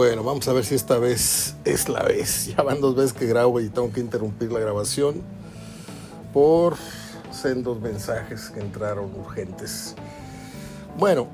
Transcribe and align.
Bueno, 0.00 0.24
vamos 0.24 0.48
a 0.48 0.54
ver 0.54 0.64
si 0.64 0.74
esta 0.74 0.96
vez 0.96 1.56
es 1.66 1.90
la 1.90 2.02
vez. 2.02 2.46
Ya 2.56 2.62
van 2.62 2.80
dos 2.80 2.96
veces 2.96 3.12
que 3.12 3.26
grabo 3.26 3.60
y 3.60 3.68
tengo 3.68 3.92
que 3.92 4.00
interrumpir 4.00 4.50
la 4.50 4.58
grabación 4.58 5.16
por 6.32 6.76
sendos 7.30 7.78
mensajes 7.82 8.48
que 8.48 8.60
entraron 8.60 9.14
urgentes. 9.14 9.94
Bueno, 10.98 11.28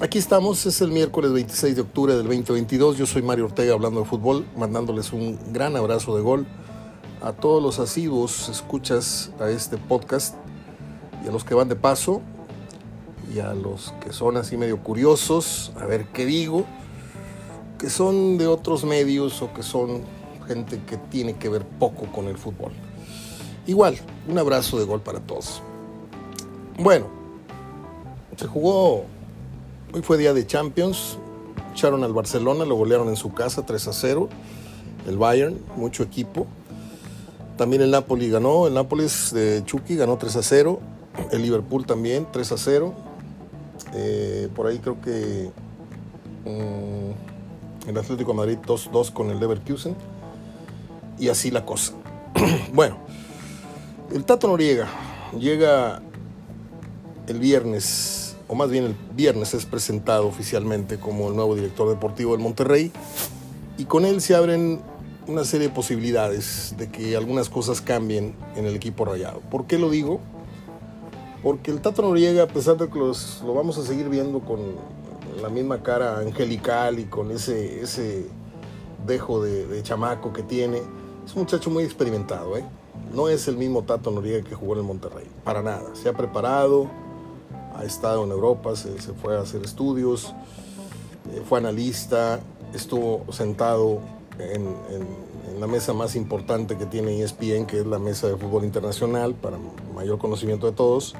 aquí 0.00 0.16
estamos, 0.16 0.64
es 0.64 0.80
el 0.80 0.92
miércoles 0.92 1.30
26 1.30 1.76
de 1.76 1.82
octubre 1.82 2.16
del 2.16 2.22
2022. 2.22 2.96
Yo 2.96 3.04
soy 3.04 3.20
Mario 3.20 3.44
Ortega 3.44 3.74
hablando 3.74 4.00
de 4.00 4.06
fútbol, 4.06 4.46
mandándoles 4.56 5.12
un 5.12 5.38
gran 5.52 5.76
abrazo 5.76 6.16
de 6.16 6.22
gol 6.22 6.46
a 7.20 7.34
todos 7.34 7.62
los 7.62 7.78
asiduos 7.80 8.48
escuchas 8.48 9.30
a 9.38 9.50
este 9.50 9.76
podcast 9.76 10.36
y 11.22 11.28
a 11.28 11.30
los 11.30 11.44
que 11.44 11.52
van 11.52 11.68
de 11.68 11.76
paso 11.76 12.22
y 13.34 13.40
a 13.40 13.52
los 13.52 13.92
que 14.02 14.14
son 14.14 14.38
así 14.38 14.56
medio 14.56 14.78
curiosos, 14.82 15.72
a 15.78 15.84
ver 15.84 16.06
qué 16.14 16.24
digo, 16.24 16.64
que 17.82 17.90
son 17.90 18.38
de 18.38 18.46
otros 18.46 18.84
medios 18.84 19.42
o 19.42 19.52
que 19.52 19.64
son 19.64 20.02
gente 20.46 20.80
que 20.86 20.96
tiene 20.96 21.34
que 21.34 21.48
ver 21.48 21.64
poco 21.64 22.06
con 22.12 22.28
el 22.28 22.38
fútbol. 22.38 22.70
Igual, 23.66 23.98
un 24.28 24.38
abrazo 24.38 24.78
de 24.78 24.84
gol 24.84 25.00
para 25.00 25.18
todos. 25.18 25.60
Bueno, 26.78 27.06
se 28.36 28.46
jugó, 28.46 29.04
hoy 29.92 30.00
fue 30.02 30.16
día 30.16 30.32
de 30.32 30.46
Champions, 30.46 31.18
echaron 31.72 32.04
al 32.04 32.12
Barcelona, 32.12 32.64
lo 32.64 32.76
golearon 32.76 33.08
en 33.08 33.16
su 33.16 33.34
casa 33.34 33.66
3 33.66 33.88
a 33.88 33.92
0, 33.92 34.28
el 35.08 35.18
Bayern, 35.18 35.58
mucho 35.74 36.04
equipo. 36.04 36.46
También 37.56 37.82
el 37.82 37.90
Napoli 37.90 38.30
ganó, 38.30 38.68
el 38.68 38.74
Nápoles 38.74 39.32
de 39.34 39.64
Chucky 39.64 39.96
ganó 39.96 40.18
3 40.18 40.36
a 40.36 40.42
0, 40.44 40.78
el 41.32 41.42
Liverpool 41.42 41.84
también 41.84 42.28
3 42.30 42.52
a 42.52 42.56
0. 42.58 42.94
Eh, 43.94 44.48
por 44.54 44.68
ahí 44.68 44.78
creo 44.78 45.00
que 45.00 45.50
mm, 46.44 47.31
el 47.86 47.98
Atlético 47.98 48.34
Madrid 48.34 48.58
2-2 48.64 49.12
con 49.12 49.30
el 49.30 49.40
Leverkusen. 49.40 49.96
Y 51.18 51.28
así 51.28 51.50
la 51.50 51.64
cosa. 51.64 51.92
bueno, 52.72 52.96
el 54.12 54.24
Tato 54.24 54.48
Noriega 54.48 54.88
llega 55.38 56.02
el 57.26 57.38
viernes, 57.38 58.36
o 58.48 58.54
más 58.54 58.70
bien 58.70 58.84
el 58.84 58.96
viernes 59.14 59.54
es 59.54 59.66
presentado 59.66 60.26
oficialmente 60.26 60.98
como 60.98 61.28
el 61.28 61.36
nuevo 61.36 61.54
director 61.54 61.88
deportivo 61.88 62.32
del 62.32 62.40
Monterrey. 62.40 62.92
Y 63.78 63.84
con 63.84 64.04
él 64.04 64.20
se 64.20 64.34
abren 64.34 64.80
una 65.26 65.44
serie 65.44 65.68
de 65.68 65.74
posibilidades 65.74 66.74
de 66.78 66.90
que 66.90 67.16
algunas 67.16 67.48
cosas 67.48 67.80
cambien 67.80 68.34
en 68.56 68.66
el 68.66 68.74
equipo 68.74 69.04
rayado. 69.04 69.40
¿Por 69.50 69.66
qué 69.66 69.78
lo 69.78 69.90
digo? 69.90 70.20
Porque 71.42 71.70
el 71.70 71.80
Tato 71.80 72.02
Noriega, 72.02 72.44
a 72.44 72.48
pesar 72.48 72.76
de 72.76 72.88
que 72.88 72.98
los, 72.98 73.42
lo 73.44 73.54
vamos 73.54 73.78
a 73.78 73.82
seguir 73.82 74.08
viendo 74.08 74.40
con 74.40 74.60
la 75.42 75.48
misma 75.48 75.82
cara 75.82 76.18
angelical 76.18 77.00
y 77.00 77.04
con 77.04 77.30
ese, 77.32 77.82
ese 77.82 78.26
dejo 79.06 79.42
de, 79.42 79.82
chamaco 79.82 80.32
que 80.32 80.42
tiene, 80.42 80.78
es 81.26 81.34
un 81.34 81.42
muchacho 81.42 81.68
muy 81.68 81.84
experimentado. 81.84 82.56
¿eh? 82.56 82.64
No 83.12 83.28
es 83.28 83.48
el 83.48 83.56
mismo 83.56 83.82
Tato 83.82 84.10
Noriega 84.10 84.48
que 84.48 84.54
jugó 84.54 84.74
en 84.74 84.78
el 84.80 84.84
Monterrey, 84.86 85.26
para 85.44 85.60
nada. 85.60 85.94
Se 85.94 86.08
ha 86.08 86.12
preparado, 86.12 86.86
ha 87.76 87.84
estado 87.84 88.24
en 88.24 88.30
Europa, 88.30 88.76
se, 88.76 89.00
se 89.00 89.12
fue 89.12 89.36
a 89.36 89.40
hacer 89.40 89.62
estudios, 89.62 90.32
eh, 91.32 91.42
fue 91.46 91.58
analista, 91.58 92.40
estuvo 92.72 93.24
sentado 93.32 93.98
en, 94.38 94.62
en, 94.90 95.02
en, 95.52 95.60
la 95.60 95.66
mesa 95.66 95.92
más 95.92 96.16
importante 96.16 96.76
que 96.76 96.86
tiene 96.86 97.20
ESPN, 97.22 97.66
que 97.66 97.80
es 97.80 97.86
la 97.86 97.98
mesa 97.98 98.28
de 98.28 98.36
fútbol 98.36 98.64
internacional, 98.64 99.34
para 99.34 99.58
mayor 99.94 100.18
conocimiento 100.18 100.66
de 100.66 100.72
todos. 100.72 101.14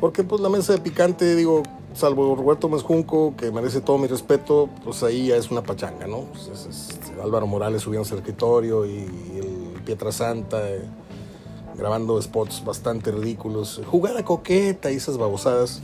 Porque 0.00 0.24
pues 0.24 0.40
la 0.40 0.48
mesa 0.48 0.72
de 0.72 0.80
picante, 0.80 1.36
digo, 1.36 1.62
salvo 1.94 2.34
Roberto 2.34 2.68
Mezcunco, 2.68 3.34
que 3.36 3.50
merece 3.50 3.80
todo 3.80 3.98
mi 3.98 4.06
respeto, 4.06 4.68
pues 4.84 5.02
ahí 5.02 5.28
ya 5.28 5.36
es 5.36 5.50
una 5.50 5.62
pachanga, 5.62 6.06
¿no? 6.06 6.22
Pues 6.32 6.48
es, 6.48 6.66
es, 6.66 7.12
Álvaro 7.22 7.46
Morales 7.46 7.82
subiendo 7.82 8.08
al 8.10 8.18
escritorio 8.18 8.86
y, 8.86 9.06
el 9.36 9.82
Pietra 9.84 10.12
Santa 10.12 10.70
eh, 10.70 10.82
grabando 11.76 12.20
spots 12.20 12.64
bastante 12.64 13.10
ridículos. 13.10 13.80
Jugada 13.90 14.24
coqueta 14.24 14.90
y 14.92 14.96
esas 14.96 15.18
babosadas, 15.18 15.82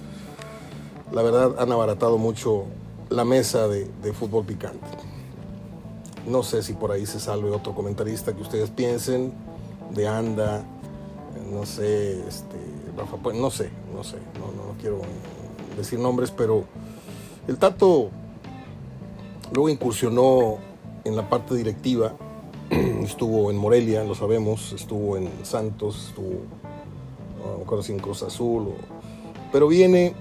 la 1.12 1.22
verdad 1.22 1.56
han 1.58 1.72
abaratado 1.72 2.18
mucho 2.18 2.64
la 3.10 3.24
mesa 3.24 3.68
de, 3.68 3.90
de 4.02 4.12
fútbol 4.12 4.44
picante. 4.44 4.86
No 6.26 6.42
sé 6.42 6.62
si 6.62 6.74
por 6.74 6.92
ahí 6.92 7.06
se 7.06 7.20
salve 7.20 7.50
otro 7.50 7.74
comentarista 7.74 8.34
que 8.34 8.42
ustedes 8.42 8.70
piensen, 8.70 9.32
de 9.94 10.06
Anda, 10.06 10.62
no 11.50 11.64
sé, 11.64 12.20
este, 12.28 12.56
Rafa, 12.96 13.16
pues, 13.16 13.36
no 13.36 13.50
sé, 13.50 13.70
no 13.94 14.04
sé, 14.04 14.16
no, 14.38 14.52
no, 14.52 14.72
no 14.72 14.78
quiero 14.80 15.00
decir 15.78 15.98
nombres, 15.98 16.30
pero 16.30 16.64
el 17.46 17.56
Tato 17.56 18.10
luego 19.52 19.68
incursionó 19.68 20.58
en 21.04 21.16
la 21.16 21.28
parte 21.28 21.54
directiva, 21.54 22.14
estuvo 22.70 23.50
en 23.50 23.56
Morelia, 23.56 24.04
lo 24.04 24.14
sabemos, 24.14 24.72
estuvo 24.72 25.16
en 25.16 25.30
Santos, 25.42 26.08
estuvo, 26.08 26.42
no 27.66 27.80
en 27.88 27.98
Cruz 27.98 28.22
Azul, 28.22 28.74
pero 29.52 29.68
viene 29.68 30.14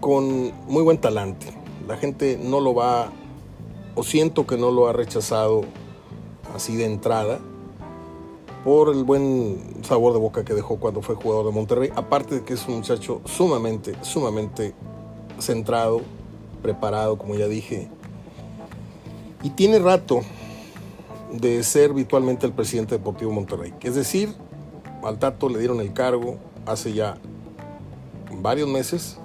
con 0.00 0.52
muy 0.66 0.82
buen 0.82 0.98
talante. 0.98 1.46
La 1.86 1.96
gente 1.96 2.38
no 2.42 2.60
lo 2.60 2.74
va, 2.74 3.10
o 3.94 4.02
siento 4.02 4.46
que 4.46 4.56
no 4.56 4.70
lo 4.70 4.88
ha 4.88 4.92
rechazado 4.92 5.62
así 6.54 6.76
de 6.76 6.86
entrada, 6.86 7.38
por 8.64 8.90
el 8.90 9.04
buen 9.04 9.82
sabor 9.82 10.12
de 10.12 10.18
boca 10.18 10.44
que 10.44 10.54
dejó 10.54 10.76
cuando 10.76 11.02
fue 11.02 11.14
jugador 11.14 11.46
de 11.46 11.52
Monterrey. 11.52 11.90
Aparte 11.96 12.36
de 12.36 12.44
que 12.44 12.54
es 12.54 12.66
un 12.68 12.76
muchacho 12.76 13.20
sumamente, 13.24 13.94
sumamente 14.02 14.74
centrado, 15.38 16.02
preparado, 16.62 17.16
como 17.16 17.34
ya 17.34 17.48
dije. 17.48 17.88
Y 19.42 19.50
tiene 19.50 19.78
rato 19.78 20.20
de 21.32 21.62
ser 21.62 21.90
habitualmente 21.90 22.46
el 22.46 22.52
presidente 22.52 22.96
deportivo 22.96 23.30
Monterrey. 23.32 23.72
Es 23.80 23.94
decir, 23.94 24.34
al 25.02 25.18
Tato 25.18 25.48
le 25.48 25.58
dieron 25.58 25.80
el 25.80 25.92
cargo 25.92 26.36
hace 26.66 26.92
ya 26.92 27.16
varios 28.40 28.68
meses. 28.68 29.18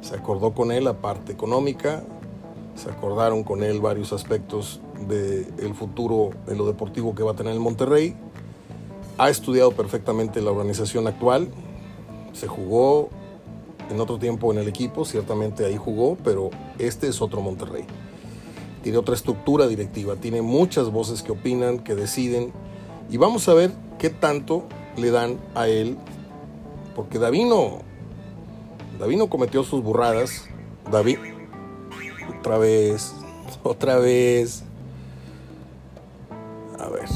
Se 0.00 0.14
acordó 0.14 0.54
con 0.54 0.70
él 0.70 0.84
la 0.84 1.00
parte 1.00 1.32
económica, 1.32 2.04
se 2.76 2.90
acordaron 2.90 3.42
con 3.42 3.64
él 3.64 3.80
varios 3.80 4.12
aspectos 4.12 4.80
del 5.08 5.46
de 5.56 5.74
futuro 5.74 6.30
en 6.46 6.58
lo 6.58 6.66
deportivo 6.66 7.14
que 7.14 7.22
va 7.22 7.32
a 7.32 7.34
tener 7.34 7.52
el 7.52 7.60
Monterrey. 7.60 8.16
Ha 9.18 9.30
estudiado 9.30 9.72
perfectamente 9.72 10.42
la 10.42 10.50
organización 10.50 11.06
actual, 11.06 11.48
se 12.32 12.46
jugó 12.46 13.08
en 13.90 14.00
otro 14.00 14.18
tiempo 14.18 14.52
en 14.52 14.58
el 14.58 14.68
equipo, 14.68 15.04
ciertamente 15.04 15.64
ahí 15.64 15.76
jugó, 15.76 16.16
pero 16.22 16.50
este 16.78 17.08
es 17.08 17.22
otro 17.22 17.40
Monterrey. 17.40 17.84
Tiene 18.82 18.98
otra 18.98 19.14
estructura 19.14 19.66
directiva, 19.66 20.16
tiene 20.16 20.42
muchas 20.42 20.90
voces 20.90 21.22
que 21.22 21.32
opinan, 21.32 21.78
que 21.78 21.94
deciden, 21.94 22.52
y 23.10 23.16
vamos 23.16 23.48
a 23.48 23.54
ver 23.54 23.72
qué 23.98 24.10
tanto 24.10 24.64
le 24.96 25.10
dan 25.10 25.38
a 25.54 25.68
él, 25.68 25.96
porque 26.94 27.18
Davino, 27.18 27.78
Davino 28.98 29.28
cometió 29.28 29.64
sus 29.64 29.82
burradas, 29.82 30.44
David, 30.90 31.18
otra 32.38 32.58
vez, 32.58 33.14
otra 33.62 33.98
vez. 33.98 34.62
A 36.78 36.88
ver, 36.88 37.08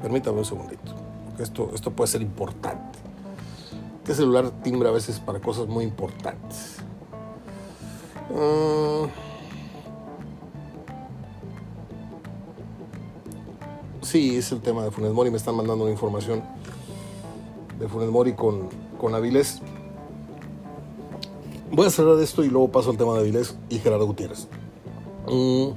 permítame 0.00 0.38
un 0.38 0.44
segundito, 0.44 0.94
esto, 1.38 1.70
esto 1.74 1.90
puede 1.92 2.08
ser 2.08 2.22
importante. 2.22 2.98
Este 4.08 4.22
celular 4.22 4.50
timbra 4.62 4.88
a 4.88 4.92
veces 4.92 5.20
para 5.20 5.38
cosas 5.38 5.68
muy 5.68 5.84
importantes. 5.84 6.76
Uh, 8.30 9.06
sí, 14.00 14.36
es 14.36 14.50
el 14.50 14.62
tema 14.62 14.82
de 14.84 14.90
Funes 14.90 15.12
Mori. 15.12 15.30
Me 15.30 15.36
están 15.36 15.56
mandando 15.56 15.84
una 15.84 15.92
información 15.92 16.42
de 17.78 17.86
Funes 17.86 18.08
Mori 18.08 18.32
con, 18.32 18.70
con 18.98 19.14
Avilés. 19.14 19.60
Voy 21.70 21.86
a 21.86 21.90
cerrar 21.90 22.18
esto 22.18 22.42
y 22.42 22.48
luego 22.48 22.72
paso 22.72 22.90
al 22.90 22.96
tema 22.96 23.12
de 23.12 23.20
Avilés 23.20 23.58
y 23.68 23.78
Gerardo 23.78 24.06
Gutiérrez. 24.06 24.48
Mm. 25.26 25.68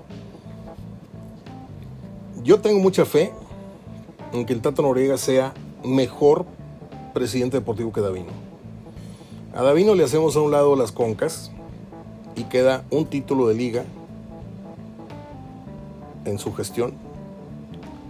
Yo 2.43 2.61
tengo 2.61 2.79
mucha 2.79 3.03
fe 3.03 3.33
en 4.33 4.45
que 4.45 4.53
el 4.53 4.61
Tato 4.61 4.81
Noriega 4.81 5.17
sea 5.17 5.53
mejor 5.83 6.45
presidente 7.13 7.57
deportivo 7.57 7.91
que 7.91 8.01
Davino. 8.01 8.31
A 9.53 9.63
Davino 9.63 9.95
le 9.95 10.03
hacemos 10.03 10.35
a 10.35 10.41
un 10.41 10.51
lado 10.51 10.75
las 10.75 10.91
concas 10.91 11.51
y 12.35 12.45
queda 12.45 12.85
un 12.89 13.05
título 13.05 13.47
de 13.47 13.55
liga 13.55 13.83
en 16.25 16.39
su 16.39 16.53
gestión. 16.53 16.93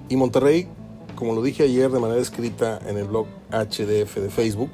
Y 0.09 0.18
Monterrey, 0.18 0.68
como 1.15 1.33
lo 1.33 1.41
dije 1.41 1.63
ayer 1.63 1.89
de 1.89 2.00
manera 2.00 2.21
escrita 2.21 2.79
en 2.85 2.97
el 2.97 3.06
blog 3.06 3.25
HDF 3.51 4.17
de 4.17 4.29
Facebook, 4.29 4.69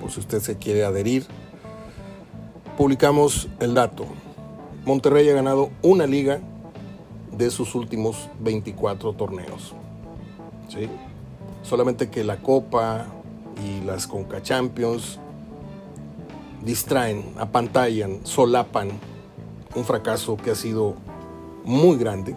por 0.00 0.10
si 0.10 0.20
usted 0.20 0.40
se 0.40 0.56
quiere 0.56 0.84
adherir, 0.84 1.26
publicamos 2.76 3.48
el 3.60 3.74
dato. 3.74 4.06
Monterrey 4.84 5.28
ha 5.28 5.34
ganado 5.34 5.70
una 5.82 6.06
liga 6.06 6.40
de 7.36 7.50
sus 7.50 7.74
últimos 7.74 8.28
24 8.40 9.12
torneos. 9.14 9.74
¿Sí? 10.68 10.88
Solamente 11.62 12.08
que 12.10 12.24
la 12.24 12.36
Copa 12.38 13.06
y 13.64 13.84
las 13.84 14.06
Conca 14.06 14.42
Champions 14.42 15.18
distraen, 16.64 17.24
apantallan, 17.38 18.20
solapan 18.24 18.90
un 19.74 19.84
fracaso 19.84 20.36
que 20.36 20.50
ha 20.50 20.54
sido 20.54 20.94
muy 21.64 21.96
grande 21.96 22.34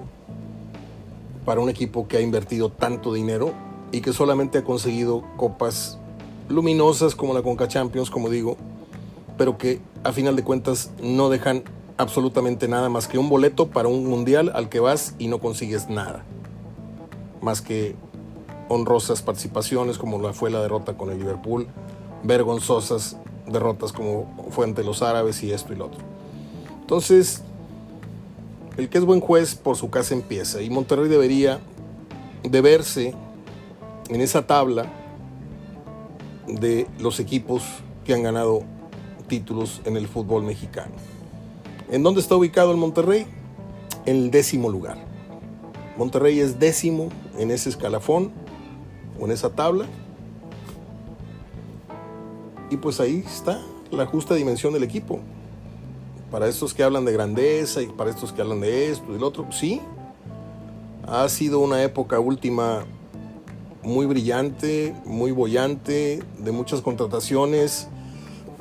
para 1.45 1.61
un 1.61 1.69
equipo 1.69 2.07
que 2.07 2.17
ha 2.17 2.21
invertido 2.21 2.69
tanto 2.69 3.13
dinero 3.13 3.53
y 3.91 4.01
que 4.01 4.13
solamente 4.13 4.59
ha 4.59 4.63
conseguido 4.63 5.23
copas 5.37 5.97
luminosas 6.47 7.15
como 7.15 7.33
la 7.33 7.41
Conca 7.41 7.67
Champions, 7.67 8.09
como 8.09 8.29
digo, 8.29 8.57
pero 9.37 9.57
que 9.57 9.81
a 10.03 10.11
final 10.11 10.35
de 10.35 10.43
cuentas 10.43 10.91
no 11.01 11.29
dejan 11.29 11.63
absolutamente 11.97 12.67
nada 12.67 12.89
más 12.89 13.07
que 13.07 13.17
un 13.17 13.29
boleto 13.29 13.67
para 13.67 13.87
un 13.87 14.05
mundial 14.05 14.51
al 14.53 14.69
que 14.69 14.79
vas 14.79 15.15
y 15.19 15.27
no 15.27 15.39
consigues 15.39 15.89
nada. 15.89 16.23
Más 17.41 17.61
que 17.61 17.95
honrosas 18.69 19.21
participaciones 19.21 19.98
como 19.98 20.19
la 20.21 20.31
fue 20.31 20.50
la 20.50 20.62
derrota 20.62 20.94
con 20.94 21.12
el 21.12 21.19
Liverpool, 21.19 21.68
vergonzosas 22.24 23.18
derrotas 23.48 23.92
como 23.92 24.31
fue 24.51 24.66
ante 24.66 24.83
los 24.83 25.01
árabes 25.01 25.44
y 25.44 25.51
esto 25.51 25.74
y 25.74 25.75
lo 25.75 25.88
otro. 25.88 26.00
Entonces, 26.81 27.44
el 28.77 28.89
que 28.89 28.98
es 28.98 29.06
buen 29.06 29.19
juez 29.19 29.56
por 29.56 29.75
su 29.75 29.89
casa 29.89 30.13
empieza 30.13 30.62
y 30.62 30.69
Monterrey 30.69 31.10
debería 31.10 31.60
de 32.44 32.62
verse 32.62 33.13
en 34.10 34.21
esa 34.21 34.48
tabla 34.48 34.86
de 36.48 36.88
los 37.00 37.19
equipos 37.19 37.63
que 38.06 38.13
han 38.13 38.24
ganado 38.24 38.63
títulos 39.27 39.81
en 39.86 39.98
el 39.98 40.07
fútbol 40.07 40.44
mexicano. 40.44 40.94
¿En 41.92 42.04
dónde 42.04 42.22
está 42.22 42.36
ubicado 42.36 42.72
el 42.72 42.77
Monterrey? 42.77 43.25
En 44.06 44.15
el 44.15 44.31
décimo 44.31 44.69
lugar. 44.69 44.98
Monterrey 45.98 46.39
es 46.39 46.60
décimo 46.60 47.10
en 47.38 47.51
ese 47.51 47.69
escalafón 47.69 48.31
en 49.25 49.31
esa 49.31 49.50
tabla. 49.50 49.86
Y 52.69 52.77
pues 52.77 53.00
ahí 53.00 53.24
está 53.25 53.62
la 53.92 54.06
justa 54.06 54.36
dimensión 54.36 54.74
del 54.74 54.83
equipo. 54.83 55.19
Para 56.31 56.48
estos 56.48 56.74
que 56.74 56.83
hablan 56.83 57.06
de 57.06 57.12
grandeza 57.12 57.81
y 57.81 57.88
para 57.88 58.12
estos 58.12 58.31
que 58.31 58.42
hablan 58.42 58.62
de 58.62 58.92
esto 58.92 59.06
y 59.10 59.13
del 59.13 59.24
otro, 59.24 59.51
sí. 59.51 59.81
Ha 61.07 61.27
sido 61.27 61.60
una 61.60 61.81
época 61.81 62.19
última 62.19 62.86
muy 63.81 64.06
brillante, 64.06 64.95
muy 65.06 65.31
bollante, 65.31 66.22
de 66.38 66.51
muchas 66.51 66.81
contrataciones, 66.81 67.88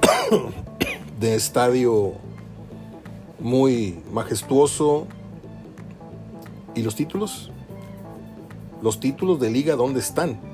de 1.20 1.34
estadio 1.34 2.14
muy 3.38 4.00
majestuoso. 4.12 5.06
¿Y 6.75 6.82
los 6.82 6.94
títulos? 6.94 7.50
Los 8.81 9.00
títulos 9.00 9.40
de 9.40 9.50
liga, 9.50 9.76
¿dónde 9.76 10.00
están? 10.00 10.47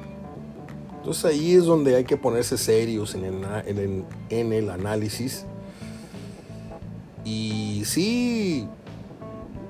Entonces 1.05 1.27
ahí 1.27 1.53
es 1.53 1.67
donde 1.67 1.97
hay 1.97 2.05
que 2.05 2.17
ponerse 2.17 2.57
serios 2.57 3.15
en 3.15 3.27
el, 4.31 4.71
análisis. 4.71 5.45
Y 7.27 7.83
sí, 7.85 8.67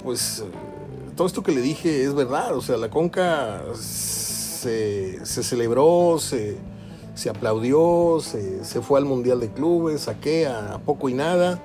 pues 0.05 0.45
todo 1.17 1.27
esto 1.27 1.43
que 1.43 1.51
le 1.51 1.61
dije 1.61 2.05
es 2.05 2.15
verdad. 2.15 2.57
O 2.57 2.63
sea, 2.63 2.77
la 2.77 2.89
Conca 2.89 3.65
se, 3.75 5.27
celebró, 5.27 6.21
se, 6.21 6.57
aplaudió, 7.29 8.21
se, 8.21 8.81
fue 8.81 9.01
al 9.01 9.05
Mundial 9.05 9.41
de 9.41 9.51
Clubes, 9.51 10.03
saqué 10.03 10.47
a 10.47 10.79
poco 10.87 11.09
y 11.09 11.15
nada, 11.15 11.61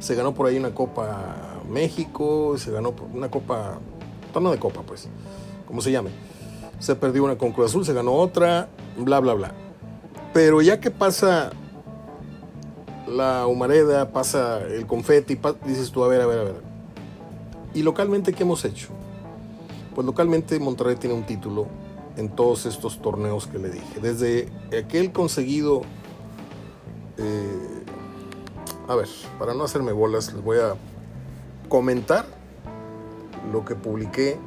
se 0.00 0.16
ganó 0.16 0.34
por 0.34 0.48
ahí 0.48 0.56
una 0.56 0.74
Copa 0.74 1.60
México, 1.70 2.58
se 2.58 2.72
ganó 2.72 2.92
una 3.12 3.30
Copa, 3.30 3.78
no 4.40 4.50
de 4.50 4.58
Copa 4.58 4.82
pues, 4.84 5.08
como 5.68 5.80
se 5.80 5.92
llame. 5.92 6.10
Se 6.78 6.94
perdió 6.96 7.24
una 7.24 7.36
con 7.38 7.52
Cruz 7.52 7.70
Azul, 7.70 7.84
se 7.84 7.92
ganó 7.92 8.12
otra, 8.12 8.68
bla, 8.98 9.20
bla, 9.20 9.34
bla. 9.34 9.54
Pero 10.32 10.60
ya 10.60 10.80
que 10.80 10.90
pasa 10.90 11.50
la 13.06 13.46
humareda, 13.46 14.10
pasa 14.10 14.60
el 14.62 14.86
confeti, 14.86 15.38
dices 15.66 15.90
tú, 15.90 16.04
a 16.04 16.08
ver, 16.08 16.20
a 16.20 16.26
ver, 16.26 16.38
a 16.38 16.44
ver. 16.44 16.62
¿Y 17.74 17.82
localmente 17.82 18.32
qué 18.32 18.42
hemos 18.42 18.64
hecho? 18.64 18.88
Pues 19.94 20.06
localmente 20.06 20.58
Monterrey 20.58 20.96
tiene 20.96 21.14
un 21.14 21.24
título 21.24 21.66
en 22.16 22.28
todos 22.28 22.66
estos 22.66 23.00
torneos 23.00 23.46
que 23.46 23.58
le 23.58 23.70
dije. 23.70 24.00
Desde 24.00 24.48
aquel 24.76 25.12
conseguido, 25.12 25.82
eh, 27.18 27.84
a 28.88 28.94
ver, 28.94 29.08
para 29.38 29.54
no 29.54 29.64
hacerme 29.64 29.92
bolas, 29.92 30.32
les 30.32 30.42
voy 30.42 30.58
a 30.58 30.74
comentar 31.68 32.26
lo 33.52 33.64
que 33.64 33.74
publiqué 33.74 34.38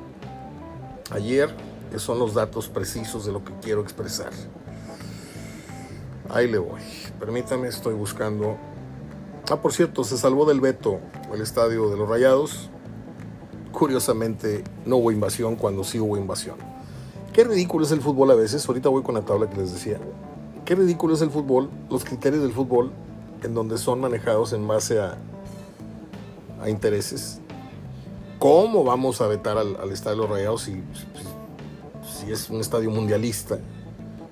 ayer, 1.11 1.53
que 1.91 1.99
son 1.99 2.19
los 2.19 2.33
datos 2.33 2.67
precisos 2.67 3.25
de 3.25 3.31
lo 3.31 3.43
que 3.43 3.53
quiero 3.61 3.81
expresar. 3.81 4.31
Ahí 6.29 6.49
le 6.49 6.57
voy. 6.57 6.81
Permítame, 7.19 7.67
estoy 7.67 7.93
buscando. 7.93 8.57
Ah, 9.49 9.61
por 9.61 9.71
cierto, 9.71 10.03
se 10.03 10.17
salvó 10.17 10.45
del 10.45 10.59
veto 10.59 10.99
el 11.33 11.41
estadio 11.41 11.89
de 11.89 11.97
los 11.97 12.09
Rayados. 12.09 12.69
Curiosamente, 13.71 14.63
no 14.85 14.97
hubo 14.97 15.11
invasión 15.11 15.55
cuando 15.55 15.83
sí 15.83 15.99
hubo 15.99 16.17
invasión. 16.17 16.57
Qué 17.31 17.43
ridículo 17.43 17.85
es 17.85 17.91
el 17.91 18.01
fútbol 18.01 18.31
a 18.31 18.35
veces. 18.35 18.67
Ahorita 18.67 18.89
voy 18.89 19.03
con 19.03 19.15
la 19.15 19.21
tabla 19.21 19.49
que 19.49 19.57
les 19.57 19.71
decía. 19.71 19.99
Qué 20.65 20.75
ridículo 20.75 21.13
es 21.13 21.21
el 21.21 21.29
fútbol, 21.29 21.69
los 21.89 22.03
criterios 22.03 22.41
del 22.41 22.51
fútbol, 22.51 22.91
en 23.43 23.53
donde 23.53 23.77
son 23.77 24.01
manejados 24.01 24.51
en 24.51 24.67
base 24.67 24.99
a, 24.99 25.17
a 26.61 26.69
intereses. 26.69 27.39
¿Cómo 28.39 28.83
vamos 28.83 29.21
a 29.21 29.27
vetar 29.27 29.57
al, 29.57 29.91
Estadio 29.91 30.17
de 30.17 30.27
los 30.27 30.29
Rayados 30.29 30.61
si, 30.63 30.83
si, 32.17 32.31
es 32.31 32.49
un 32.49 32.59
estadio 32.59 32.89
mundialista? 32.91 33.59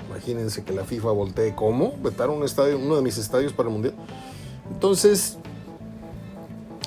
Imagínense 0.10 0.64
que 0.64 0.74
la 0.74 0.84
FIFA 0.84 1.12
voltee. 1.12 1.56
¿Cómo? 1.56 1.94
Vetar 2.02 2.30
un 2.30 2.44
estadio, 2.44 2.78
uno 2.78 2.96
de 2.96 3.02
mis 3.02 3.18
estadios 3.18 3.54
para 3.54 3.70
el 3.70 3.74
mundial. 3.74 3.96
Entonces, 4.72 5.38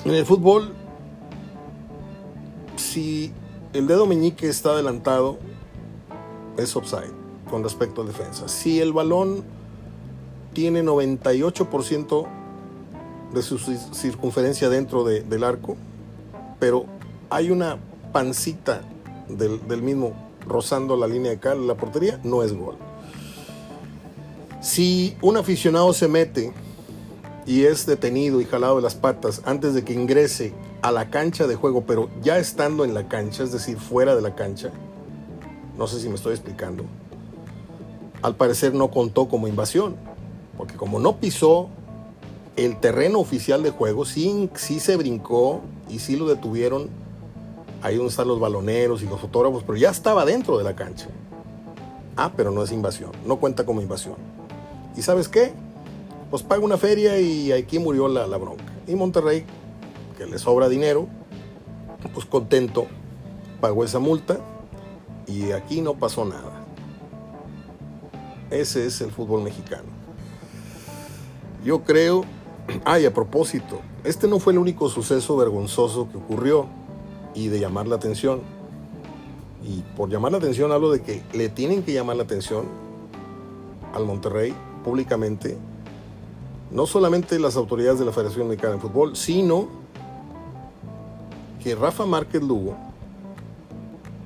en 0.05 0.13
el 0.13 0.25
fútbol, 0.25 0.73
si 2.75 3.31
el 3.73 3.87
dedo 3.87 4.05
meñique 4.05 4.47
está 4.47 4.71
adelantado, 4.71 5.37
es 6.57 6.75
offside 6.75 7.13
con 7.49 7.63
respecto 7.63 8.01
a 8.01 8.05
defensa. 8.05 8.47
Si 8.47 8.79
el 8.79 8.93
balón 8.93 9.43
tiene 10.53 10.83
98% 10.83 12.27
de 13.33 13.41
su 13.41 13.57
circunferencia 13.59 14.69
dentro 14.69 15.03
del 15.03 15.43
arco, 15.43 15.77
pero 16.59 16.85
hay 17.29 17.51
una 17.51 17.77
pancita 18.11 18.81
del, 19.27 19.67
del, 19.67 19.81
mismo 19.81 20.13
rozando 20.47 20.95
la 20.95 21.07
línea 21.07 21.31
de 21.31 21.39
cal, 21.39 21.67
la 21.67 21.75
portería, 21.75 22.19
no 22.23 22.43
es 22.43 22.53
gol. 22.53 22.77
Si 24.61 25.15
un 25.21 25.37
aficionado 25.37 25.93
se 25.93 26.07
mete 26.07 26.53
y 27.45 27.63
es 27.63 27.85
detenido 27.85 28.41
y 28.41 28.45
jalado 28.45 28.75
de 28.75 28.81
las 28.81 28.95
patas 28.95 29.41
antes 29.45 29.73
de 29.73 29.83
que 29.83 29.93
ingrese 29.93 30.53
a 30.81 30.91
la 30.91 31.09
cancha 31.09 31.47
de 31.47 31.55
juego, 31.55 31.85
pero 31.85 32.09
ya 32.21 32.37
estando 32.37 32.83
en 32.83 32.93
la 32.93 33.07
cancha, 33.07 33.43
es 33.43 33.51
decir, 33.51 33.77
fuera 33.77 34.15
de 34.15 34.21
la 34.21 34.35
cancha, 34.35 34.71
no 35.77 35.87
sé 35.87 35.99
si 35.99 36.09
me 36.09 36.15
estoy 36.15 36.33
explicando. 36.33 36.83
Al 38.21 38.35
parecer 38.35 38.73
no 38.73 38.91
contó 38.91 39.29
como 39.29 39.47
invasión, 39.47 39.95
porque 40.57 40.75
como 40.75 40.99
no 40.99 41.17
pisó 41.17 41.69
el 42.57 42.79
terreno 42.79 43.19
oficial 43.19 43.63
de 43.63 43.71
juego, 43.71 44.03
sí, 44.03 44.49
sí 44.55 44.81
se 44.81 44.97
brincó 44.97 45.61
y 45.89 45.99
sí 45.99 46.17
lo 46.17 46.27
detuvieron 46.27 46.89
ahí 47.81 47.95
donde 47.95 48.09
están 48.09 48.27
los 48.27 48.39
baloneros 48.39 49.01
y 49.01 49.05
los 49.05 49.19
fotógrafos, 49.19 49.63
pero 49.63 49.77
ya 49.77 49.89
estaba 49.89 50.25
dentro 50.25 50.57
de 50.57 50.63
la 50.63 50.75
cancha. 50.75 51.07
Ah, 52.15 52.31
pero 52.35 52.51
no 52.51 52.63
es 52.63 52.71
invasión, 52.71 53.11
no 53.25 53.37
cuenta 53.37 53.65
como 53.65 53.81
invasión. 53.81 54.15
¿Y 54.95 55.01
sabes 55.01 55.29
qué? 55.29 55.53
Pues 56.29 56.43
paga 56.43 56.63
una 56.63 56.77
feria 56.77 57.19
y 57.19 57.51
aquí 57.51 57.79
murió 57.79 58.07
la, 58.07 58.27
la 58.27 58.37
bronca. 58.37 58.65
Y 58.87 58.95
Monterrey, 58.95 59.45
que 60.17 60.25
le 60.25 60.37
sobra 60.37 60.67
dinero, 60.67 61.07
pues 62.13 62.25
contento, 62.25 62.87
pagó 63.61 63.83
esa 63.83 63.99
multa 63.99 64.39
y 65.27 65.51
aquí 65.51 65.81
no 65.81 65.95
pasó 65.95 66.25
nada. 66.25 66.65
Ese 68.49 68.85
es 68.85 68.99
el 69.01 69.11
fútbol 69.11 69.43
mexicano. 69.43 69.87
Yo 71.63 71.83
creo, 71.83 72.25
ay, 72.85 73.05
a 73.05 73.13
propósito, 73.13 73.81
este 74.03 74.27
no 74.27 74.39
fue 74.39 74.53
el 74.53 74.59
único 74.59 74.89
suceso 74.89 75.37
vergonzoso 75.37 76.09
que 76.09 76.17
ocurrió 76.17 76.67
y 77.33 77.47
de 77.47 77.59
llamar 77.59 77.87
la 77.87 77.95
atención. 77.95 78.41
Y 79.63 79.81
por 79.95 80.09
llamar 80.09 80.31
la 80.31 80.37
atención 80.37 80.71
hablo 80.71 80.91
de 80.91 81.01
que 81.01 81.21
le 81.33 81.49
tienen 81.49 81.83
que 81.83 81.93
llamar 81.93 82.15
la 82.15 82.23
atención 82.23 82.65
al 83.93 84.05
Monterrey 84.05 84.53
públicamente, 84.83 85.57
no 86.71 86.85
solamente 86.85 87.39
las 87.39 87.55
autoridades 87.55 87.99
de 87.99 88.05
la 88.05 88.11
Federación 88.11 88.47
Mexicana 88.47 88.75
de 88.75 88.79
Fútbol, 88.79 89.15
sino 89.15 89.67
que 91.63 91.75
Rafa 91.75 92.05
Márquez 92.05 92.41
Lugo, 92.41 92.75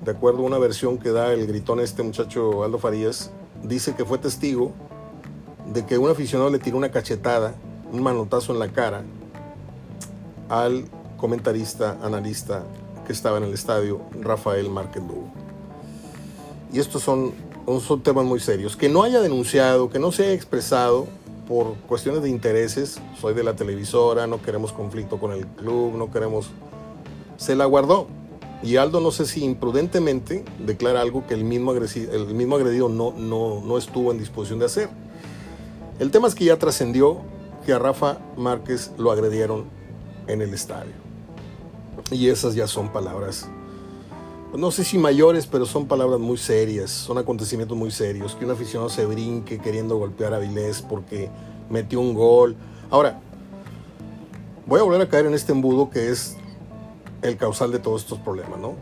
de 0.03 0.12
acuerdo 0.12 0.39
a 0.39 0.43
una 0.43 0.57
versión 0.60 0.98
que 0.98 1.10
da 1.10 1.33
el 1.33 1.48
gritón 1.48 1.79
este 1.79 2.03
muchacho 2.03 2.63
Aldo 2.63 2.77
Farías, 2.77 3.31
dice 3.63 3.95
que 3.95 4.05
fue 4.05 4.17
testigo 4.17 4.74
de 5.74 5.86
que 5.86 5.98
un 5.98 6.10
aficionado 6.10 6.51
le 6.51 6.60
tiró 6.60 6.77
una 6.77 6.91
cachetada, 6.91 7.55
un 7.91 8.03
manotazo 8.03 8.53
en 8.53 8.60
la 8.60 8.67
cara 8.69 9.03
al 10.50 10.86
comentarista, 11.17 11.98
analista 12.03 12.63
que 13.05 13.13
estaba 13.13 13.38
en 13.38 13.43
el 13.43 13.53
estadio, 13.53 14.01
Rafael 14.19 14.69
Márquez 14.69 15.01
Lugo. 15.01 15.27
Y 16.72 16.79
estos 16.79 17.03
son, 17.03 17.33
son 17.86 18.01
temas 18.01 18.25
muy 18.25 18.39
serios. 18.39 18.75
Que 18.75 18.89
no 18.89 19.03
haya 19.03 19.22
denunciado, 19.22 19.89
que 19.89 20.00
no 20.00 20.12
se 20.12 20.24
haya 20.24 20.33
expresado, 20.33 21.07
por 21.48 21.74
cuestiones 21.88 22.24
de 22.24 22.29
intereses, 22.29 23.00
soy 23.19 23.33
de 23.33 23.43
la 23.43 23.55
televisora, 23.55 24.27
no 24.27 24.41
queremos 24.41 24.72
conflicto 24.72 25.19
con 25.19 25.31
el 25.31 25.45
club, 25.45 25.95
no 25.95 26.12
queremos... 26.12 26.50
Se 27.38 27.55
la 27.55 27.65
guardó. 27.65 28.07
Y 28.62 28.77
Aldo 28.77 29.01
no 29.01 29.12
sé 29.12 29.25
si 29.25 29.43
imprudentemente 29.43 30.45
declara 30.65 31.01
algo 31.01 31.27
que 31.27 31.33
el 31.33 31.43
mismo, 31.43 31.74
el 31.74 32.33
mismo 32.33 32.55
agredido 32.55 32.88
no, 32.88 33.12
no, 33.12 33.62
no 33.62 33.77
estuvo 33.77 34.12
en 34.12 34.17
disposición 34.17 34.60
de 34.60 34.65
hacer. 34.65 34.89
El 36.00 36.12
tema 36.12 36.27
es 36.27 36.36
que 36.36 36.45
ya 36.45 36.57
trascendió 36.57 37.19
que 37.65 37.74
a 37.74 37.79
Rafa 37.79 38.19
Márquez 38.38 38.91
lo 38.98 39.12
agredieron 39.12 39.65
en 40.27 40.41
el 40.41 40.53
estadio. 40.53 40.93
Y 42.12 42.29
esas 42.29 42.55
ya 42.55 42.67
son 42.67 42.91
palabras, 42.91 43.47
no 44.55 44.69
sé 44.69 44.83
si 44.83 45.00
mayores, 45.00 45.47
pero 45.47 45.65
son 45.65 45.88
palabras 45.88 46.19
muy 46.19 46.38
serias, 46.38 46.91
son 46.91 47.17
acontecimientos 47.17 47.75
muy 47.75 47.89
serios. 47.89 48.35
Que 48.35 48.45
un 48.45 48.51
aficionado 48.51 48.88
se 48.88 49.03
brinque 49.05 49.57
queriendo 49.57 49.97
golpear 49.97 50.33
a 50.35 50.39
Vilés 50.39 50.83
porque 50.83 51.29
metió 51.71 52.00
un 52.00 52.13
gol. 52.13 52.55
Ahora, 52.91 53.19
voy 54.67 54.79
a 54.79 54.83
volver 54.83 55.01
a 55.01 55.09
caer 55.09 55.25
en 55.25 55.33
este 55.33 55.53
embudo 55.53 55.89
que 55.89 56.09
es 56.09 56.38
el 57.23 57.35
causal 57.38 57.71
de 57.71 57.79
todos 57.79 58.03
estos 58.03 58.19
problemas, 58.19 58.59
¿no? 58.59 58.75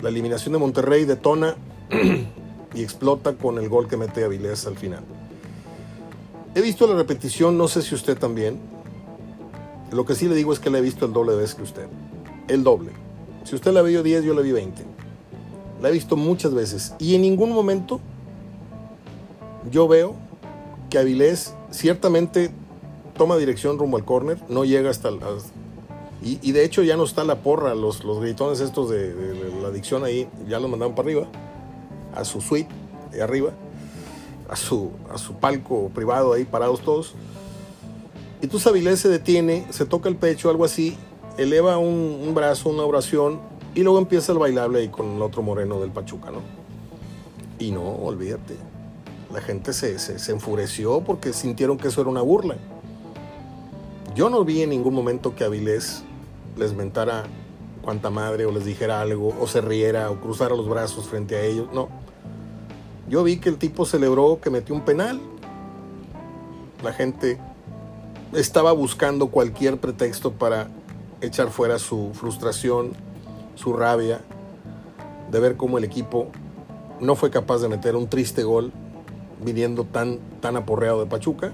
La 0.00 0.08
eliminación 0.08 0.54
de 0.54 0.58
Monterrey 0.58 1.04
detona 1.04 1.54
y 2.74 2.82
explota 2.82 3.34
con 3.34 3.58
el 3.58 3.68
gol 3.68 3.88
que 3.88 3.98
mete 3.98 4.24
a 4.24 4.28
Vilés 4.28 4.66
al 4.66 4.78
final. 4.78 5.04
He 6.54 6.62
visto 6.62 6.86
la 6.86 6.94
repetición, 6.94 7.58
no 7.58 7.68
sé 7.68 7.82
si 7.82 7.94
usted 7.94 8.16
también. 8.16 8.58
Lo 9.92 10.04
que 10.06 10.14
sí 10.14 10.26
le 10.28 10.34
digo 10.34 10.52
es 10.52 10.58
que 10.58 10.70
la 10.70 10.78
he 10.78 10.80
visto 10.80 11.04
el 11.04 11.12
doble 11.12 11.32
de 11.32 11.38
veces 11.38 11.54
que 11.54 11.62
usted. 11.62 11.86
El 12.48 12.64
doble. 12.64 12.92
Si 13.44 13.54
usted 13.54 13.72
la 13.72 13.82
vio 13.82 14.02
10, 14.02 14.24
yo 14.24 14.34
la 14.34 14.40
vi 14.40 14.52
20. 14.52 14.82
La 15.80 15.88
he 15.90 15.92
visto 15.92 16.16
muchas 16.16 16.54
veces. 16.54 16.94
Y 16.98 17.14
en 17.14 17.22
ningún 17.22 17.52
momento 17.52 18.00
yo 19.70 19.86
veo 19.88 20.14
que 20.90 20.98
Avilés 20.98 21.54
ciertamente 21.70 22.50
toma 23.16 23.36
dirección 23.36 23.78
rumbo 23.78 23.96
al 23.96 24.04
córner, 24.04 24.38
no 24.48 24.64
llega 24.64 24.90
hasta... 24.90 25.08
El, 25.08 25.20
y, 26.24 26.52
de 26.52 26.64
hecho 26.64 26.82
ya 26.84 26.96
no 26.96 27.02
está 27.02 27.24
la 27.24 27.40
porra, 27.40 27.74
los, 27.74 28.04
los 28.04 28.20
gritones 28.20 28.60
estos 28.60 28.88
de, 28.88 29.12
la 29.60 29.68
adicción 29.68 30.04
ahí, 30.04 30.28
ya 30.46 30.60
los 30.60 30.70
mandaron 30.70 30.94
para 30.94 31.06
arriba, 31.06 31.26
a 32.14 32.24
su 32.24 32.40
suite 32.40 32.72
de 33.10 33.22
arriba, 33.22 33.50
a 34.48 34.54
su, 34.54 34.92
a 35.12 35.18
su 35.18 35.34
palco 35.34 35.90
privado 35.92 36.32
ahí 36.32 36.44
parados 36.44 36.80
todos. 36.82 37.14
Y 38.42 38.48
tú 38.48 38.60
Avilés 38.66 38.98
se 38.98 39.08
detiene, 39.08 39.64
se 39.70 39.86
toca 39.86 40.08
el 40.08 40.16
pecho, 40.16 40.50
algo 40.50 40.64
así, 40.64 40.98
eleva 41.38 41.78
un, 41.78 42.32
brazo, 42.34 42.70
una 42.70 42.82
oración, 42.82 43.40
y 43.72 43.84
luego 43.84 44.00
empieza 44.00 44.32
el 44.32 44.38
bailable 44.38 44.80
ahí 44.80 44.88
con 44.88 45.12
el 45.12 45.22
otro 45.22 45.42
moreno 45.42 45.80
del 45.80 45.92
Pachuca, 45.92 46.32
¿no? 46.32 46.40
Y 47.60 47.70
no, 47.70 47.84
olvídate. 47.84 48.56
La 49.32 49.40
gente 49.40 49.72
se, 49.72 50.00
se, 50.00 50.32
enfureció 50.32 51.02
porque 51.02 51.32
sintieron 51.32 51.78
que 51.78 51.86
eso 51.86 52.00
era 52.00 52.10
una 52.10 52.20
burla. 52.20 52.56
Yo 54.16 54.28
no 54.28 54.44
vi 54.44 54.62
en 54.62 54.70
ningún 54.70 54.92
momento 54.92 55.36
que 55.36 55.44
Avilés 55.44 56.02
les 56.56 56.74
mentara 56.74 57.22
cuanta 57.80 58.10
madre 58.10 58.44
o 58.44 58.50
les 58.50 58.64
dijera 58.64 59.00
algo 59.00 59.34
o 59.40 59.46
se 59.46 59.60
riera 59.60 60.10
o 60.10 60.20
cruzara 60.20 60.56
los 60.56 60.68
brazos 60.68 61.06
frente 61.06 61.36
a 61.36 61.42
ellos. 61.42 61.68
No. 61.72 61.88
Yo 63.08 63.22
vi 63.22 63.38
que 63.38 63.48
el 63.48 63.56
tipo 63.56 63.86
celebró 63.86 64.40
que 64.42 64.50
metió 64.50 64.74
un 64.74 64.82
penal. 64.82 65.20
La 66.82 66.92
gente 66.92 67.38
estaba 68.32 68.72
buscando 68.72 69.28
cualquier 69.28 69.78
pretexto 69.78 70.32
para 70.32 70.68
echar 71.20 71.50
fuera 71.50 71.78
su 71.78 72.10
frustración, 72.14 72.92
su 73.54 73.72
rabia 73.74 74.20
de 75.30 75.40
ver 75.40 75.56
cómo 75.56 75.78
el 75.78 75.84
equipo 75.84 76.28
no 77.00 77.14
fue 77.14 77.30
capaz 77.30 77.58
de 77.58 77.68
meter 77.68 77.96
un 77.96 78.08
triste 78.08 78.42
gol 78.42 78.72
viniendo 79.44 79.84
tan, 79.84 80.18
tan 80.40 80.56
aporreado 80.56 81.00
de 81.00 81.06
Pachuca 81.06 81.52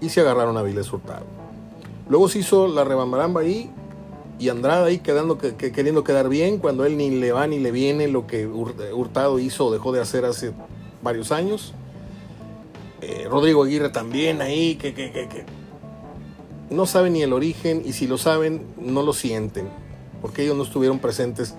y 0.00 0.08
se 0.08 0.20
agarraron 0.20 0.56
a 0.56 0.62
Viles 0.62 0.92
Hurtado. 0.92 1.24
Luego 2.08 2.28
se 2.28 2.40
hizo 2.40 2.68
la 2.68 2.84
rebambaramba 2.84 3.40
ahí 3.40 3.70
y 4.38 4.48
Andrada 4.48 4.86
ahí 4.86 4.98
quedando, 4.98 5.38
que, 5.38 5.54
queriendo 5.54 6.04
quedar 6.04 6.28
bien 6.28 6.58
cuando 6.58 6.84
él 6.84 6.96
ni 6.96 7.10
le 7.10 7.32
va 7.32 7.46
ni 7.46 7.58
le 7.58 7.70
viene 7.70 8.08
lo 8.08 8.26
que 8.26 8.46
Hurtado 8.46 9.38
hizo 9.38 9.66
o 9.66 9.72
dejó 9.72 9.92
de 9.92 10.00
hacer 10.00 10.24
hace 10.24 10.52
varios 11.02 11.32
años. 11.32 11.72
Eh, 13.06 13.26
Rodrigo 13.28 13.64
Aguirre 13.64 13.90
también 13.90 14.40
ahí, 14.40 14.76
que, 14.76 14.94
que, 14.94 15.12
que, 15.12 15.44
no 16.70 16.86
saben 16.86 17.12
ni 17.12 17.22
el 17.22 17.34
origen 17.34 17.82
y 17.84 17.92
si 17.92 18.06
lo 18.06 18.16
saben 18.16 18.62
no 18.78 19.02
lo 19.02 19.12
sienten, 19.12 19.68
porque 20.22 20.42
ellos 20.42 20.56
no 20.56 20.62
estuvieron 20.62 20.98
presentes. 20.98 21.54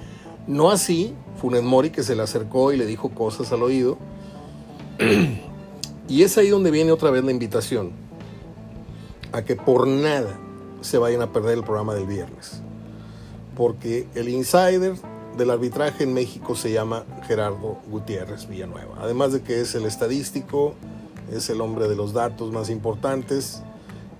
No 0.47 0.71
así 0.71 1.13
Funes 1.39 1.61
Mori 1.61 1.91
que 1.91 2.01
se 2.01 2.15
le 2.15 2.23
acercó 2.23 2.73
y 2.73 2.77
le 2.77 2.87
dijo 2.87 3.09
cosas 3.09 3.51
al 3.51 3.61
oído. 3.61 3.99
y 6.07 6.23
es 6.23 6.35
ahí 6.39 6.49
donde 6.49 6.71
viene 6.71 6.91
otra 6.91 7.11
vez 7.11 7.23
la 7.23 7.31
invitación 7.31 7.91
a 9.31 9.43
que 9.43 9.55
por 9.55 9.87
nada 9.87 10.39
se 10.81 10.97
vayan 10.97 11.21
a 11.21 11.31
perder 11.31 11.59
el 11.59 11.63
programa 11.63 11.93
del 11.93 12.07
viernes. 12.07 12.61
Porque 13.55 14.07
el 14.15 14.29
insider 14.29 14.95
del 15.37 15.51
arbitraje 15.51 16.05
en 16.05 16.13
México 16.15 16.55
se 16.55 16.71
llama 16.71 17.05
Gerardo 17.27 17.77
Gutiérrez 17.87 18.47
Villanueva. 18.47 18.95
Además 18.99 19.31
de 19.31 19.43
que 19.43 19.61
es 19.61 19.75
el 19.75 19.85
estadístico, 19.85 20.73
es 21.31 21.49
el 21.49 21.61
hombre 21.61 21.87
de 21.87 21.95
los 21.95 22.13
datos 22.13 22.51
más 22.51 22.69
importantes 22.69 23.63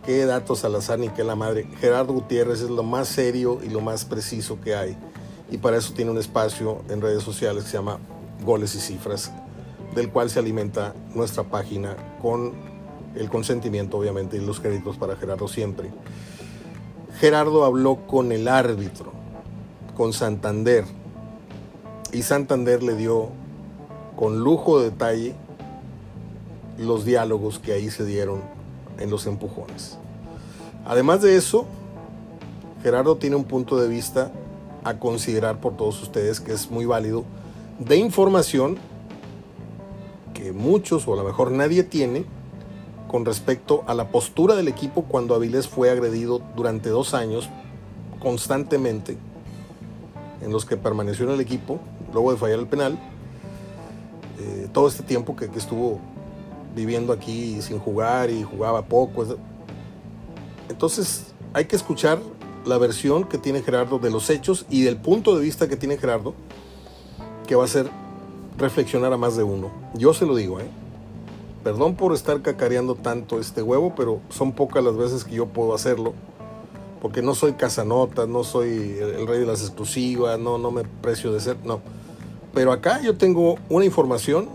qué 0.06 0.26
datos 0.26 0.60
Salazar 0.60 1.00
ni 1.00 1.10
qué 1.10 1.24
la 1.24 1.36
madre. 1.36 1.68
Gerardo 1.80 2.14
Gutiérrez 2.14 2.62
es 2.62 2.70
lo 2.70 2.84
más 2.84 3.08
serio 3.08 3.60
y 3.64 3.70
lo 3.70 3.82
más 3.82 4.06
preciso 4.06 4.62
que 4.62 4.76
hay. 4.76 4.96
Y 5.50 5.58
para 5.58 5.78
eso 5.78 5.94
tiene 5.94 6.12
un 6.12 6.18
espacio 6.18 6.84
en 6.90 7.02
redes 7.02 7.24
sociales 7.24 7.64
que 7.64 7.72
se 7.72 7.78
llama 7.78 8.00
Goles 8.44 8.76
y 8.76 8.80
Cifras, 8.80 9.32
del 9.96 10.10
cual 10.12 10.30
se 10.30 10.40
alimenta 10.40 10.94
nuestra 11.14 11.44
página 11.44 11.96
con 12.22 12.54
el 13.16 13.30
consentimiento, 13.30 13.98
obviamente, 13.98 14.38
y 14.38 14.42
los 14.42 14.60
créditos 14.60 14.98
para 14.98 15.16
Gerardo 15.16 15.48
siempre. 15.48 15.92
Gerardo 17.20 17.64
habló 17.64 18.06
con 18.08 18.32
el 18.32 18.48
árbitro, 18.48 19.12
con 19.96 20.14
Santander, 20.14 20.86
y 22.12 22.24
Santander 22.24 22.84
le 22.84 22.96
dio 22.96 23.30
con 24.16 24.40
lujo 24.40 24.80
de 24.80 24.92
detalle 24.92 25.36
los 26.78 27.06
diálogos 27.06 27.60
que 27.60 27.74
ahí 27.74 27.90
se 27.90 28.06
dieron 28.06 28.42
en 29.00 29.10
los 29.10 29.28
empujones. 29.28 29.98
Además 30.86 31.22
de 31.22 31.36
eso, 31.36 31.66
Gerardo 32.84 33.18
tiene 33.18 33.36
un 33.36 33.46
punto 33.46 33.78
de 33.78 33.88
vista 33.88 34.32
a 34.84 35.00
considerar 35.00 35.60
por 35.60 35.76
todos 35.76 36.02
ustedes 36.04 36.40
que 36.40 36.54
es 36.54 36.70
muy 36.70 36.86
válido 36.86 37.24
de 37.80 37.98
información 37.98 38.78
que 40.34 40.54
muchos 40.54 41.08
o 41.08 41.14
a 41.14 41.16
lo 41.18 41.24
mejor 41.24 41.52
nadie 41.52 41.84
tiene 41.84 42.26
con 43.08 43.26
respecto 43.26 43.84
a 43.88 43.96
la 43.96 44.10
postura 44.10 44.56
del 44.56 44.68
equipo 44.68 45.04
cuando 45.04 45.34
Avilés 45.34 45.68
fue 45.68 45.90
agredido 45.90 46.42
durante 46.56 46.90
dos 46.90 47.16
años 47.16 47.50
constantemente 48.20 49.18
en 50.42 50.52
los 50.52 50.66
que 50.66 50.78
permaneció 50.78 51.26
en 51.26 51.32
el 51.32 51.40
equipo 51.42 51.80
luego 52.14 52.32
de 52.32 52.38
fallar 52.38 52.60
el 52.60 52.68
penal 52.68 53.00
eh, 54.40 54.68
todo 54.72 54.88
este 54.88 55.02
tiempo 55.02 55.36
que 55.36 55.50
estuvo 55.56 56.00
viviendo 56.76 57.14
aquí 57.14 57.62
sin 57.62 57.80
jugar 57.80 58.30
y 58.30 58.44
jugaba 58.44 58.84
poco. 58.86 59.26
Entonces 60.70 61.34
hay 61.54 61.66
que 61.66 61.76
escuchar 61.76 62.20
la 62.66 62.78
versión 62.78 63.24
que 63.24 63.38
tiene 63.38 63.62
Gerardo 63.62 64.00
de 64.00 64.10
los 64.10 64.30
hechos 64.30 64.66
y 64.70 64.84
del 64.84 64.98
punto 64.98 65.36
de 65.38 65.44
vista 65.44 65.68
que 65.68 65.78
tiene 65.78 65.98
Gerardo, 65.98 66.34
que 67.48 67.56
va 67.56 67.64
a 67.64 67.66
hacer 67.66 67.90
reflexionar 68.58 69.14
a 69.14 69.18
más 69.18 69.36
de 69.38 69.44
uno. 69.44 69.72
Yo 69.94 70.14
se 70.14 70.26
lo 70.26 70.36
digo, 70.36 70.60
¿eh? 70.60 70.68
Perdón 71.64 71.96
por 71.96 72.14
estar 72.14 72.42
cacareando 72.42 72.96
tanto 72.96 73.40
este 73.40 73.62
huevo, 73.62 73.94
pero 73.96 74.20
son 74.30 74.52
pocas 74.52 74.84
las 74.84 74.96
veces 74.96 75.24
que 75.24 75.36
yo 75.36 75.48
puedo 75.48 75.74
hacerlo. 75.74 76.14
Porque 77.02 77.22
no 77.22 77.36
soy 77.36 77.54
casanotas, 77.54 78.28
no 78.28 78.44
soy 78.44 78.98
el 79.00 79.28
rey 79.28 79.40
de 79.40 79.46
las 79.46 79.62
exclusivas, 79.62 80.40
no, 80.40 80.58
no 80.58 80.72
me 80.72 80.84
precio 80.84 81.32
de 81.32 81.40
ser, 81.40 81.58
no. 81.64 81.82
Pero 82.54 82.72
acá 82.72 83.02
yo 83.02 83.18
tengo 83.18 83.56
una 83.70 83.86
información 83.86 84.48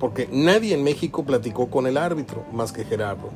porque 0.00 0.28
nadie 0.32 0.74
en 0.74 0.82
México 0.82 1.24
platicó 1.24 1.68
con 1.68 1.86
el 1.86 1.98
árbitro 1.98 2.42
más 2.52 2.72
que 2.72 2.84
Gerardo. 2.84 3.28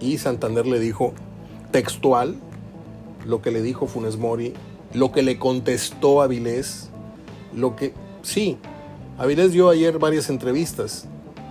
Y 0.00 0.18
Santander 0.18 0.66
le 0.66 0.80
dijo 0.80 1.14
textual 1.70 2.34
lo 3.24 3.40
que 3.40 3.52
le 3.52 3.62
dijo 3.62 3.86
Funes 3.86 4.18
Mori, 4.18 4.52
lo 4.92 5.12
que 5.12 5.22
le 5.22 5.38
contestó 5.38 6.20
Avilés, 6.20 6.90
lo 7.54 7.76
que... 7.76 7.94
Sí, 8.22 8.58
Avilés 9.18 9.52
dio 9.52 9.70
ayer 9.70 9.98
varias 9.98 10.28
entrevistas. 10.30 11.06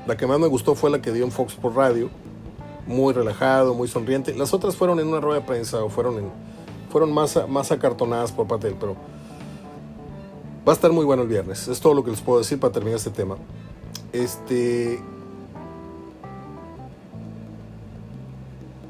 La 0.08 0.18
que 0.18 0.28
más 0.28 0.40
me 0.40 0.48
gustó 0.48 0.76
fue 0.76 0.90
la 0.90 1.02
que 1.02 1.12
dio 1.12 1.24
en 1.24 1.32
Fox 1.32 1.54
por 1.54 1.76
radio, 1.76 2.10
muy 2.86 3.14
relajado, 3.14 3.74
muy 3.74 3.88
sonriente. 3.88 4.36
Las 4.36 4.54
otras 4.54 4.76
fueron 4.76 5.00
en 5.00 5.08
una 5.08 5.22
rueda 5.22 5.40
de 5.40 5.46
prensa 5.46 5.84
o 5.84 5.90
fueron, 5.90 6.18
en, 6.20 6.30
fueron 6.90 7.14
más, 7.14 7.40
más 7.48 7.72
acartonadas 7.72 8.32
por 8.32 8.46
parte 8.46 8.68
de 8.68 8.74
él, 8.74 8.78
pero 8.80 8.96
va 10.68 10.74
a 10.74 10.76
estar 10.76 10.92
muy 10.92 11.06
bueno 11.06 11.24
el 11.24 11.30
viernes. 11.30 11.68
Es 11.70 11.80
todo 11.80 11.94
lo 11.94 12.04
que 12.04 12.12
les 12.12 12.22
puedo 12.22 12.40
decir 12.40 12.60
para 12.60 12.74
terminar 12.74 12.98
este 12.98 13.10
tema. 13.10 13.38
Este. 14.16 15.02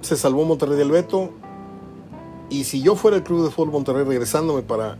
Se 0.01 0.15
salvó 0.15 0.45
Monterrey 0.45 0.77
del 0.77 0.91
veto. 0.91 1.31
Y 2.51 2.65
si 2.65 2.83
yo 2.83 2.95
fuera 2.95 3.17
el 3.17 3.23
Club 3.23 3.43
de 3.43 3.49
Fútbol 3.49 3.71
Monterrey 3.71 4.03
regresándome 4.05 4.61
para 4.61 4.97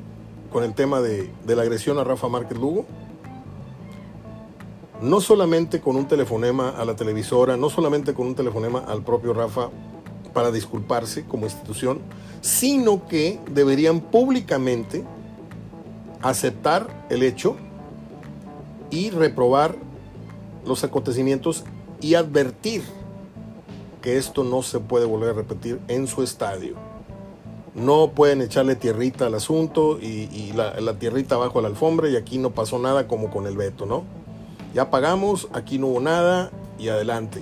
con 0.52 0.64
el 0.64 0.74
tema 0.74 1.00
de, 1.02 1.30
la 1.46 1.62
agresión 1.62 2.00
a 2.00 2.04
Rafa 2.04 2.28
Márquez 2.28 2.58
Lugo, 2.58 2.86
no 5.02 5.22
solamente 5.22 5.80
con 5.80 5.96
un 5.96 6.08
telefonema 6.08 6.70
a 6.70 6.86
la 6.86 6.96
televisora, 6.96 7.56
no 7.56 7.70
solamente 7.70 8.16
con 8.16 8.26
un 8.26 8.36
telefonema 8.36 8.80
al 8.80 9.04
propio 9.04 9.34
Rafa 9.34 9.70
para 10.34 10.50
disculparse 10.50 11.26
como 11.26 11.46
institución, 11.46 12.00
sino 12.42 13.06
que 13.08 13.40
deberían 13.52 14.00
públicamente 14.00 15.04
aceptar 16.22 17.06
el 17.12 17.22
hecho 17.22 17.58
y 18.90 19.12
reprobar 19.12 19.85
los 20.66 20.84
acontecimientos 20.84 21.64
y 22.02 22.16
advertir 22.16 22.84
que 24.02 24.18
esto 24.18 24.44
no 24.44 24.62
se 24.62 24.80
puede 24.80 25.06
volver 25.06 25.30
a 25.30 25.34
repetir 25.34 25.80
en 25.88 26.08
su 26.08 26.22
estadio. 26.22 26.76
No 27.74 28.12
pueden 28.12 28.42
echarle 28.42 28.76
tierrita 28.76 29.28
al 29.28 29.34
asunto 29.34 30.00
y, 30.00 30.54
la, 30.54 30.80
la, 30.80 30.98
tierrita 31.00 31.38
bajo 31.38 31.60
la 31.62 31.68
alfombra 31.68 32.08
y 32.10 32.16
aquí 32.16 32.38
no 32.38 32.52
pasó 32.52 32.80
nada 32.80 33.08
como 33.08 33.32
con 33.32 33.48
el 33.48 33.58
veto, 33.58 33.86
¿no? 33.86 34.04
Ya 34.74 34.90
pagamos, 34.92 35.50
aquí 35.54 35.80
no 35.80 35.88
hubo 35.88 36.00
nada 36.00 36.52
y 36.78 36.90
adelante. 36.90 37.42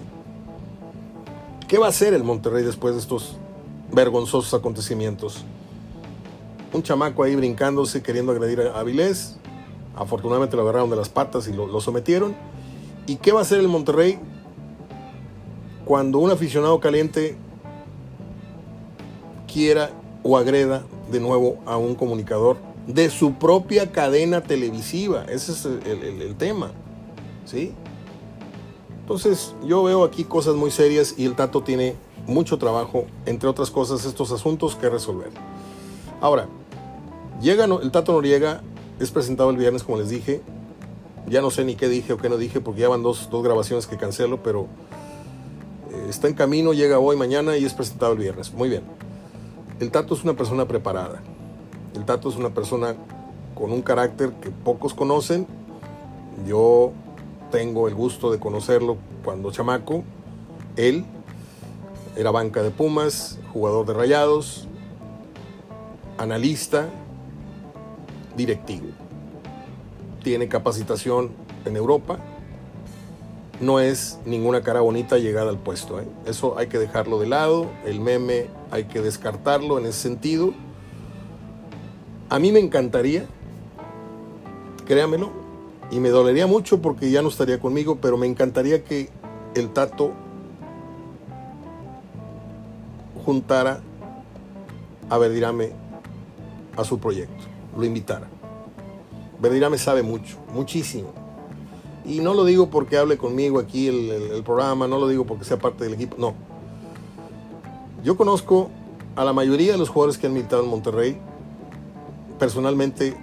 ¿Qué 1.68 1.78
va 1.78 1.88
a 1.88 1.90
hacer 1.90 2.14
el 2.14 2.24
Monterrey 2.24 2.64
después 2.64 2.94
de 2.94 3.02
estos 3.02 3.36
vergonzosos 3.92 4.54
acontecimientos? 4.54 5.44
Un 6.72 6.82
chamaco 6.82 7.24
ahí 7.24 7.36
brincándose, 7.36 8.02
queriendo 8.02 8.32
agredir 8.32 8.62
a 8.62 8.80
Avilés. 8.80 9.38
Afortunadamente 9.96 10.56
lo 10.56 10.64
agarraron 10.64 10.90
de 10.90 10.96
las 10.96 11.10
patas 11.10 11.48
y 11.48 11.54
lo, 11.54 11.68
lo 11.68 11.82
sometieron. 11.82 12.36
¿Y 13.06 13.18
qué 13.18 13.32
va 13.32 13.40
a 13.40 13.42
hacer 13.42 13.60
el 13.60 13.68
Monterrey 13.68 14.20
cuando 15.86 16.20
un 16.20 16.32
aficionado 16.32 16.80
caliente 16.80 17.36
quiera 19.52 19.92
o 20.24 20.38
agreda 20.38 20.84
de 21.12 21.20
nuevo 21.20 21.58
a 21.66 21.78
un 21.78 21.96
comunicador 21.96 22.58
de 22.88 23.10
su 23.10 23.34
propia 23.34 23.92
cadena 23.92 24.42
televisiva. 24.42 25.26
Ese 25.26 25.52
es 25.52 25.66
el, 25.66 26.36
tema. 26.36 26.72
¿Sí? 27.46 27.74
Entonces 29.02 29.54
yo 29.66 29.84
veo 29.84 30.04
aquí 30.04 30.24
cosas 30.24 30.56
muy 30.56 30.72
serias 30.72 31.16
y 31.18 31.26
el 31.26 31.36
Tato 31.36 31.62
tiene 31.62 31.96
mucho 32.26 32.58
trabajo, 32.58 33.06
entre 33.26 33.50
otras 33.50 33.70
cosas, 33.70 34.06
estos 34.06 34.32
asuntos 34.32 34.76
que 34.76 34.90
resolver. 34.90 35.30
Ahora, 36.22 36.48
llega 37.42 37.66
el 37.66 37.92
Tato 37.92 38.14
Noriega, 38.14 38.62
es 39.00 39.12
presentado 39.12 39.50
el 39.50 39.58
viernes, 39.58 39.84
como 39.84 39.98
les 39.98 40.10
dije. 40.10 40.42
Ya 41.28 41.42
no 41.42 41.52
sé 41.52 41.64
ni 41.64 41.76
qué 41.76 41.88
dije 41.88 42.14
o 42.14 42.18
qué 42.18 42.30
no 42.30 42.38
dije, 42.38 42.62
porque 42.62 42.82
ya 42.82 42.90
van 42.90 43.04
dos, 43.04 43.30
dos 43.30 43.44
grabaciones 43.44 43.88
que 43.88 43.98
cancelo, 43.98 44.44
pero 44.44 44.68
eh, 45.92 46.08
está 46.10 46.28
en 46.28 46.34
camino, 46.34 46.74
llega 46.74 47.00
hoy, 47.00 47.16
mañana 47.16 47.58
y 47.58 47.66
es 47.66 47.74
presentado 47.74 48.14
el 48.14 48.20
viernes. 48.20 48.54
Muy 48.54 48.70
bien. 48.70 48.84
El 49.80 49.92
Tato 49.92 50.14
es 50.14 50.24
una 50.24 50.34
persona 50.34 50.68
preparada. 50.68 51.22
El 51.96 52.06
Tato 52.06 52.30
es 52.30 52.36
una 52.36 52.50
persona 52.50 52.96
con 53.56 53.72
un 53.72 53.82
carácter 53.82 54.32
que 54.34 54.50
pocos 54.50 54.94
conocen. 54.94 55.48
Yo 56.48 56.92
tengo 57.52 57.88
el 57.88 57.96
gusto 57.96 58.32
de 58.32 58.40
conocerlo 58.40 58.98
cuando 59.24 59.52
chamaco. 59.52 60.04
Él 60.76 61.06
era 62.16 62.32
banca 62.32 62.62
de 62.64 62.72
Pumas, 62.72 63.40
jugador 63.52 63.86
de 63.86 63.94
Rayados, 63.94 64.68
analista, 66.18 66.90
directivo. 68.36 68.88
Tiene 70.24 70.48
capacitación 70.48 71.32
en 71.66 71.76
Europa. 71.76 72.18
No 73.60 73.80
es 73.80 74.20
ninguna 74.26 74.62
cara 74.62 74.82
bonita 74.82 75.18
llegada 75.18 75.50
al 75.50 75.60
puesto. 75.60 76.00
¿eh? 76.00 76.08
Eso 76.26 76.58
hay 76.58 76.68
que 76.68 76.80
dejarlo 76.80 77.20
de 77.20 77.28
lado. 77.28 77.68
El 77.86 78.00
meme 78.00 78.48
hay 78.72 78.86
que 78.86 79.02
descartarlo 79.02 79.78
en 79.78 79.86
ese 79.86 80.00
sentido. 80.00 80.54
A 82.30 82.40
mí 82.40 82.52
me 82.52 82.60
encantaría, 82.60 83.26
créamelo, 84.86 85.32
y 85.92 86.00
me 86.00 86.10
dolería 86.10 86.48
mucho 86.48 86.82
porque 86.82 87.12
ya 87.12 87.22
no 87.22 87.30
estaría 87.30 87.60
conmigo, 87.60 88.00
pero 88.02 88.18
me 88.18 88.26
encantaría 88.26 88.84
que 88.84 89.10
el 89.54 89.72
Tato 89.72 90.12
juntara 93.24 93.82
a 95.10 95.18
Verdirame 95.18 95.72
a 96.76 96.84
su 96.84 96.98
proyecto, 97.00 97.44
lo 97.78 97.86
invitara. 97.86 98.28
Verdirame 99.44 99.78
sabe 99.78 100.02
mucho, 100.02 100.38
muchísimo. 100.52 101.10
Y 102.04 102.20
no 102.22 102.34
lo 102.34 102.46
digo 102.46 102.72
porque 102.72 102.98
hable 102.98 103.18
conmigo 103.18 103.60
aquí 103.60 103.88
el, 103.88 104.10
el 104.10 104.44
programa, 104.44 104.88
no 104.88 104.98
lo 104.98 105.08
digo 105.08 105.26
porque 105.26 105.46
sea 105.46 105.60
parte 105.60 105.84
del 105.84 105.94
equipo, 105.94 106.16
no 106.18 106.34
yo 108.04 108.18
conozco 108.18 108.70
a 109.16 109.24
la 109.24 109.32
mayoría 109.32 109.72
de 109.72 109.78
los 109.78 109.88
jugadores 109.88 110.18
que 110.18 110.28
han 110.28 110.34
militado 110.34 110.64
en 110.64 110.70
Monterrey, 110.70 111.18
personalmente 112.38 113.16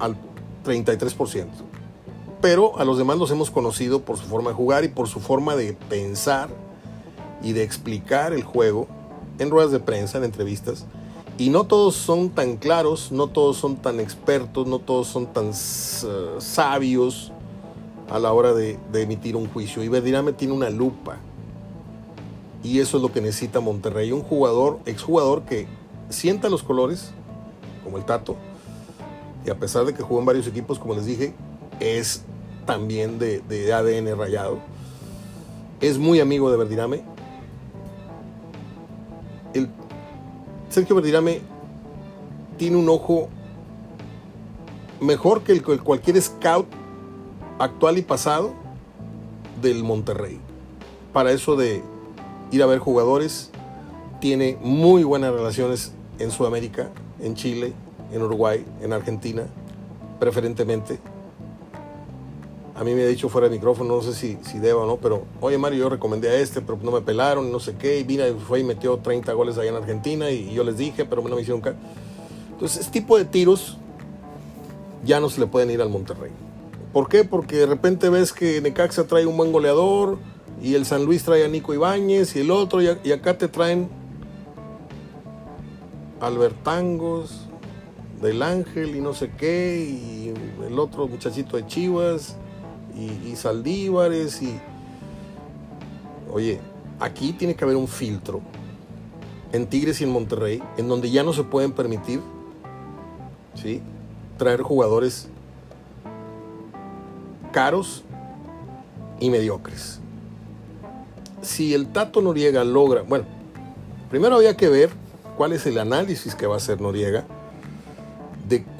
al 0.00 0.16
33%. 0.64 1.46
Pero 2.40 2.76
a 2.78 2.84
los 2.84 2.98
demás 2.98 3.18
los 3.18 3.30
hemos 3.30 3.52
conocido 3.52 4.02
por 4.02 4.18
su 4.18 4.24
forma 4.24 4.50
de 4.50 4.56
jugar 4.56 4.82
y 4.82 4.88
por 4.88 5.06
su 5.06 5.20
forma 5.20 5.54
de 5.54 5.74
pensar 5.88 6.48
y 7.40 7.52
de 7.52 7.62
explicar 7.62 8.32
el 8.32 8.42
juego 8.42 8.88
en 9.38 9.50
ruedas 9.50 9.70
de 9.70 9.78
prensa, 9.78 10.18
en 10.18 10.24
entrevistas. 10.24 10.86
Y 11.36 11.50
no 11.50 11.64
todos 11.64 11.96
son 11.96 12.30
tan 12.30 12.56
claros, 12.56 13.10
no 13.10 13.26
todos 13.26 13.56
son 13.56 13.76
tan 13.76 13.98
expertos, 13.98 14.66
no 14.66 14.78
todos 14.78 15.08
son 15.08 15.26
tan 15.26 15.48
uh, 15.48 16.40
sabios 16.40 17.32
a 18.08 18.18
la 18.18 18.32
hora 18.32 18.54
de, 18.54 18.78
de 18.92 19.02
emitir 19.02 19.34
un 19.36 19.48
juicio. 19.48 19.82
Y 19.82 19.88
Verdirame 19.88 20.32
tiene 20.32 20.54
una 20.54 20.70
lupa 20.70 21.18
y 22.64 22.80
eso 22.80 22.96
es 22.96 23.02
lo 23.02 23.12
que 23.12 23.20
necesita 23.20 23.60
Monterrey. 23.60 24.10
Un 24.10 24.22
jugador, 24.22 24.80
exjugador 24.86 25.42
que 25.42 25.66
sienta 26.08 26.48
los 26.48 26.62
colores, 26.62 27.10
como 27.84 27.98
el 27.98 28.06
Tato. 28.06 28.36
Y 29.46 29.50
a 29.50 29.58
pesar 29.58 29.84
de 29.84 29.92
que 29.92 30.02
jugó 30.02 30.20
en 30.20 30.26
varios 30.26 30.46
equipos, 30.46 30.78
como 30.78 30.94
les 30.94 31.04
dije, 31.04 31.34
es 31.78 32.22
también 32.64 33.18
de, 33.18 33.42
ADN 33.72 34.18
rayado. 34.18 34.58
Es 35.82 35.98
muy 35.98 36.20
amigo 36.20 36.50
de 36.50 36.56
Verdirame. 36.56 37.04
Sergio 40.74 40.96
Verdirame 40.96 41.40
tiene 42.58 42.76
un 42.76 42.88
ojo 42.88 43.28
mejor 45.00 45.42
que 45.42 45.52
el, 45.52 45.62
cualquier 45.62 46.20
scout 46.20 46.66
actual 47.60 47.96
y 47.98 48.02
pasado 48.02 48.52
del 49.62 49.84
Monterrey. 49.84 50.40
Para 51.12 51.30
eso 51.30 51.54
de 51.54 51.80
ir 52.50 52.60
a 52.60 52.66
ver 52.66 52.80
jugadores. 52.80 53.52
Tiene 54.20 54.58
muy 54.62 55.04
buenas 55.04 55.32
relaciones 55.32 55.92
en 56.18 56.32
Sudamérica, 56.32 56.90
en 57.20 57.36
Chile, 57.36 57.72
en 58.12 58.22
Uruguay, 58.22 58.64
en 58.80 58.92
Argentina, 58.92 59.44
preferentemente. 60.18 60.98
A 62.76 62.82
mí 62.82 62.92
me 62.92 63.04
ha 63.04 63.06
dicho 63.06 63.28
fuera 63.28 63.48
de 63.48 63.54
micrófono, 63.54 63.94
no 63.94 64.02
sé 64.02 64.14
si, 64.14 64.36
si 64.42 64.58
deba 64.58 64.82
o 64.82 64.86
no, 64.86 64.96
pero 64.96 65.24
oye 65.40 65.56
Mario, 65.58 65.84
yo 65.84 65.88
recomendé 65.88 66.28
a 66.28 66.34
este, 66.34 66.60
pero 66.60 66.78
no 66.82 66.90
me 66.90 67.02
pelaron, 67.02 67.52
no 67.52 67.60
sé 67.60 67.76
qué, 67.76 68.00
y 68.00 68.02
vine, 68.02 68.32
fue 68.32 68.60
y 68.60 68.64
metió 68.64 68.96
30 68.98 69.32
goles 69.32 69.58
allá 69.58 69.70
en 69.70 69.76
Argentina 69.76 70.30
y, 70.30 70.52
yo 70.52 70.64
les 70.64 70.76
dije, 70.76 71.04
pero 71.04 71.22
no 71.22 71.36
me 71.36 71.42
hicieron 71.42 71.60
caso. 71.60 71.76
Entonces, 72.50 72.80
este 72.80 73.00
tipo 73.00 73.16
de 73.16 73.24
tiros 73.24 73.78
ya 75.04 75.20
no 75.20 75.30
se 75.30 75.40
le 75.40 75.46
pueden 75.46 75.70
ir 75.70 75.80
al 75.82 75.88
Monterrey. 75.88 76.32
¿Por 76.92 77.08
qué? 77.08 77.24
Porque 77.24 77.56
de 77.56 77.66
repente 77.66 78.08
ves 78.08 78.32
que 78.32 78.60
Necaxa 78.60 79.06
trae 79.06 79.26
un 79.26 79.36
buen 79.36 79.52
goleador, 79.52 80.18
y 80.60 80.74
el 80.74 80.86
San 80.86 81.04
Luis 81.04 81.22
trae 81.24 81.44
a 81.44 81.48
Nico 81.48 81.74
Ibáñez 81.74 82.34
y 82.36 82.40
el 82.40 82.50
otro, 82.50 82.80
y, 82.82 83.12
acá 83.12 83.36
te 83.38 83.48
traen 83.48 83.88
Albertangos, 86.20 87.42
del 88.20 88.42
Ángel 88.42 88.96
y 88.96 89.00
no 89.00 89.12
sé 89.12 89.30
qué, 89.36 89.78
y 89.78 90.32
el 90.66 90.78
otro 90.78 91.06
muchachito 91.06 91.56
de 91.56 91.66
Chivas, 91.66 92.36
y, 92.96 93.30
y 93.30 93.36
Saldívares, 93.36 94.40
y... 94.42 94.58
Oye, 96.32 96.60
aquí 97.00 97.32
tiene 97.32 97.54
que 97.54 97.64
haber 97.64 97.76
un 97.76 97.88
filtro 97.88 98.40
en 99.52 99.66
Tigres 99.66 100.00
y 100.00 100.04
en 100.04 100.10
Monterrey, 100.10 100.62
en 100.76 100.88
donde 100.88 101.10
ya 101.10 101.22
no 101.22 101.32
se 101.32 101.44
pueden 101.44 101.72
permitir 101.72 102.20
¿sí? 103.54 103.80
traer 104.36 104.62
jugadores 104.62 105.28
caros 107.52 108.02
y 109.20 109.30
mediocres 109.30 110.00
si 111.44 111.74
el 111.74 111.88
Tato 111.88 112.20
Noriega 112.20 112.64
logra, 112.64 113.02
bueno, 113.02 113.26
primero 114.10 114.36
había 114.36 114.56
que 114.56 114.68
ver 114.68 114.90
cuál 115.36 115.52
es 115.52 115.66
el 115.66 115.78
análisis 115.78 116.34
que 116.34 116.46
va 116.46 116.54
a 116.54 116.56
hacer 116.56 116.80
Noriega 116.80 117.24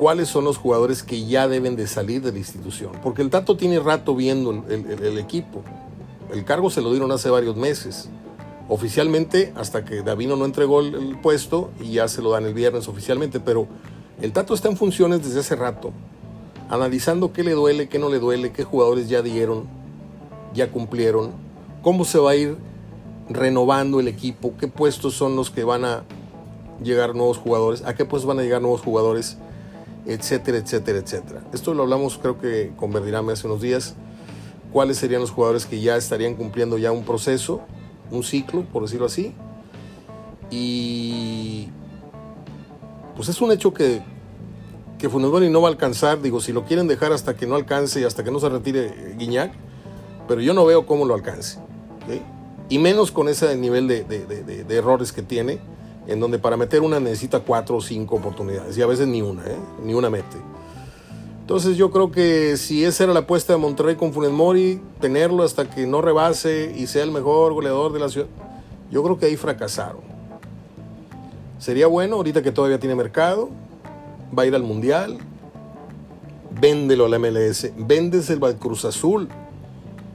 cuáles 0.05 0.29
son 0.29 0.45
los 0.45 0.59
jugadores 0.59 1.03
que 1.03 1.25
ya 1.25 1.49
deben 1.49 1.77
de 1.77 1.87
salir 1.87 2.21
de 2.21 2.31
la 2.31 2.37
institución. 2.37 2.93
Porque 3.03 3.23
el 3.23 3.31
Tato 3.31 3.57
tiene 3.57 3.81
rato 3.81 4.15
viendo 4.15 4.63
el, 4.69 5.17
equipo. 5.17 5.63
El 6.31 6.45
cargo 6.45 6.69
se 6.69 6.83
lo 6.83 6.91
dieron 6.91 7.11
hace 7.11 7.31
varios 7.31 7.57
meses. 7.57 8.11
Oficialmente, 8.69 9.55
hasta 9.57 9.87
que 9.87 10.03
Davino 10.03 10.37
no 10.37 10.45
entregó 10.45 10.81
el, 10.81 10.95
el 10.95 11.19
puesto 11.19 11.71
y 11.81 11.93
ya 11.93 12.07
se 12.09 12.21
lo 12.21 12.33
dan 12.33 12.45
el 12.45 12.53
viernes 12.53 12.87
oficialmente. 12.87 13.41
Pero 13.41 13.67
el 14.21 14.33
Tato 14.33 14.53
está 14.53 14.69
en 14.69 14.77
funciones 14.77 15.25
desde 15.25 15.41
hace 15.41 15.57
rato, 15.57 15.91
analizando 16.69 17.33
qué 17.33 17.43
le 17.43 17.53
duele, 17.53 17.89
qué 17.89 17.99
no 17.99 18.11
le 18.11 18.19
duele, 18.19 18.53
qué 18.53 18.63
jugadores 18.63 19.09
ya 19.09 19.23
dieron, 19.23 19.65
ya 20.53 20.71
cumplieron 20.71 21.31
cómo 21.81 22.05
se 22.05 22.19
va 22.19 22.33
a 22.33 22.37
ir 22.37 22.59
renovando 23.31 24.01
el 24.01 24.09
equipo, 24.09 24.53
qué 24.61 24.69
puestos 24.69 25.15
son 25.15 25.35
los 25.35 25.49
que 25.49 25.65
van 25.65 25.87
a 25.87 26.05
llegar 26.83 27.15
nuevos 27.15 27.39
jugadores, 27.39 27.83
a 27.87 27.95
qué 27.95 28.05
puestos 28.05 28.29
van 28.29 28.41
a 28.41 28.43
llegar 28.43 28.61
nuevos 28.61 28.83
jugadores, 28.83 29.39
etcétera, 30.07 30.59
etcétera, 30.59 30.99
etcétera. 30.99 31.43
Esto 31.53 31.75
lo 31.75 31.85
hablamos 31.85 32.19
creo 32.19 32.39
que 32.39 32.73
con 32.77 32.93
Verdirame 32.93 33.33
hace 33.33 33.47
unos 33.47 33.61
días, 33.61 33.95
cuáles 34.73 34.99
serían 34.99 35.21
los 35.21 35.31
jugadores 35.31 35.67
que 35.67 35.81
ya 35.81 35.97
estarían 35.97 36.35
cumpliendo 36.35 36.79
ya 36.79 36.93
un 36.93 37.05
proceso, 37.05 37.61
un 38.11 38.23
ciclo, 38.23 38.65
por 38.65 38.83
decirlo 38.83 39.07
así. 39.07 39.35
Y 40.51 41.69
pues 43.17 43.29
es 43.29 43.41
un 43.41 43.53
hecho 43.53 43.73
que, 43.73 44.03
que 44.99 45.09
Funes 45.09 45.51
no 45.51 45.61
va 45.61 45.69
a 45.69 45.71
alcanzar. 45.71 46.21
Digo, 46.21 46.41
si 46.41 46.53
lo 46.53 46.65
quieren 46.65 46.89
dejar 46.89 47.13
hasta 47.13 47.37
que 47.37 47.47
no 47.47 47.55
alcance 47.55 48.01
y 48.01 48.05
hasta 48.05 48.25
que 48.25 48.31
no 48.31 48.41
se 48.41 48.49
retire 48.49 49.15
Guiñac, 49.17 49.53
pero 50.27 50.41
yo 50.41 50.55
no 50.55 50.65
veo 50.65 50.87
cómo 50.87 51.05
lo 51.05 51.15
alcance. 51.15 51.59
Y 52.69 52.79
menos 52.79 53.13
con 53.13 53.29
ese 53.29 53.57
nivel 53.57 53.87
de, 53.87 54.05
de, 54.05 54.77
errores 54.77 55.13
que 55.13 55.23
tiene, 55.23 55.61
en 56.07 56.21
donde 56.21 56.39
para 56.39 56.57
meter 56.57 56.83
una 56.83 57.01
necesita 57.01 57.41
cuatro 57.41 57.77
o 57.77 57.81
cinco 57.81 58.17
oportunidades, 58.17 58.77
y 58.77 58.83
a 58.83 58.87
veces 58.87 59.09
ni 59.09 59.23
una, 59.23 59.43
¿eh? 59.47 59.57
ni 59.83 59.95
una 59.95 60.11
mete. 60.11 60.37
Entonces 61.41 61.77
yo 61.77 61.91
creo 61.91 62.11
que 62.11 62.57
si 62.57 62.85
esa 62.85 63.05
era 63.05 63.13
la 63.13 63.21
apuesta 63.21 63.53
de 63.53 63.59
Monterrey 63.59 63.97
con 63.97 64.15
Funes 64.15 64.31
Mori, 64.31 64.81
tenerlo 65.01 65.43
hasta 65.43 65.69
que 65.69 65.87
no 65.87 66.01
rebase 66.01 66.75
y 66.75 66.87
sea 66.87 67.03
el 67.03 67.11
mejor 67.11 67.53
goleador 67.53 67.93
de 67.93 67.99
la 67.99 68.09
ciudad, 68.09 68.29
yo 68.91 69.03
creo 69.03 69.19
que 69.19 69.27
ahí 69.27 69.37
fracasaron. 69.37 70.01
Sería 71.59 71.87
bueno, 71.87 72.17
ahorita 72.17 72.43
que 72.43 72.51
todavía 72.51 72.79
tiene 72.79 72.95
mercado, 72.95 73.51
va 74.37 74.45
a 74.45 74.47
ir 74.47 74.55
al 74.55 74.63
Mundial, 74.63 75.19
véndelo 76.61 77.07
al 77.07 77.19
MLS, 77.19 77.73
vendes 77.77 78.31
el 78.31 78.41
Cruz 78.57 78.85
Azul. 78.85 79.29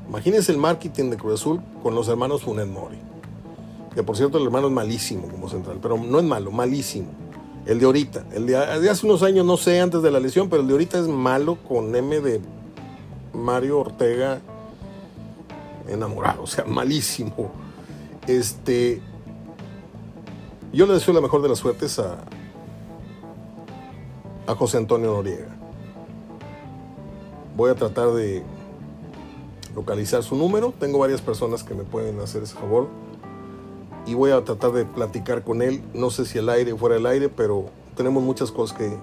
Imagínense 0.07 0.51
el 0.51 0.57
marketing 0.57 1.11
de 1.11 1.17
Cruz 1.17 1.41
Azul 1.41 1.61
con 1.83 1.93
los 1.93 2.07
hermanos 2.07 2.41
Funes 2.41 2.67
Mori. 2.67 3.08
Que 3.93 4.03
por 4.03 4.15
cierto 4.15 4.37
el 4.37 4.45
hermano 4.45 4.67
es 4.67 4.73
malísimo 4.73 5.27
como 5.27 5.49
central, 5.49 5.79
pero 5.81 5.97
no 5.97 6.19
es 6.19 6.25
malo, 6.25 6.51
malísimo. 6.51 7.07
El 7.65 7.79
de 7.79 7.85
ahorita. 7.85 8.25
El 8.33 8.45
de, 8.45 8.57
hace 8.57 9.05
unos 9.05 9.23
años, 9.23 9.45
no 9.45 9.57
sé, 9.57 9.79
antes 9.79 10.01
de 10.01 10.11
la 10.11 10.19
lesión, 10.19 10.49
pero 10.49 10.61
el 10.61 10.67
de 10.67 10.73
ahorita 10.73 10.99
es 10.99 11.07
malo 11.07 11.57
con 11.67 11.95
M 11.95 12.19
de 12.19 12.41
Mario 13.33 13.79
Ortega 13.79 14.41
enamorado. 15.87 16.43
O 16.43 16.47
sea, 16.47 16.65
malísimo. 16.65 17.51
Este. 18.27 19.01
Yo 20.71 20.85
le 20.85 20.93
deseo 20.93 21.13
la 21.13 21.21
mejor 21.21 21.41
de 21.41 21.49
las 21.49 21.57
suertes 21.57 21.97
a, 21.99 22.17
a 24.45 24.55
José 24.55 24.77
Antonio 24.77 25.13
Noriega. 25.13 25.55
Voy 27.55 27.71
a 27.71 27.75
tratar 27.75 28.11
de 28.13 28.43
localizar 29.75 30.23
su 30.23 30.35
número. 30.35 30.73
Tengo 30.79 30.99
varias 30.99 31.21
personas 31.21 31.63
que 31.63 31.73
me 31.73 31.83
pueden 31.83 32.19
hacer 32.19 32.43
ese 32.43 32.53
favor 32.53 32.87
y 34.09 34.15
voy 34.15 34.31
a 34.31 34.43
tratar 34.43 34.71
de 34.71 34.85
platicar 34.85 35.43
con 35.43 35.61
él. 35.61 35.83
No 35.93 36.09
sé 36.09 36.25
si 36.25 36.39
al 36.39 36.49
aire 36.49 36.75
fuera 36.75 36.95
del 36.95 37.05
aire, 37.05 37.29
pero 37.29 37.65
tenemos 37.95 38.23
muchas 38.23 38.51
cosas 38.51 38.75
que, 38.75 38.97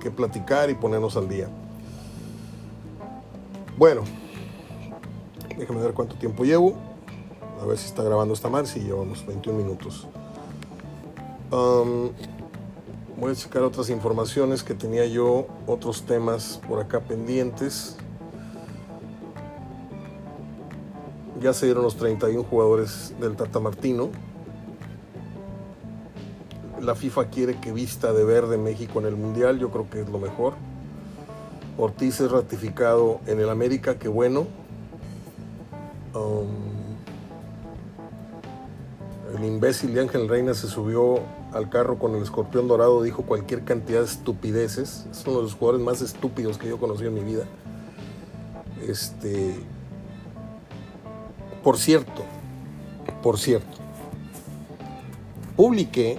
que 0.00 0.12
platicar 0.12 0.70
y 0.70 0.74
ponernos 0.74 1.16
al 1.16 1.28
día. 1.28 1.48
Bueno, 3.76 4.02
déjame 5.58 5.80
ver 5.80 5.94
cuánto 5.94 6.14
tiempo 6.14 6.44
llevo. 6.44 6.74
A 7.60 7.66
ver 7.66 7.76
si 7.76 7.86
está 7.86 8.04
grabando 8.04 8.32
esta 8.32 8.48
mal. 8.48 8.68
Si 8.68 8.78
llevamos 8.78 9.26
21 9.26 9.58
minutos. 9.58 10.06
voy 11.50 13.32
a 13.32 13.34
checar 13.34 13.64
otras 13.64 13.90
informaciones 13.90 14.62
que 14.62 14.74
tenía 14.74 15.06
yo, 15.06 15.48
otros 15.66 16.04
temas 16.04 16.60
por 16.68 16.78
acá 16.78 17.00
pendientes. 17.00 17.96
Ya 21.40 21.54
se 21.54 21.66
dieron 21.66 21.84
los 21.84 21.96
31 21.96 22.44
jugadores 22.44 23.14
del 23.18 23.34
Tata 23.34 23.60
Martino. 23.60 24.10
La 26.80 26.94
FIFA 26.94 27.26
quiere 27.26 27.60
que 27.60 27.72
vista 27.72 28.12
de 28.12 28.24
verde 28.24 28.58
México 28.58 29.00
en 29.00 29.06
el 29.06 29.16
Mundial, 29.16 29.58
yo 29.58 29.70
creo 29.70 29.88
que 29.88 30.02
es 30.02 30.08
lo 30.08 30.18
mejor. 30.18 30.54
Ortiz 31.78 32.20
es 32.20 32.30
ratificado 32.30 33.20
en 33.26 33.40
el 33.40 33.48
América, 33.48 33.98
qué 33.98 34.08
bueno. 34.08 34.46
Um, 36.14 36.48
el 39.34 39.44
imbécil 39.44 39.94
de 39.94 40.00
Ángel 40.02 40.28
Reina 40.28 40.52
se 40.52 40.66
subió 40.66 41.20
al 41.52 41.70
carro 41.70 41.98
con 41.98 42.14
el 42.14 42.22
escorpión 42.22 42.68
dorado, 42.68 43.02
dijo 43.02 43.22
cualquier 43.22 43.64
cantidad 43.64 44.00
de 44.00 44.06
estupideces. 44.06 45.06
Es 45.10 45.26
uno 45.26 45.38
de 45.38 45.42
los 45.44 45.54
jugadores 45.54 45.84
más 45.84 46.02
estúpidos 46.02 46.58
que 46.58 46.68
yo 46.68 46.76
he 46.76 46.78
conocido 46.78 47.08
en 47.08 47.14
mi 47.14 47.24
vida. 47.24 47.44
Este, 48.86 49.54
por 51.62 51.78
cierto, 51.78 52.24
por 53.22 53.38
cierto, 53.38 53.78
publiqué 55.56 56.18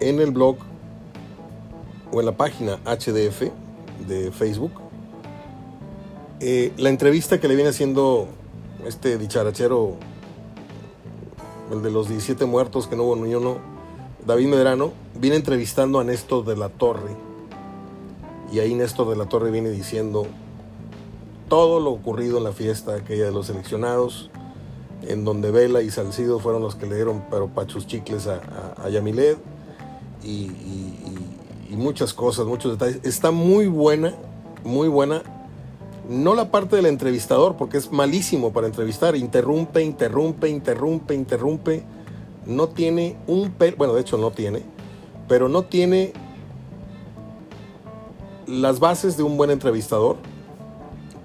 en 0.00 0.20
el 0.20 0.30
blog 0.30 0.56
o 2.12 2.20
en 2.20 2.26
la 2.26 2.36
página 2.36 2.78
HDF 2.84 3.50
de 4.06 4.30
Facebook 4.32 4.86
eh, 6.38 6.72
la 6.76 6.90
entrevista 6.90 7.40
que 7.40 7.48
le 7.48 7.54
viene 7.54 7.70
haciendo 7.70 8.28
este 8.86 9.16
dicharachero, 9.16 9.94
el 11.72 11.82
de 11.82 11.90
los 11.90 12.08
17 12.08 12.44
muertos 12.44 12.86
que 12.86 12.94
no 12.94 13.04
hubo 13.04 13.16
ni 13.16 13.32
David 14.26 14.48
Medrano, 14.48 14.92
viene 15.18 15.36
entrevistando 15.36 15.98
a 15.98 16.04
Néstor 16.04 16.44
de 16.44 16.56
la 16.56 16.68
Torre. 16.68 17.16
Y 18.52 18.58
ahí 18.58 18.74
Néstor 18.74 19.08
de 19.08 19.16
la 19.16 19.26
Torre 19.26 19.50
viene 19.50 19.70
diciendo 19.70 20.26
todo 21.48 21.80
lo 21.80 21.90
ocurrido 21.90 22.38
en 22.38 22.44
la 22.44 22.52
fiesta 22.52 22.94
aquella 22.94 23.26
de 23.26 23.32
los 23.32 23.46
seleccionados, 23.46 24.30
en 25.02 25.24
donde 25.24 25.50
Vela 25.50 25.82
y 25.82 25.90
Salcido 25.90 26.40
fueron 26.40 26.62
los 26.62 26.74
que 26.74 26.86
le 26.86 26.96
dieron 26.96 27.24
pero 27.30 27.48
pachos 27.48 27.86
chicles 27.86 28.26
a, 28.26 28.40
a, 28.82 28.90
y, 30.24 30.50
muchas 31.70 32.14
cosas, 32.14 32.46
muchos 32.46 32.72
detalles. 32.72 33.00
Está 33.04 33.30
muy 33.30 33.66
buena, 33.66 34.14
muy 34.64 34.88
buena. 34.88 35.22
No 36.08 36.34
la 36.34 36.50
parte 36.50 36.76
del 36.76 36.86
entrevistador, 36.86 37.56
porque 37.56 37.76
es 37.76 37.92
malísimo 37.92 38.52
para 38.52 38.66
entrevistar. 38.66 39.14
Interrumpe, 39.14 39.82
interrumpe, 39.82 40.48
interrumpe, 40.48 41.14
interrumpe. 41.14 41.84
No 42.46 42.68
tiene 42.68 43.16
un... 43.26 43.54
Bueno, 43.76 43.92
de 43.92 44.00
hecho 44.00 44.16
no 44.16 44.30
tiene. 44.30 44.62
Pero 45.28 45.48
no 45.48 45.64
tiene 45.64 46.12
las 48.46 48.80
bases 48.80 49.16
de 49.16 49.22
un 49.22 49.36
buen 49.36 49.50
entrevistador 49.50 50.16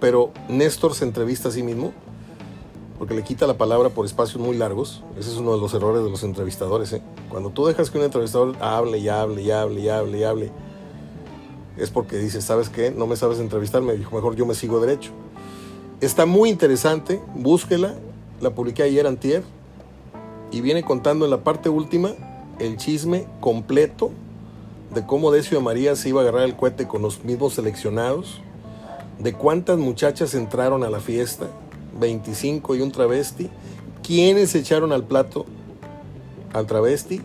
pero 0.02 0.32
Néstor 0.50 0.96
se 0.96 1.06
entrevista 1.06 1.48
a 1.48 1.52
sí 1.52 1.64
mismo 1.64 1.94
porque 2.98 3.14
le 3.14 3.24
quita 3.24 3.48
la 3.48 3.58
palabra 3.58 3.90
por 3.90 4.06
espacios 4.06 4.42
muy 4.42 4.58
largos. 4.58 5.04
Ese 5.18 5.32
es 5.32 5.38
uno 5.38 5.54
de 5.56 5.62
los 5.62 5.74
errores 5.74 6.04
de 6.04 6.10
los 6.10 6.24
entrevistadores. 6.24 6.92
¿eh? 6.94 7.02
Cuando 7.30 7.50
tú 7.52 7.66
dejas 7.66 7.90
que 7.90 7.98
un 7.98 8.04
entrevistador 8.04 8.56
hable 8.60 8.98
y 8.98 9.08
hable 9.10 9.42
y 9.42 9.52
hable 9.52 9.82
y 9.82 9.90
hable 9.90 10.20
y 10.20 10.24
hable, 10.24 10.52
es 11.78 11.90
porque 11.90 12.18
dice, 12.18 12.42
¿sabes 12.42 12.70
qué? 12.70 12.92
No 12.92 13.08
me 13.08 13.16
sabes 13.16 13.40
entrevistar, 13.40 13.82
me 13.82 13.94
dijo, 13.94 14.16
mejor 14.16 14.36
yo 14.36 14.46
me 14.46 14.56
sigo 14.56 14.80
derecho. 14.80 15.12
Está 16.00 16.26
muy 16.26 16.50
interesante, 16.50 17.22
búsquela, 17.36 17.96
la 18.40 18.50
publiqué 18.50 18.84
ayer 18.84 19.08
antier 19.08 19.44
y 20.52 20.62
viene 20.62 20.84
contando 20.84 21.26
en 21.26 21.32
la 21.32 21.44
parte 21.44 21.70
última 21.70 22.12
el 22.60 22.78
chisme 22.78 23.28
completo 23.40 24.12
de 24.94 25.06
cómo 25.06 25.32
Decio 25.32 25.62
María 25.62 25.96
se 25.96 26.10
iba 26.10 26.22
a 26.22 26.24
agarrar 26.24 26.44
el 26.44 26.56
cohete 26.56 26.88
con 26.88 27.02
los 27.02 27.24
mismos 27.24 27.54
seleccionados 27.54 28.42
de 29.22 29.34
cuántas 29.34 29.78
muchachas 29.78 30.34
entraron 30.34 30.84
a 30.84 30.90
la 30.90 31.00
fiesta, 31.00 31.48
25 32.00 32.76
y 32.76 32.82
un 32.82 32.92
travesti, 32.92 33.50
quiénes 34.04 34.56
echaron 34.56 34.92
al 34.92 35.04
plato 35.04 35.46
al 36.54 36.66
travesti. 36.66 37.22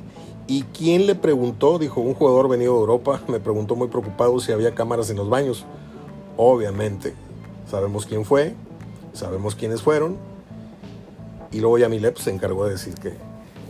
Y 0.48 0.62
quién 0.62 1.06
le 1.06 1.16
preguntó, 1.16 1.76
dijo 1.78 2.00
un 2.00 2.14
jugador 2.14 2.48
venido 2.48 2.74
de 2.74 2.80
Europa, 2.80 3.20
me 3.26 3.40
preguntó 3.40 3.74
muy 3.74 3.88
preocupado 3.88 4.38
si 4.38 4.52
había 4.52 4.76
cámaras 4.76 5.11
en 5.11 5.16
los 5.16 5.28
baños. 5.28 5.64
Obviamente, 6.37 7.14
sabemos 7.68 8.06
quién 8.06 8.24
fue, 8.24 8.54
sabemos 9.12 9.56
quiénes 9.56 9.82
fueron. 9.82 10.16
Y 11.50 11.59
luego 11.59 11.78
Yamilep 11.78 12.16
se 12.18 12.30
encargó 12.30 12.64
de 12.66 12.72
decir 12.72 12.94
que 12.94 13.14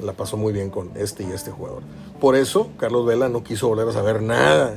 la 0.02 0.12
pasó 0.12 0.36
muy 0.36 0.52
bien 0.52 0.68
con 0.68 0.90
este 0.96 1.22
y 1.22 1.28
este 1.28 1.50
jugador. 1.50 1.82
Por 2.20 2.36
eso 2.36 2.68
Carlos 2.76 3.06
Vela 3.06 3.30
no 3.30 3.42
quiso 3.42 3.68
volver 3.68 3.88
a 3.88 3.92
saber 3.92 4.20
nada, 4.20 4.74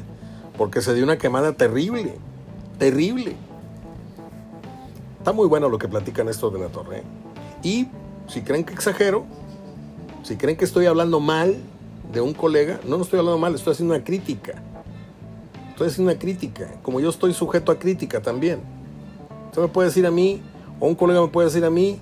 porque 0.58 0.82
se 0.82 0.94
dio 0.94 1.04
una 1.04 1.18
quemada 1.18 1.52
terrible 1.52 2.16
terrible. 2.80 3.36
Está 5.20 5.34
muy 5.34 5.48
bueno 5.48 5.70
lo 5.70 5.78
que 5.78 5.88
platican 5.88 6.28
estos 6.30 6.52
de 6.54 6.60
la 6.60 6.70
torre. 6.70 7.00
¿eh? 7.00 7.04
Y 7.62 7.88
si 8.28 8.42
creen 8.42 8.64
que 8.64 8.74
exagero, 8.74 9.26
si 10.24 10.38
creen 10.38 10.58
que 10.58 10.66
estoy 10.66 10.86
hablando 10.86 11.20
mal 11.20 11.58
de 12.12 12.22
un 12.22 12.34
colega, 12.34 12.80
no, 12.86 12.98
no 12.98 13.04
estoy 13.04 13.20
hablando 13.20 13.38
mal, 13.38 13.54
estoy 13.54 13.74
haciendo 13.74 13.94
una 13.94 14.04
crítica. 14.04 14.54
Estoy 15.70 15.88
haciendo 15.88 16.12
una 16.12 16.20
crítica, 16.20 16.68
como 16.82 17.00
yo 17.00 17.10
estoy 17.10 17.34
sujeto 17.34 17.72
a 17.72 17.80
crítica 17.80 18.22
también. 18.22 18.62
Usted 19.48 19.62
me 19.62 19.68
puede 19.68 19.90
decir 19.90 20.06
a 20.06 20.12
mí, 20.12 20.42
o 20.80 20.88
un 20.88 20.96
colega 20.96 21.22
me 21.22 21.28
puede 21.28 21.48
decir 21.48 21.64
a 21.64 21.70
mí, 21.70 22.00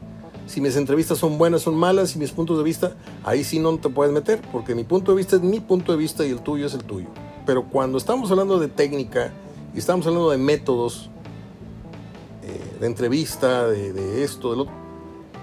si 0.47 0.61
mis 0.61 0.75
entrevistas 0.77 1.17
son 1.17 1.37
buenas, 1.37 1.61
son 1.61 1.75
malas, 1.75 2.15
y 2.15 2.19
mis 2.19 2.31
puntos 2.31 2.57
de 2.57 2.63
vista, 2.63 2.93
ahí 3.23 3.43
sí 3.43 3.59
no 3.59 3.77
te 3.77 3.89
puedes 3.89 4.13
meter, 4.13 4.41
porque 4.51 4.73
mi 4.73 4.83
punto 4.83 5.11
de 5.11 5.17
vista 5.17 5.35
es 5.35 5.41
mi 5.41 5.59
punto 5.59 5.91
de 5.91 5.97
vista 5.97 6.25
y 6.25 6.31
el 6.31 6.39
tuyo 6.39 6.65
es 6.65 6.73
el 6.73 6.83
tuyo. 6.85 7.07
Pero 7.45 7.65
cuando 7.65 7.97
estamos 7.97 8.31
hablando 8.31 8.57
de 8.59 8.67
técnica, 8.67 9.31
y 9.77 9.79
estamos 9.79 10.07
hablando 10.07 10.31
de 10.31 10.39
métodos, 10.39 11.11
eh, 12.41 12.79
de 12.79 12.87
entrevista, 12.87 13.67
de, 13.67 14.23
esto, 14.23 14.49
de 14.49 14.57
lo 14.57 14.67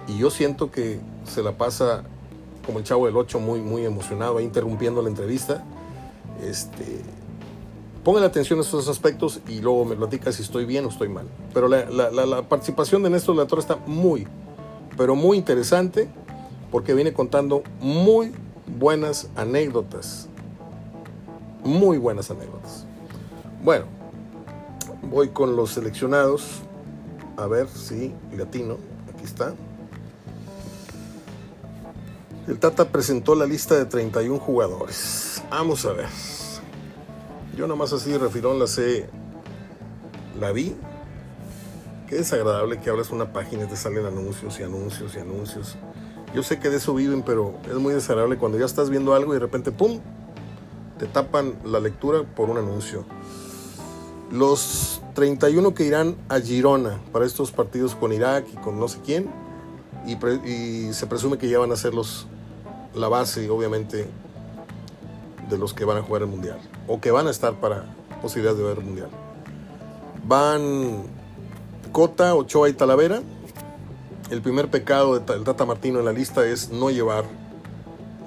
Y 0.09 0.19
yo 0.19 0.29
siento 0.29 0.73
que 0.73 0.99
se 1.25 1.41
la 1.41 1.53
pasa 1.53 2.03
como 2.67 2.81
el 2.81 2.85
chavo 2.85 3.07
del 3.07 3.17
8 3.17 3.39
muy, 3.39 3.61
muy 3.61 3.85
emocionado, 3.85 4.41
interrumpiendo 4.41 5.03
la 5.03 5.09
entrevista. 5.09 5.65
Este, 6.43 7.03
Póngale 8.03 8.27
atención 8.27 8.59
a 8.59 8.63
estos 8.63 8.89
aspectos 8.89 9.41
y 9.47 9.61
luego 9.61 9.85
me 9.85 9.95
platica 9.95 10.33
si 10.33 10.43
estoy 10.43 10.65
bien 10.65 10.85
o 10.85 10.89
estoy 10.89 11.09
mal. 11.09 11.27
Pero 11.53 11.69
la, 11.69 11.85
la, 11.87 12.43
participación 12.43 13.05
de 13.05 13.11
Néstor 13.11 13.37
La 13.37 13.47
Torre 13.47 13.61
está 13.61 13.77
muy, 13.87 14.27
pero 14.97 15.15
muy 15.15 15.39
interesante 15.39 16.09
porque 16.73 16.93
viene 16.93 17.13
contando 17.13 17.63
muy 17.81 18.33
buenas 18.67 19.29
anécdotas. 19.37 20.29
Muy 21.63 21.99
buenas 21.99 22.33
anécdotas. 22.33 22.85
Bueno, 23.63 23.87
voy 25.11 25.29
con 25.29 25.57
los 25.57 25.73
seleccionados. 25.73 26.63
A 27.37 27.47
ver 27.47 27.69
si 27.69 28.13
latino. 28.37 28.79
Aquí 29.13 29.25
está. 29.25 29.55
El 32.47 32.59
Tata 32.59 32.89
presentó 32.89 33.35
la 33.35 33.47
lista 33.47 33.75
de 33.75 33.87
31 33.87 34.39
jugadores. 34.39 35.43
Vamos 35.51 35.85
a 35.87 35.93
ver. 35.93 36.09
Yo 37.57 37.67
nomás 37.67 37.93
así 37.93 38.11
de 38.11 38.19
refirón 38.19 38.59
la 38.59 38.67
sé, 38.67 39.09
la 40.39 40.53
vi. 40.53 40.75
Qué 42.09 42.17
desagradable 42.17 42.81
que 42.81 42.91
abras 42.91 43.11
una 43.11 43.33
página 43.33 43.65
y 43.65 43.69
te 43.69 43.77
salen 43.77 44.05
anuncios 44.05 44.61
y 44.61 44.63
anuncios 44.63 45.15
y 45.15 45.21
anuncios. 45.21 45.77
Yo 46.35 46.43
sé 46.43 46.59
que 46.59 46.69
de 46.69 46.77
eso 46.77 46.95
viven, 46.95 47.23
pero 47.23 47.55
es 47.67 47.77
muy 47.77 47.95
desagradable 47.95 48.37
cuando 48.37 48.59
ya 48.59 48.67
estás 48.67 48.91
viendo 48.91 49.15
algo 49.15 49.33
y 49.33 49.37
de 49.37 49.41
repente, 49.41 49.71
¡pum!, 49.73 50.01
te 50.99 51.07
tapan 51.07 51.55
la 51.65 51.81
lectura 51.81 52.25
por 52.25 52.51
un 52.51 52.59
anuncio. 52.59 53.05
Los 54.31 55.01
31 55.15 55.75
que 55.75 55.85
irán 55.85 56.17
a 56.29 56.41
Girona 56.41 57.01
para 57.13 57.25
estos 57.25 57.53
partidos 57.53 57.95
con 57.95 58.13
Irak 58.13 58.47
y 58.53 58.57
con 58.57 58.81
no 58.81 58.89
sé 58.89 58.99
quién, 59.05 59.31
y, 60.07 60.93
se 60.93 61.07
presume 61.07 61.39
que 61.39 61.49
ya 61.49 61.59
van 61.59 61.73
a 61.73 61.77
ser 61.77 61.95
los, 61.95 62.27
la 62.95 63.09
base, 63.09 63.49
obviamente, 63.49 64.07
de 65.49 65.59
los 65.59 65.73
que 65.73 65.85
van 65.85 65.99
a 65.99 66.03
jugar 66.03 66.23
el 66.23 66.29
Mundial 66.29 66.59
o 66.87 67.01
que 67.01 67.11
van 67.11 67.27
a 67.27 67.31
estar 67.31 67.55
para 67.55 67.85
posibilidades 68.23 68.59
de 68.59 68.65
ver 68.65 68.79
el 68.79 68.85
Mundial. 68.85 69.09
Van 70.27 71.05
Cota, 71.93 72.35
Ochoa 72.35 72.69
y 72.69 72.73
Talavera. 72.73 73.23
El 74.31 74.41
primer 74.41 74.71
pecado 74.71 75.19
del 75.19 75.45
Tata 75.45 75.65
Martino 75.67 75.99
en 75.99 76.07
la 76.07 76.13
lista 76.13 76.47
es 76.47 76.71
no 76.71 76.91
llevar, 76.91 77.25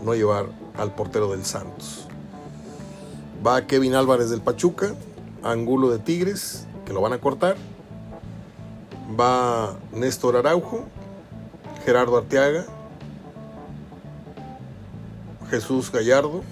no 0.04 0.14
llevar 0.14 0.46
al 0.78 0.94
portero 0.94 1.30
del 1.32 1.44
Santos. 1.44 2.08
Va 3.46 3.66
Kevin 3.66 3.96
Álvarez 3.96 4.30
del 4.30 4.42
Pachuca, 4.42 4.94
Angulo 5.44 5.90
de 5.90 6.00
Tigres, 6.00 6.68
que 6.86 6.94
lo 6.94 7.02
van 7.02 7.14
a 7.14 7.20
cortar. 7.20 7.56
Va 9.20 9.78
Néstor 9.94 10.36
Araujo, 10.36 10.86
Gerardo 11.86 12.18
Arteaga, 12.18 12.66
Jesús 15.50 15.92
Gallardo, 15.92 16.44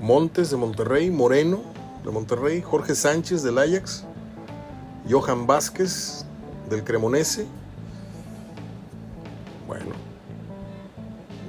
Montes 0.00 0.50
de 0.50 0.56
Monterrey, 0.56 1.10
Moreno 1.10 1.60
de 2.04 2.10
Monterrey, 2.10 2.62
Jorge 2.62 2.94
Sánchez 2.94 3.42
del 3.42 3.58
Ajax, 3.58 4.04
Johan 5.08 5.46
Vázquez 5.46 6.24
del 6.68 6.84
Cremonese. 6.84 7.46
Bueno, 9.66 9.86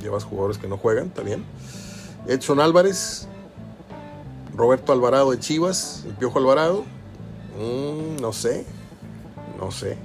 llevas 0.01 0.23
jugadores 0.23 0.57
que 0.57 0.67
no 0.67 0.77
juegan, 0.77 1.07
está 1.07 1.21
bien. 1.21 1.45
Edson 2.27 2.59
Álvarez, 2.59 3.27
Roberto 4.55 4.91
Alvarado 4.91 5.31
de 5.31 5.39
Chivas, 5.39 6.03
el 6.05 6.13
Piojo 6.15 6.39
Alvarado, 6.39 6.83
mm, 7.57 8.21
no 8.21 8.33
sé, 8.33 8.65
no 9.59 9.71
sé. 9.71 9.97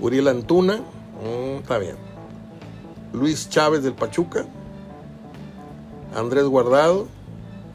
Uriel 0.00 0.28
Antuna, 0.28 0.76
mm, 0.76 1.60
está 1.60 1.78
bien. 1.78 1.96
Luis 3.12 3.48
Chávez 3.48 3.82
del 3.82 3.94
Pachuca, 3.94 4.46
Andrés 6.14 6.44
Guardado, 6.44 7.06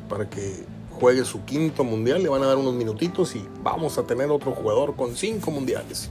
para 0.09 0.29
que 0.29 0.65
juegue 0.99 1.25
su 1.25 1.43
quinto 1.45 1.83
mundial. 1.83 2.23
Le 2.23 2.29
van 2.29 2.43
a 2.43 2.47
dar 2.47 2.57
unos 2.57 2.73
minutitos 2.73 3.35
y 3.35 3.45
vamos 3.61 3.97
a 3.97 4.03
tener 4.03 4.29
otro 4.29 4.51
jugador 4.51 4.95
con 4.95 5.15
cinco 5.15 5.51
mundiales. 5.51 6.09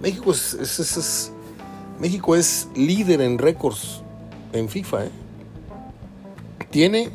México 0.00 0.32
es, 0.32 1.32
México 1.98 2.34
es 2.34 2.68
líder 2.74 3.20
en 3.20 3.38
récords 3.38 4.02
en 4.52 4.68
FIFA. 4.68 5.06
¿eh? 5.06 5.10
Tiene 6.70 7.12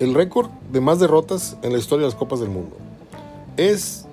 el 0.00 0.14
récord 0.14 0.48
de 0.72 0.80
más 0.80 0.98
derrotas 0.98 1.56
en 1.62 1.72
la 1.72 1.78
historia 1.78 2.06
de 2.06 2.10
las 2.10 2.18
Copas 2.18 2.40
del 2.40 2.48
Mundo. 2.48 2.76
Es 3.56 4.06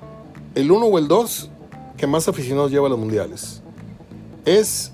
el 0.53 0.69
1 0.69 0.85
o 0.85 0.97
el 0.99 1.07
2 1.07 1.49
que 1.95 2.05
más 2.05 2.27
aficionados 2.27 2.71
lleva 2.71 2.87
a 2.87 2.89
los 2.89 2.99
mundiales. 2.99 3.61
Es 4.45 4.91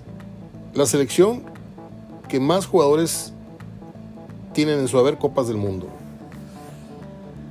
la 0.74 0.86
selección 0.86 1.44
que 2.30 2.40
más 2.40 2.68
jugadores 2.68 3.34
tienen 4.54 4.80
en 4.80 4.88
su 4.88 5.00
haber 5.00 5.18
Copas 5.18 5.48
del 5.48 5.58
Mundo. 5.58 5.88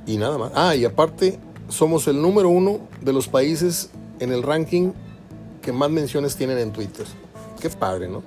Y 0.07 0.17
nada 0.17 0.37
más. 0.37 0.51
Ah, 0.55 0.75
y 0.75 0.85
aparte, 0.85 1.37
somos 1.67 2.07
el 2.07 2.21
número 2.21 2.49
uno 2.49 2.79
de 3.01 3.11
los 3.11 3.27
países 3.27 3.89
en 4.19 4.31
el 4.31 4.41
ranking 4.41 4.93
que 5.61 5.73
más 5.73 5.89
menciones 5.89 6.37
tienen 6.37 6.57
en 6.59 6.71
Twitter. 6.71 7.05
Qué 7.59 7.69
padre, 7.69 8.07
¿no? 8.07 8.23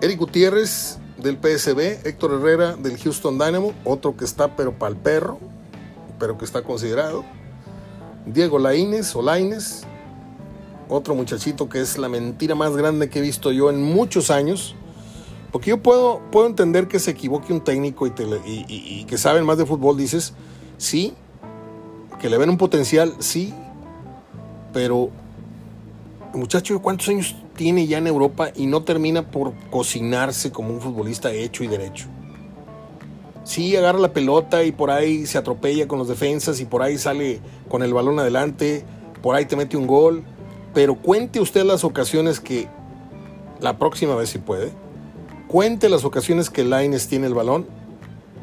Eric 0.00 0.18
Gutiérrez 0.18 0.98
del 1.18 1.36
PSB, 1.36 2.06
Héctor 2.06 2.32
Herrera 2.34 2.76
del 2.76 2.98
Houston 2.98 3.38
Dynamo, 3.38 3.72
otro 3.84 4.16
que 4.16 4.24
está 4.24 4.56
pero 4.56 4.72
para 4.72 4.90
el 4.92 4.96
perro, 4.96 5.38
pero 6.18 6.38
que 6.38 6.44
está 6.44 6.62
considerado. 6.62 7.24
Diego 8.26 8.58
Laínez 8.58 9.14
o 9.16 9.22
Laínez, 9.22 9.82
otro 10.88 11.14
muchachito 11.14 11.68
que 11.68 11.80
es 11.80 11.98
la 11.98 12.08
mentira 12.08 12.54
más 12.54 12.76
grande 12.76 13.08
que 13.08 13.18
he 13.18 13.22
visto 13.22 13.52
yo 13.52 13.70
en 13.70 13.82
muchos 13.82 14.30
años. 14.30 14.74
Porque 15.50 15.70
yo 15.70 15.82
puedo, 15.82 16.20
puedo 16.30 16.46
entender 16.46 16.88
que 16.88 16.98
se 16.98 17.10
equivoque 17.10 17.52
un 17.52 17.62
técnico 17.62 18.06
y, 18.06 18.12
y, 18.46 19.04
que 19.04 19.16
saben 19.16 19.46
más 19.46 19.56
de 19.56 19.64
fútbol, 19.64 19.96
dices, 19.96 20.34
sí, 20.76 21.14
que 22.20 22.28
le 22.28 22.36
ven 22.36 22.50
un 22.50 22.58
potencial, 22.58 23.14
sí, 23.18 23.54
pero 24.74 25.08
muchacho, 26.34 26.80
¿cuántos 26.82 27.08
años 27.08 27.34
tiene 27.58 27.86
ya 27.86 27.98
en 27.98 28.06
Europa 28.06 28.52
y 28.56 28.66
no 28.66 28.84
termina 28.84 29.30
por 29.30 29.52
cocinarse 29.68 30.50
como 30.50 30.70
un 30.70 30.80
futbolista 30.80 31.30
hecho 31.30 31.62
y 31.62 31.66
derecho? 31.66 32.06
Sí, 33.44 33.76
agarra 33.76 33.98
la 33.98 34.14
pelota 34.14 34.64
y 34.64 34.72
por 34.72 34.90
ahí 34.90 35.26
se 35.26 35.36
atropella 35.36 35.86
con 35.86 35.98
los 35.98 36.08
defensas 36.08 36.60
y 36.60 36.64
por 36.64 36.82
ahí 36.82 36.96
sale 36.96 37.40
con 37.68 37.82
el 37.82 37.92
balón 37.92 38.18
adelante, 38.18 38.84
por 39.22 39.34
ahí 39.34 39.44
te 39.44 39.56
mete 39.56 39.76
un 39.76 39.86
gol, 39.86 40.22
pero 40.72 40.94
cuente 40.94 41.40
usted 41.40 41.64
las 41.64 41.84
ocasiones 41.84 42.40
que 42.40 42.68
la 43.60 43.76
próxima 43.76 44.14
vez 44.14 44.30
si 44.30 44.38
puede 44.38 44.72
Cuente 45.48 45.88
las 45.88 46.04
ocasiones 46.04 46.50
que 46.50 46.62
Laines 46.62 47.08
tiene 47.08 47.26
el 47.26 47.32
balón. 47.32 47.66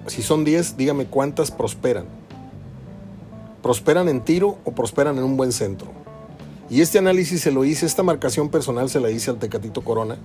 Si 0.08 0.24
son 0.24 0.44
10, 0.44 0.76
dígame 0.76 1.06
cuántas 1.06 1.52
prosperan. 1.52 2.08
¿Prosperan 3.62 4.10
en 4.10 4.22
tiro 4.22 4.58
o 4.66 4.72
prosperan 4.72 5.16
en 5.20 5.24
un 5.24 5.38
buen 5.38 5.52
centro? 5.52 6.05
Y 6.70 6.82
este 6.82 6.98
análisis 6.98 7.42
se 7.42 7.52
lo 7.52 7.64
hice, 7.64 7.86
esta 7.86 8.02
marcación 8.04 8.50
personal 8.50 8.90
se 8.90 9.00
la 9.00 9.12
hice 9.12 9.30
al 9.30 9.38
Tecatito 9.38 9.82
Corona 9.82 10.18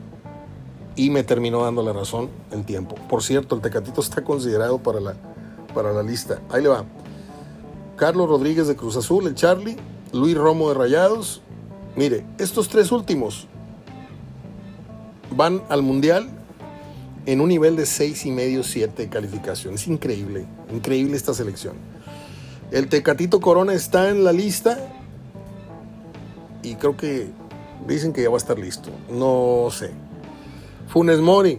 y 0.96 1.10
me 1.10 1.22
terminó 1.22 1.62
dando 1.64 1.82
la 1.82 1.92
razón 1.92 2.30
el 2.50 2.64
tiempo. 2.64 2.94
Por 3.08 3.22
cierto, 3.22 3.54
el 3.54 3.60
Tecatito 3.60 4.00
está 4.00 4.24
considerado 4.24 4.78
para 4.78 5.00
la, 5.00 5.14
para 5.74 5.92
la 5.92 6.02
lista. 6.02 6.40
Ahí 6.50 6.62
le 6.62 6.68
va. 6.68 6.84
Carlos 7.96 8.28
Rodríguez 8.28 8.66
de 8.66 8.76
Cruz 8.76 8.96
Azul, 8.96 9.26
el 9.26 9.34
Charlie, 9.34 9.76
Luis 10.12 10.36
Romo 10.36 10.68
de 10.70 10.74
Rayados. 10.74 11.42
Mire, 11.96 12.24
estos 12.38 12.68
tres 12.68 12.90
últimos 12.92 13.46
van 15.36 15.62
al 15.68 15.82
Mundial 15.82 16.28
en 17.26 17.40
un 17.40 17.48
nivel 17.48 17.76
de 17.76 17.84
6 17.84 18.26
y 18.26 18.30
medio, 18.30 18.62
7 18.62 19.02
de 19.02 19.08
calificación. 19.10 19.74
Es 19.74 19.86
increíble, 19.86 20.46
increíble 20.72 21.16
esta 21.16 21.34
selección. 21.34 21.74
El 22.70 22.88
Tecatito 22.88 23.40
Corona 23.40 23.74
está 23.74 24.08
en 24.08 24.24
la 24.24 24.32
lista 24.32 24.78
y 26.62 26.74
creo 26.76 26.96
que 26.96 27.28
dicen 27.86 28.12
que 28.12 28.22
ya 28.22 28.28
va 28.28 28.36
a 28.36 28.38
estar 28.38 28.58
listo. 28.58 28.90
No 29.10 29.68
sé. 29.70 29.90
Funes 30.88 31.20
Mori, 31.20 31.58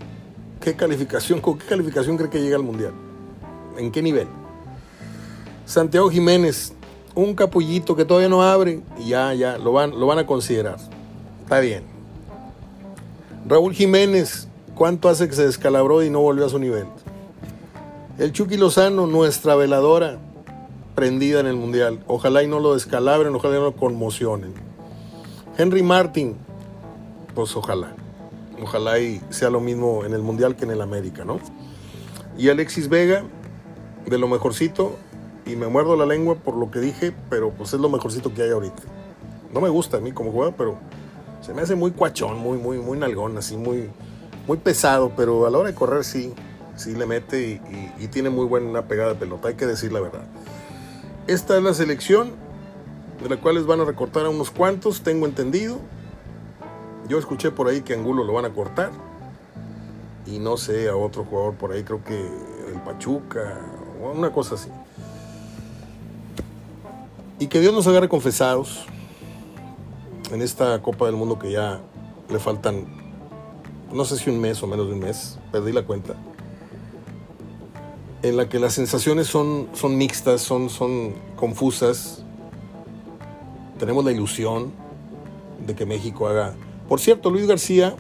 ¿qué 0.60 0.76
calificación, 0.76 1.40
con 1.40 1.58
qué 1.58 1.66
calificación 1.66 2.18
cree 2.18 2.30
que 2.30 2.42
llega 2.42 2.58
al 2.58 2.64
Mundial? 2.64 2.94
¿En 3.78 3.92
qué 3.92 4.02
nivel? 4.02 4.28
Santiago 5.66 6.10
Jiménez, 6.10 6.74
un 7.16 7.34
capullito 7.34 7.96
que 7.96 8.06
todavía 8.06 8.30
no 8.30 8.44
abre 8.44 8.82
y 9.00 9.10
ya, 9.10 9.34
ya, 9.34 9.58
lo 9.58 9.72
van, 9.72 9.98
lo 10.00 10.06
van 10.08 10.20
a 10.20 10.26
considerar. 10.26 10.78
Está 11.44 11.60
bien. 11.60 11.84
Raúl 13.48 13.74
Jiménez, 13.74 14.48
¿Cuánto 14.82 15.10
hace 15.10 15.28
que 15.28 15.36
se 15.36 15.46
descalabró 15.46 16.02
y 16.02 16.10
no 16.10 16.22
volvió 16.22 16.44
a 16.44 16.50
su 16.50 16.58
nivel? 16.58 16.86
El 18.18 18.32
Chucky 18.32 18.58
Lozano, 18.58 19.06
nuestra 19.06 19.54
veladora 19.54 20.18
prendida 20.96 21.40
en 21.40 21.46
el 21.46 21.56
Mundial. 21.56 22.04
Ojalá 22.08 22.42
y 22.42 22.48
no 22.48 22.60
lo 22.60 22.74
descalabren, 22.74 23.36
ojalá 23.36 23.58
y 23.58 23.60
no 23.60 23.66
lo 23.66 23.76
conmocionen. 23.76 24.54
Henry 25.62 25.84
Martin, 25.84 26.36
pues 27.36 27.56
ojalá. 27.56 27.94
Ojalá 28.62 29.00
y 29.00 29.22
sea 29.30 29.50
lo 29.50 29.60
mismo 29.60 30.06
en 30.06 30.14
el 30.14 30.22
Mundial 30.22 30.56
que 30.56 30.66
en 30.66 30.72
el 30.72 30.82
América, 30.82 31.24
¿no? 31.24 31.40
Y 32.38 32.50
Alexis 32.50 32.90
Vega, 32.90 33.24
de 34.06 34.18
lo 34.18 34.28
mejorcito, 34.28 34.96
y 35.46 35.56
me 35.56 35.68
muerdo 35.68 35.96
la 35.96 36.06
lengua 36.06 36.36
por 36.36 36.56
lo 36.56 36.72
que 36.72 36.80
dije, 36.80 37.14
pero 37.30 37.52
pues 37.52 37.74
es 37.74 37.80
lo 37.80 37.90
mejorcito 37.90 38.34
que 38.34 38.42
hay 38.42 38.50
ahorita. 38.50 38.82
No 39.54 39.62
me 39.62 39.70
gusta 39.70 39.98
a 39.98 40.00
mí 40.00 40.12
como 40.12 40.32
juega, 40.32 40.52
pero 40.56 40.78
se 41.42 41.54
me 41.54 41.62
hace 41.62 41.76
muy 41.76 41.92
cuachón, 41.92 42.40
muy, 42.40 42.58
muy, 42.58 42.78
muy 42.80 42.98
nalgón, 42.98 43.38
así 43.38 43.56
muy 43.56 43.90
muy 44.48 44.58
pesado, 44.58 45.14
pero 45.16 45.46
a 45.46 45.50
la 45.50 45.60
hora 45.60 45.70
de 45.70 45.76
correr 45.76 46.04
sí, 46.04 46.34
sí 46.76 46.94
le 46.94 47.06
mete 47.06 47.62
y, 48.00 48.08
tiene 48.08 48.30
muy 48.30 48.46
buena 48.46 48.88
pegada 48.88 49.10
de 49.14 49.16
pelota, 49.16 49.50
hay 49.50 49.56
que 49.56 49.66
decir 49.66 49.92
la 49.92 50.00
verdad. 50.00 50.24
Esta 51.28 51.56
es 51.56 51.64
la 51.64 51.74
selección 51.74 52.32
de 53.22 53.30
la 53.30 53.38
cual 53.38 53.56
les 53.56 53.66
van 53.66 53.80
a 53.82 53.86
recortar 53.86 54.26
a 54.26 54.30
unos 54.30 54.52
cuantos, 54.52 55.02
tengo 55.02 55.26
entendido. 55.26 55.78
Yo 57.08 57.18
escuché 57.20 57.52
por 57.52 57.68
ahí 57.68 57.82
que 57.82 57.94
Angulo 57.94 58.24
lo 58.24 58.34
van 58.34 58.46
a 58.46 58.54
cortar. 58.54 58.92
Y 60.26 60.40
no 60.40 60.58
sé, 60.58 60.90
a 60.90 60.96
otro 60.96 61.26
jugador 61.26 61.56
por 61.56 61.72
ahí, 61.72 61.84
creo 61.84 62.04
que 62.04 62.16
el 62.16 62.82
Pachuca, 62.86 63.60
o 64.02 64.12
una 64.12 64.32
cosa 64.32 64.56
así. 64.56 64.70
Y 67.40 67.48
que 67.48 67.60
Dios 67.60 67.74
nos 67.74 67.88
agarre 67.88 68.08
confesados 68.08 68.86
en 70.32 70.42
esta 70.42 70.82
Copa 70.82 71.06
del 71.06 71.16
Mundo 71.16 71.38
que 71.38 71.52
ya 71.52 71.82
le 72.30 72.40
faltan, 72.40 72.86
no 73.92 74.06
sé 74.06 74.18
si 74.18 74.30
un 74.30 74.40
mes 74.40 74.62
o 74.64 74.68
menos 74.68 74.88
de 74.88 74.94
un 74.94 75.00
mes, 75.00 75.38
perdí 75.52 75.74
la 75.74 75.84
cuenta, 75.84 76.16
en 78.22 78.38
la 78.38 78.48
que 78.48 78.60
las 78.60 78.74
sensaciones 78.74 79.28
son, 79.28 79.68
son 79.74 79.98
mixtas, 79.98 80.42
son, 80.42 80.70
son 80.70 81.14
confusas. 81.36 82.24
Tenemos 83.82 84.06
la 84.06 84.12
ilusión 84.12 84.72
de 85.66 85.74
que 85.74 85.88
México 85.88 86.28
haga... 86.28 86.54
Por 86.88 87.00
cierto, 87.00 87.32
Luis 87.32 87.48
García 87.48 87.96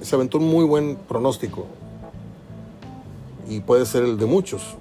se 0.00 0.14
aventó 0.14 0.38
un 0.38 0.46
muy 0.48 0.64
buen 0.64 0.94
pronóstico 0.94 1.66
y 3.48 3.58
puede 3.58 3.86
ser 3.86 4.04
el 4.04 4.18
de 4.18 4.26
muchos, 4.26 4.76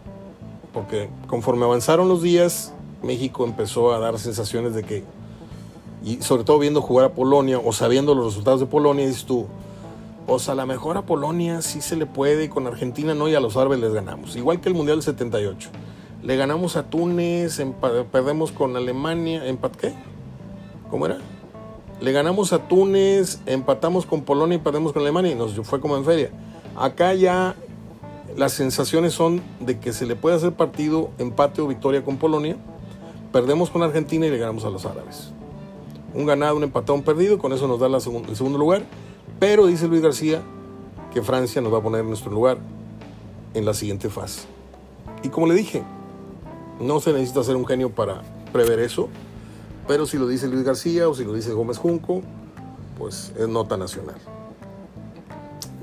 porque 0.72 1.10
conforme 1.26 1.66
avanzaron 1.66 2.08
los 2.08 2.22
días, 2.22 2.74
México 3.02 3.44
empezó 3.44 3.92
a 3.92 3.98
dar 3.98 4.20
sensaciones 4.20 4.76
de 4.76 4.84
que 4.84 5.04
y 6.04 6.22
sobre 6.22 6.44
todo 6.44 6.60
viendo 6.60 6.80
jugar 6.80 7.08
a 7.08 7.14
Polonia 7.14 7.58
o 7.58 7.74
sabiendo 7.74 8.14
los 8.14 8.26
resultados 8.26 8.60
de 8.60 8.68
Polonia, 8.68 9.08
dices 9.08 9.26
tú, 9.26 9.48
sea, 10.38 10.54
a 10.54 10.58
lo 10.58 10.68
mejor 10.68 10.96
a 10.98 11.08
Polonia 11.08 11.64
sí 11.64 11.82
se 11.82 11.96
le 11.96 12.06
puede 12.06 12.50
con 12.50 12.68
Argentina 12.68 13.16
no 13.16 13.28
y 13.28 13.34
a 13.34 13.40
los 13.40 13.58
árabes 13.58 13.80
les 13.80 13.94
ganamos. 13.94 14.36
Igual 14.36 14.62
que 14.62 14.70
el 14.70 14.76
Mundial 14.76 14.98
del 14.98 15.06
78. 15.06 15.70
Le 16.22 16.36
ganamos 16.36 16.76
a 16.76 16.88
Túnez, 16.88 17.60
perdemos 18.12 18.52
con 18.52 18.76
Alemania, 18.76 19.48
¿empat 19.48 19.76
qué? 19.76 20.15
¿Cómo 20.90 21.06
era? 21.06 21.18
Le 22.02 22.12
ganamos 22.12 22.54
a 22.54 22.68
Túnez, 22.68 23.40
empatamos 23.46 24.06
con 24.06 24.22
Polonia 24.22 24.56
y 24.56 24.60
perdemos 24.60 24.94
con 24.94 25.02
Alemania 25.02 25.32
y 25.32 25.36
nos 25.36 25.54
fue 25.68 25.80
como 25.80 25.98
en 25.98 26.06
feria. 26.06 26.30
Acá 26.76 27.14
ya 27.14 27.56
las 28.36 28.54
sensaciones 28.54 29.14
son 29.14 29.42
de 29.60 29.80
que 29.80 29.94
se 29.94 30.06
le 30.06 30.16
puede 30.16 30.36
hacer 30.36 30.54
partido, 30.54 31.10
empate 31.18 31.62
o 31.62 31.68
victoria 31.68 32.04
con 32.04 32.18
Polonia, 32.18 32.58
perdemos 33.32 33.70
con 33.70 33.82
Argentina 33.84 34.26
y 34.26 34.30
le 34.30 34.38
ganamos 34.38 34.66
a 34.66 34.70
los 34.70 34.86
árabes 34.86 35.32
un 36.16 36.26
ganado, 36.26 36.56
un 36.56 36.64
empatado, 36.64 36.96
un 36.96 37.04
perdido, 37.04 37.38
con 37.38 37.52
eso 37.52 37.68
nos 37.68 37.80
da 37.80 37.88
el 37.88 38.02
segundo 38.02 38.58
lugar. 38.58 38.84
Pero 39.40 39.68
dice 39.68 39.88
Luis 39.88 40.02
García 40.02 40.42
que 41.14 41.22
Francia 41.22 41.62
nos 41.62 41.74
va 41.74 41.80
a 41.80 41.82
poner 41.82 42.02
en 42.02 42.08
nuestro 42.08 42.32
lugar 42.32 42.58
en 43.54 43.66
la 43.66 43.74
siguiente 43.74 44.10
fase. 44.10 44.48
Y 45.24 45.30
como 45.30 45.48
le 45.48 45.54
dije, 45.54 45.84
no 46.80 47.00
se 47.00 47.14
necesita 47.14 47.44
ser 47.44 47.56
un 47.56 47.66
genio 47.66 47.90
para 47.90 48.22
prever 48.52 48.80
eso, 48.80 49.10
pero 49.88 50.06
si 50.06 50.18
lo 50.18 50.28
dice 50.28 50.48
Luis 50.48 50.64
García 50.64 51.08
o 51.08 51.14
si 51.14 51.24
lo 51.24 51.34
dice 51.34 51.54
Gómez 51.54 51.78
Junco, 51.78 52.22
pues 52.98 53.34
es 53.38 53.48
nota 53.48 53.78
nacional. 53.78 54.16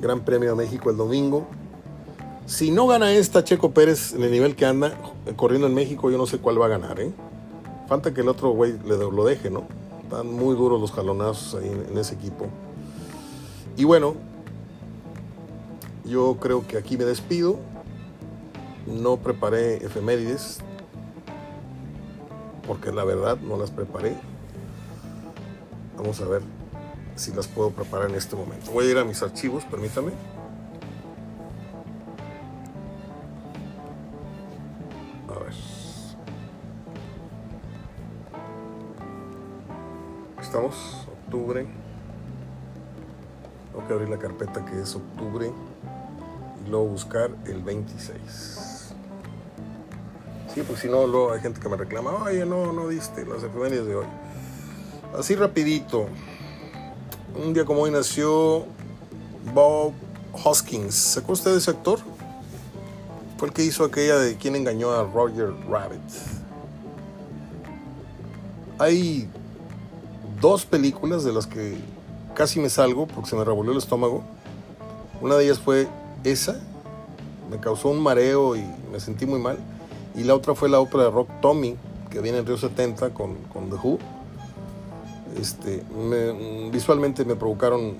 Gran 0.00 0.20
Premio 0.20 0.50
de 0.50 0.56
México 0.56 0.90
el 0.90 0.96
domingo. 0.96 1.46
Si 2.46 2.70
no 2.70 2.86
gana 2.86 3.12
esta 3.12 3.44
Checo 3.44 3.70
Pérez 3.70 4.14
en 4.14 4.22
el 4.24 4.32
nivel 4.32 4.56
que 4.56 4.66
anda 4.66 4.98
corriendo 5.36 5.68
en 5.68 5.74
México, 5.74 6.10
yo 6.10 6.18
no 6.18 6.26
sé 6.26 6.38
cuál 6.38 6.60
va 6.60 6.66
a 6.66 6.70
ganar. 6.70 6.98
¿eh? 7.00 7.12
Falta 7.88 8.12
que 8.12 8.22
el 8.22 8.28
otro 8.28 8.50
güey 8.50 8.74
lo 8.84 9.24
deje, 9.24 9.50
¿no? 9.50 9.64
Están 10.02 10.26
muy 10.26 10.56
duros 10.56 10.80
los 10.80 10.90
jalonazos 10.90 11.62
ahí 11.62 11.68
en, 11.68 11.96
ese 11.96 12.14
equipo. 12.14 12.48
Y 13.76 13.84
bueno, 13.84 14.16
yo 16.04 16.36
creo 16.40 16.66
que 16.66 16.76
aquí 16.76 16.96
me 16.96 17.04
despido. 17.04 17.58
No 18.86 19.16
preparé 19.18 19.76
efemérides, 19.76 20.58
porque 22.66 22.92
la 22.92 23.04
verdad 23.04 23.38
no 23.38 23.56
las 23.56 23.70
preparé. 23.70 24.14
Vamos 25.96 26.20
a 26.20 26.26
ver 26.26 26.42
si 27.16 27.32
las 27.32 27.46
puedo 27.46 27.70
preparar 27.70 28.10
en 28.10 28.16
este 28.16 28.36
momento. 28.36 28.70
Voy 28.70 28.86
a 28.86 28.90
ir 28.90 28.98
a 28.98 29.04
mis 29.04 29.22
archivos, 29.22 29.64
permítame. 29.64 30.12
estamos, 40.52 41.08
octubre. 41.24 41.66
Tengo 43.72 43.88
que 43.88 43.94
abrir 43.94 44.10
la 44.10 44.18
carpeta 44.18 44.62
que 44.66 44.82
es 44.82 44.94
octubre 44.94 45.50
y 46.62 46.68
luego 46.68 46.88
buscar 46.88 47.30
el 47.46 47.62
26. 47.62 48.71
Sí, 50.54 50.62
pues 50.66 50.80
si 50.80 50.88
no, 50.88 51.06
luego 51.06 51.32
hay 51.32 51.40
gente 51.40 51.60
que 51.60 51.68
me 51.68 51.76
reclama, 51.76 52.12
oye, 52.24 52.44
no, 52.44 52.72
no 52.72 52.88
diste 52.88 53.24
las 53.24 53.42
efemérides 53.42 53.86
de 53.86 53.96
hoy. 53.96 54.06
Así 55.18 55.34
rapidito. 55.34 56.06
Un 57.42 57.54
día 57.54 57.64
como 57.64 57.82
hoy 57.82 57.90
nació 57.90 58.66
Bob 59.54 59.94
Hoskins. 60.44 60.94
¿Se 60.94 61.22
usted 61.26 61.52
de 61.52 61.58
ese 61.58 61.70
actor? 61.70 61.98
Fue 63.38 63.48
el 63.48 63.54
que 63.54 63.64
hizo 63.64 63.84
aquella 63.84 64.18
de 64.18 64.36
quien 64.36 64.54
engañó 64.54 64.90
a 64.92 65.04
Roger 65.04 65.54
Rabbit. 65.70 66.00
Hay 68.78 69.28
dos 70.40 70.66
películas 70.66 71.24
de 71.24 71.32
las 71.32 71.46
que 71.46 71.78
casi 72.34 72.60
me 72.60 72.68
salgo 72.68 73.06
porque 73.06 73.30
se 73.30 73.36
me 73.36 73.44
revolvió 73.44 73.72
el 73.72 73.78
estómago. 73.78 74.22
Una 75.22 75.36
de 75.36 75.44
ellas 75.44 75.58
fue 75.58 75.88
esa, 76.24 76.60
me 77.50 77.58
causó 77.58 77.88
un 77.88 78.02
mareo 78.02 78.54
y 78.54 78.64
me 78.90 79.00
sentí 79.00 79.24
muy 79.24 79.38
mal. 79.38 79.58
Y 80.14 80.24
la 80.24 80.34
otra 80.34 80.54
fue 80.54 80.68
la 80.68 80.80
ópera 80.80 81.04
de 81.04 81.10
rock 81.10 81.28
Tommy, 81.40 81.76
que 82.10 82.20
viene 82.20 82.38
en 82.38 82.46
Río 82.46 82.58
70 82.58 83.10
con, 83.10 83.36
con 83.52 83.70
The 83.70 83.76
Who. 83.76 83.98
Este, 85.40 85.82
visualmente 86.70 87.24
me 87.24 87.36
provocaron 87.36 87.94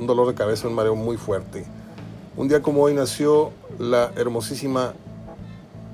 un 0.00 0.06
dolor 0.06 0.28
de 0.28 0.34
cabeza, 0.34 0.68
un 0.68 0.74
mareo 0.74 0.94
muy 0.94 1.16
fuerte. 1.16 1.66
Un 2.36 2.48
día 2.48 2.62
como 2.62 2.82
hoy 2.82 2.94
nació 2.94 3.50
la 3.78 4.12
hermosísima 4.16 4.94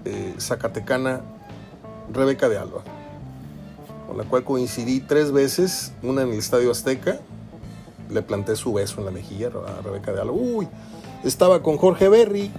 eh, 0.05 0.35
zacatecana 0.39 1.23
Rebeca 2.13 2.49
de 2.49 2.59
Alba 2.59 2.83
con 4.07 4.19
la 4.19 4.25
cual 4.25 4.45
coincidí 4.45 5.01
tres 5.01 5.33
veces, 5.33 5.93
una 6.03 6.23
en 6.23 6.33
el 6.33 6.39
Estadio 6.39 6.71
Azteca, 6.71 7.19
le 8.11 8.23
planté 8.23 8.57
su 8.57 8.73
beso 8.73 9.01
en 9.01 9.07
la 9.07 9.11
mejilla 9.11 9.49
a 9.49 9.83
Rebeca 9.83 10.13
de 10.13 10.21
Alba. 10.21 10.33
Uy, 10.33 10.69
estaba 11.25 11.63
con 11.63 11.79
Jorge 11.79 12.09
Berry, 12.09 12.53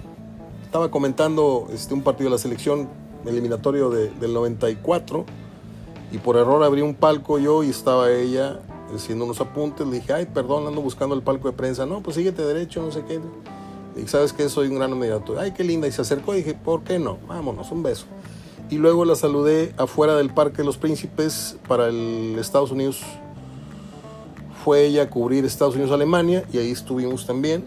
estaba 0.66 0.90
comentando 0.90 1.68
este, 1.72 1.94
un 1.94 2.02
partido 2.02 2.30
de 2.30 2.36
la 2.36 2.38
selección 2.38 2.88
eliminatorio 3.24 3.90
del 3.90 4.32
94 4.32 5.24
y 6.12 6.18
por 6.18 6.36
error 6.36 6.62
abrí 6.62 6.82
un 6.82 6.94
palco 6.94 7.38
yo 7.38 7.64
y 7.64 7.70
estaba 7.70 8.10
ella 8.10 8.60
haciendo 8.94 9.24
unos 9.24 9.40
apuntes. 9.40 9.86
Le 9.86 9.96
dije, 9.96 10.12
ay, 10.12 10.26
perdón, 10.26 10.66
ando 10.66 10.80
buscando 10.82 11.14
el 11.14 11.22
palco 11.22 11.48
de 11.48 11.56
prensa. 11.56 11.86
No, 11.86 12.02
pues 12.02 12.16
síguete 12.16 12.42
derecho, 12.42 12.82
no 12.82 12.92
sé 12.92 13.02
qué. 13.06 13.20
Dije, 13.94 14.08
¿sabes 14.08 14.32
qué? 14.32 14.48
Soy 14.48 14.68
un 14.68 14.76
gran 14.76 14.96
mediador. 14.98 15.38
Ay, 15.38 15.52
qué 15.52 15.64
linda. 15.64 15.88
Y 15.88 15.92
se 15.92 16.02
acercó 16.02 16.34
y 16.34 16.38
dije, 16.38 16.54
¿por 16.54 16.82
qué 16.82 16.98
no? 16.98 17.18
Vámonos, 17.26 17.72
un 17.72 17.82
beso 17.82 18.06
y 18.70 18.78
luego 18.78 19.04
la 19.04 19.14
saludé 19.14 19.74
afuera 19.76 20.16
del 20.16 20.30
Parque 20.30 20.58
de 20.58 20.64
los 20.64 20.76
Príncipes 20.76 21.56
para 21.68 21.88
el 21.88 22.36
Estados 22.38 22.70
Unidos. 22.70 23.02
Fue 24.64 24.84
ella 24.84 25.02
a 25.02 25.10
cubrir 25.10 25.44
Estados 25.44 25.74
Unidos-Alemania 25.74 26.44
y 26.52 26.58
ahí 26.58 26.70
estuvimos 26.70 27.26
también. 27.26 27.64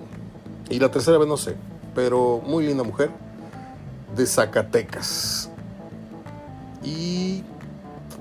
Y 0.70 0.80
la 0.80 0.92
tercera 0.92 1.18
vez 1.18 1.28
no 1.28 1.38
sé, 1.38 1.56
pero 1.96 2.42
muy 2.46 2.66
linda 2.66 2.84
mujer 2.84 3.12
de 4.16 4.26
Zacatecas. 4.26 5.50
¿Y 6.84 7.44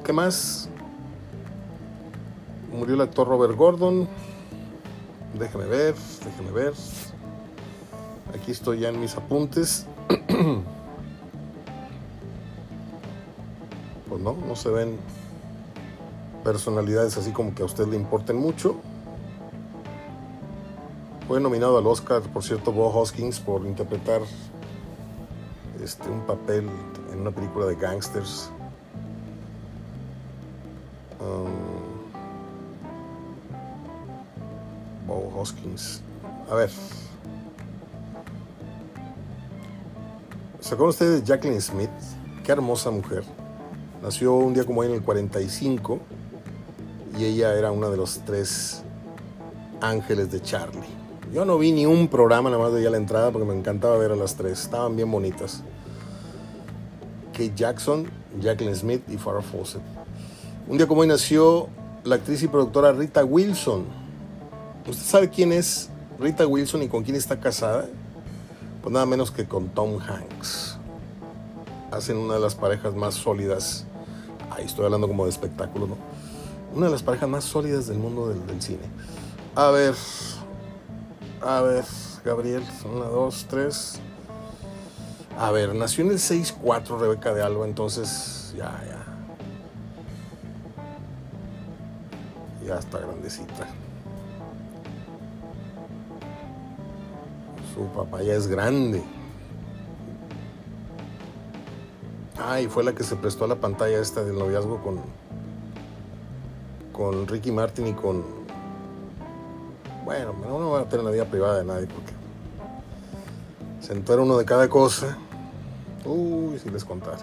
qué 0.05 0.13
más? 0.13 0.69
Murió 2.73 2.95
el 2.95 3.01
actor 3.01 3.29
Robert 3.29 3.57
Gordon. 3.57 4.09
Déjeme 5.39 5.67
ver, 5.67 5.95
déjeme 6.25 6.51
ver. 6.51 6.75
Aquí 8.35 8.51
estoy 8.53 8.81
ya 8.81 8.89
en 8.89 9.01
mis 9.01 9.17
apuntes. 9.17 9.87
pues 14.09 14.21
no, 14.21 14.37
no 14.47 14.57
se 14.57 14.71
ven 14.71 14.99
personalidades 16.45 17.17
así 17.17 17.31
como 17.31 17.55
que 17.55 17.63
a 17.63 17.67
usted 17.67 17.87
le 17.87 17.97
importen 17.97 18.37
mucho. 18.37 18.77
Fue 21.29 21.41
nominado 21.41 21.77
al 21.77 21.87
Oscar, 21.87 22.23
por 22.23 22.43
cierto, 22.43 22.73
Bob 22.73 22.97
Hoskins 22.97 23.39
por 23.39 23.67
interpretar 23.67 24.23
este, 25.85 26.09
un 26.09 26.23
papel 26.23 26.67
en 27.13 27.21
una 27.21 27.31
película 27.31 27.67
de 27.67 27.75
gangsters. 27.77 28.49
Um, 31.21 31.51
Bob 35.07 35.39
Hoskins. 35.39 36.01
A 36.51 36.55
ver. 36.55 36.71
¿Se 40.61 40.75
acuerdan 40.75 40.89
ustedes 40.89 41.21
de 41.21 41.27
Jacqueline 41.27 41.61
Smith? 41.61 41.91
Qué 42.43 42.53
hermosa 42.53 42.91
mujer. 42.91 43.25
Nació 44.03 44.33
un 44.33 44.55
día 44.55 44.65
como 44.65 44.81
hoy 44.81 44.87
en 44.87 44.95
el 44.95 45.03
45 45.03 46.01
y 47.19 47.25
ella 47.27 47.53
era 47.53 47.71
una 47.71 47.91
de 47.91 47.99
los 47.99 48.21
tres 48.25 48.83
ángeles 49.83 50.33
de 50.33 50.41
Charlie. 50.41 50.98
Yo 51.33 51.45
no 51.45 51.59
vi 51.59 51.73
ni 51.73 51.85
un 51.85 52.09
programa, 52.09 52.49
nada 52.49 52.63
más 52.63 52.73
veía 52.73 52.89
la 52.89 52.97
entrada 52.97 53.31
porque 53.31 53.47
me 53.47 53.55
encantaba 53.55 53.99
ver 53.99 54.13
a 54.13 54.17
las 54.17 54.37
tres. 54.37 54.63
Estaban 54.63 54.97
bien 54.97 55.11
bonitas. 55.11 55.63
Kate 57.33 57.53
Jackson, 57.55 58.11
Jacqueline 58.41 58.75
Smith 58.75 59.03
y 59.09 59.19
Farrah 59.19 59.43
Fawcett. 59.43 59.83
Un 60.69 60.79
día 60.79 60.89
como 60.89 61.03
hoy 61.03 61.07
nació 61.07 61.69
la 62.05 62.15
actriz 62.15 62.43
y 62.43 62.49
productora 62.49 62.93
Rita 62.93 63.25
Wilson. 63.25 63.85
¿Usted 64.89 65.05
sabe 65.05 65.29
quién 65.29 65.53
es 65.53 65.91
Rita 66.19 66.47
Wilson 66.47 66.83
y 66.83 66.89
con 66.89 67.05
quién 67.05 67.17
está 67.17 67.39
casada? 67.39 67.87
Pues 68.83 68.93
nada 68.93 69.05
menos 69.05 69.31
que 69.31 69.47
con 69.47 69.69
Tom 69.69 69.99
Hanks. 70.01 70.79
Hacen 71.91 72.17
una 72.17 72.35
de 72.35 72.41
las 72.41 72.55
parejas 72.55 72.95
más 72.95 73.15
sólidas. 73.15 73.85
Ahí 74.51 74.65
estoy 74.65 74.87
hablando 74.87 75.07
como 75.09 75.25
de 75.25 75.31
espectáculo, 75.31 75.89
¿no? 75.89 75.97
Una 76.75 76.87
de 76.87 76.93
las 76.93 77.03
parejas 77.03 77.29
más 77.29 77.45
sólidas 77.45 77.87
del 77.87 77.99
mundo 77.99 78.29
del, 78.29 78.47
del 78.47 78.63
cine. 78.63 78.85
A 79.55 79.71
ver, 79.71 79.95
a 81.43 81.61
ver, 81.61 81.85
Gabriel, 82.25 82.63
una, 82.85 83.07
dos, 83.07 83.47
tres. 83.49 84.01
A 85.39 85.51
ver, 85.51 85.75
nació 85.75 86.05
en 86.05 86.11
el 86.11 86.19
6-4 86.19 86.99
Rebeca 86.99 87.33
de 87.33 87.43
Alba, 87.43 87.65
entonces 87.67 88.53
ya, 88.57 88.83
ya. 88.87 89.05
Ya 92.67 92.79
está 92.79 92.99
grandecita. 92.99 93.67
Su 97.75 97.87
papá 97.95 98.23
ya 98.23 98.35
es 98.35 98.49
grande. 98.49 99.03
Ah, 102.37 102.61
y 102.61 102.67
fue 102.67 102.83
la 102.83 102.93
que 102.95 103.05
se 103.05 103.17
prestó 103.17 103.45
a 103.45 103.49
la 103.49 103.57
pantalla 103.57 103.99
esta 103.99 104.25
del 104.25 104.39
noviazgo 104.39 104.83
con, 104.83 105.01
con 106.93 107.27
Ricky 107.27 107.53
Martin 107.53 107.89
y 107.89 107.93
con 107.93 108.38
bueno, 110.09 110.33
no 110.33 110.71
voy 110.71 110.81
a 110.81 110.89
tener 110.89 111.05
la 111.05 111.11
vida 111.11 111.27
privada 111.27 111.59
de 111.59 111.67
nadie 111.67 111.87
porque 111.87 112.13
se 113.83 113.93
entera 113.93 114.23
uno 114.23 114.39
de 114.39 114.47
cada 114.47 114.67
cosa. 114.67 115.19
Uy, 116.07 116.59
si 116.59 116.71
les 116.71 116.83
contara. 116.83 117.19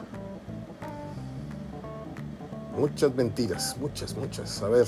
Muchas 2.78 3.16
mentiras, 3.16 3.76
muchas, 3.82 4.16
muchas. 4.16 4.62
A 4.62 4.68
ver, 4.68 4.86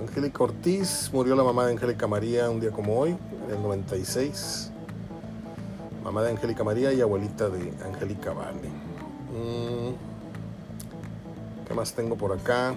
Angélica 0.00 0.42
Ortiz 0.42 1.10
murió 1.12 1.36
la 1.36 1.44
mamá 1.44 1.66
de 1.66 1.74
Angélica 1.74 2.08
María 2.08 2.50
un 2.50 2.58
día 2.58 2.72
como 2.72 2.98
hoy, 2.98 3.16
en 3.46 3.54
el 3.54 3.62
96. 3.62 4.72
Mamá 6.02 6.24
de 6.24 6.32
Angélica 6.32 6.64
María 6.64 6.92
y 6.92 7.00
abuelita 7.00 7.48
de 7.48 7.72
Angélica 7.86 8.32
Vale. 8.32 8.68
Mm, 9.30 9.94
¿Qué 11.68 11.74
más 11.74 11.92
tengo 11.92 12.16
por 12.16 12.32
acá? 12.32 12.74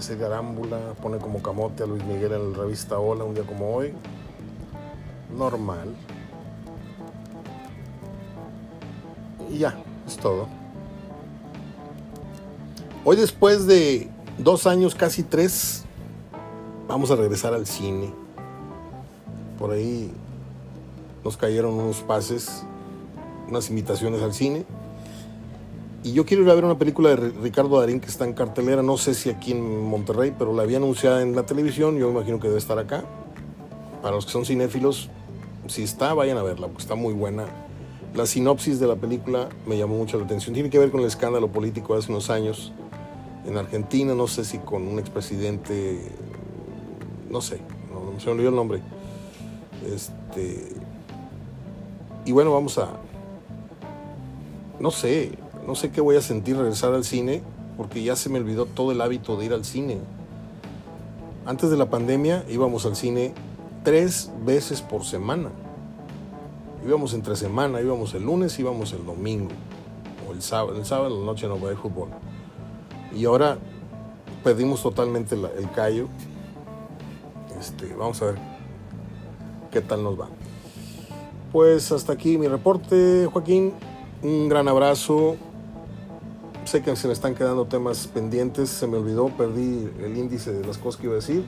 Araceli 0.00 0.24
Arámbula 0.24 0.94
pone 1.02 1.18
como 1.18 1.42
camote 1.42 1.82
a 1.82 1.86
Luis 1.86 2.02
Miguel 2.04 2.32
en 2.32 2.52
la 2.52 2.58
revista 2.60 2.98
Hola 2.98 3.22
un 3.22 3.34
día 3.34 3.44
como 3.44 3.76
hoy. 3.76 3.92
Normal. 5.36 5.94
Y 9.50 9.58
ya, 9.58 9.76
es 10.06 10.16
todo. 10.16 10.48
Hoy 13.04 13.16
después 13.16 13.66
de 13.66 14.08
dos 14.38 14.66
años, 14.66 14.94
casi 14.94 15.22
tres, 15.22 15.84
vamos 16.88 17.10
a 17.10 17.16
regresar 17.16 17.52
al 17.52 17.66
cine. 17.66 18.10
Por 19.58 19.70
ahí 19.70 20.10
nos 21.22 21.36
cayeron 21.36 21.74
unos 21.74 21.98
pases, 21.98 22.64
unas 23.50 23.68
invitaciones 23.68 24.22
al 24.22 24.32
cine. 24.32 24.64
Y 26.02 26.12
yo 26.12 26.24
quiero 26.24 26.42
ir 26.42 26.50
a 26.50 26.54
ver 26.54 26.64
una 26.64 26.78
película 26.78 27.10
de 27.10 27.16
Ricardo 27.16 27.78
Darín 27.78 28.00
que 28.00 28.06
está 28.06 28.24
en 28.24 28.32
cartelera, 28.32 28.82
no 28.82 28.96
sé 28.96 29.12
si 29.12 29.28
aquí 29.28 29.52
en 29.52 29.84
Monterrey, 29.84 30.34
pero 30.36 30.54
la 30.54 30.62
había 30.62 30.78
anunciada 30.78 31.20
en 31.20 31.36
la 31.36 31.44
televisión, 31.44 31.98
yo 31.98 32.10
imagino 32.10 32.40
que 32.40 32.48
debe 32.48 32.58
estar 32.58 32.78
acá. 32.78 33.04
Para 34.00 34.14
los 34.14 34.24
que 34.24 34.32
son 34.32 34.46
cinéfilos, 34.46 35.10
si 35.66 35.82
está, 35.82 36.14
vayan 36.14 36.38
a 36.38 36.42
verla, 36.42 36.68
porque 36.68 36.82
está 36.82 36.94
muy 36.94 37.12
buena. 37.12 37.44
La 38.14 38.24
sinopsis 38.24 38.80
de 38.80 38.86
la 38.86 38.96
película 38.96 39.50
me 39.66 39.76
llamó 39.76 39.96
mucho 39.96 40.18
la 40.18 40.24
atención. 40.24 40.54
Tiene 40.54 40.70
que 40.70 40.78
ver 40.78 40.90
con 40.90 41.00
el 41.00 41.06
escándalo 41.06 41.48
político 41.48 41.94
hace 41.94 42.10
unos 42.10 42.30
años 42.30 42.72
en 43.46 43.58
Argentina, 43.58 44.14
no 44.14 44.26
sé 44.26 44.46
si 44.46 44.56
con 44.58 44.88
un 44.88 44.98
expresidente, 44.98 46.00
no 47.28 47.42
sé, 47.42 47.60
no, 47.92 48.18
se 48.18 48.26
me 48.26 48.32
olvidó 48.32 48.48
el 48.48 48.56
nombre. 48.56 48.80
Este, 49.86 50.72
y 52.24 52.32
bueno, 52.32 52.52
vamos 52.52 52.78
a, 52.78 52.88
no 54.78 54.90
sé, 54.90 55.32
no 55.66 55.74
sé 55.74 55.90
qué 55.90 56.00
voy 56.00 56.16
a 56.16 56.22
sentir 56.22 56.56
regresar 56.56 56.94
al 56.94 57.04
cine 57.04 57.42
porque 57.76 58.02
ya 58.02 58.16
se 58.16 58.28
me 58.28 58.38
olvidó 58.38 58.66
todo 58.66 58.92
el 58.92 59.00
hábito 59.00 59.36
de 59.36 59.46
ir 59.46 59.52
al 59.52 59.64
cine. 59.64 59.98
Antes 61.46 61.70
de 61.70 61.76
la 61.76 61.88
pandemia 61.88 62.44
íbamos 62.48 62.86
al 62.86 62.96
cine 62.96 63.32
tres 63.84 64.30
veces 64.44 64.82
por 64.82 65.04
semana. 65.04 65.50
Íbamos 66.86 67.14
entre 67.14 67.36
semana, 67.36 67.80
íbamos 67.80 68.14
el 68.14 68.24
lunes, 68.24 68.58
íbamos 68.58 68.92
el 68.92 69.04
domingo 69.04 69.50
o 70.28 70.32
el 70.32 70.42
sábado. 70.42 70.76
El 70.76 70.84
sábado 70.84 71.14
en 71.14 71.20
la 71.20 71.26
noche 71.26 71.46
no 71.46 71.56
voy 71.56 71.74
a 71.74 71.76
fútbol. 71.76 72.08
Y 73.14 73.24
ahora 73.24 73.58
perdimos 74.44 74.82
totalmente 74.82 75.34
el 75.34 75.70
callo. 75.74 76.08
Este, 77.58 77.94
vamos 77.94 78.20
a 78.22 78.26
ver 78.26 78.38
qué 79.70 79.80
tal 79.80 80.02
nos 80.02 80.18
va. 80.18 80.28
Pues 81.52 81.92
hasta 81.92 82.12
aquí 82.12 82.38
mi 82.38 82.48
reporte, 82.48 83.28
Joaquín. 83.30 83.72
Un 84.22 84.48
gran 84.48 84.68
abrazo. 84.68 85.36
Sé 86.64 86.82
que 86.82 86.94
se 86.94 87.06
me 87.08 87.12
están 87.12 87.34
quedando 87.34 87.64
temas 87.64 88.06
pendientes, 88.06 88.68
se 88.70 88.86
me 88.86 88.98
olvidó, 88.98 89.28
perdí 89.28 89.90
el 89.98 90.16
índice 90.16 90.52
de 90.52 90.64
las 90.64 90.78
cosas 90.78 91.00
que 91.00 91.06
iba 91.06 91.14
a 91.14 91.16
decir. 91.16 91.44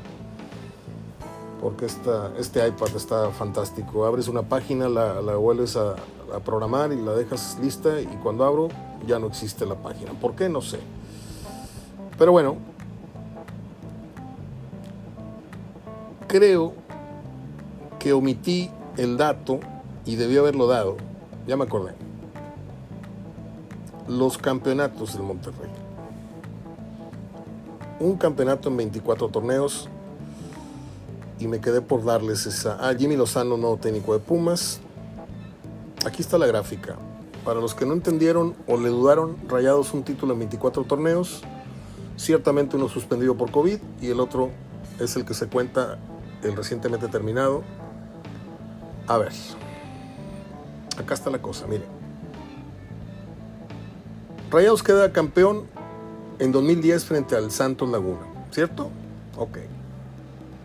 Porque 1.60 1.86
esta, 1.86 2.32
este 2.38 2.66
iPad 2.66 2.96
está 2.96 3.30
fantástico. 3.30 4.04
Abres 4.04 4.26
una 4.26 4.42
página, 4.42 4.88
la, 4.88 5.20
vuelves 5.36 5.76
a, 5.76 5.94
a, 6.34 6.40
programar 6.40 6.92
y 6.92 7.00
la 7.00 7.12
dejas 7.12 7.56
lista 7.62 8.00
y 8.00 8.06
cuando 8.22 8.44
abro 8.44 8.68
ya 9.06 9.20
no 9.20 9.28
existe 9.28 9.64
la 9.64 9.76
página. 9.76 10.12
¿Por 10.12 10.34
qué? 10.34 10.48
No 10.48 10.60
sé. 10.60 10.80
Pero 12.18 12.32
bueno, 12.32 12.56
creo 16.26 16.72
que 18.00 18.12
omití 18.12 18.70
el 18.96 19.16
dato 19.16 19.60
y 20.04 20.16
debí 20.16 20.36
haberlo 20.36 20.66
dado. 20.66 20.96
Ya 21.46 21.56
me 21.56 21.64
acordé 21.64 22.01
los 24.08 24.38
campeonatos 24.38 25.14
del 25.14 25.22
Monterrey. 25.22 25.70
Un 28.00 28.16
campeonato 28.16 28.68
en 28.68 28.76
24 28.76 29.28
torneos 29.28 29.88
y 31.38 31.46
me 31.46 31.60
quedé 31.60 31.80
por 31.80 32.04
darles 32.04 32.46
esa. 32.46 32.78
Ah, 32.80 32.94
Jimmy 32.94 33.16
Lozano, 33.16 33.56
nuevo 33.56 33.76
técnico 33.76 34.12
de 34.12 34.20
Pumas. 34.20 34.80
Aquí 36.04 36.22
está 36.22 36.38
la 36.38 36.46
gráfica. 36.46 36.96
Para 37.44 37.60
los 37.60 37.74
que 37.74 37.86
no 37.86 37.92
entendieron 37.92 38.54
o 38.66 38.76
le 38.76 38.88
dudaron, 38.88 39.36
Rayados 39.48 39.92
un 39.94 40.04
título 40.04 40.32
en 40.34 40.40
24 40.40 40.84
torneos. 40.84 41.42
Ciertamente 42.16 42.76
uno 42.76 42.88
suspendido 42.88 43.36
por 43.36 43.50
COVID 43.50 43.78
y 44.00 44.10
el 44.10 44.20
otro 44.20 44.50
es 45.00 45.16
el 45.16 45.24
que 45.24 45.34
se 45.34 45.48
cuenta 45.48 45.98
el 46.42 46.56
recientemente 46.56 47.08
terminado. 47.08 47.62
A 49.08 49.18
ver, 49.18 49.32
acá 50.98 51.14
está 51.14 51.30
la 51.30 51.42
cosa, 51.42 51.66
miren. 51.66 52.01
Rayados 54.52 54.82
queda 54.82 55.10
campeón 55.12 55.62
en 56.38 56.52
2010 56.52 57.06
frente 57.06 57.34
al 57.34 57.50
Santos 57.50 57.88
Laguna, 57.88 58.20
¿cierto? 58.50 58.90
Ok. 59.38 59.56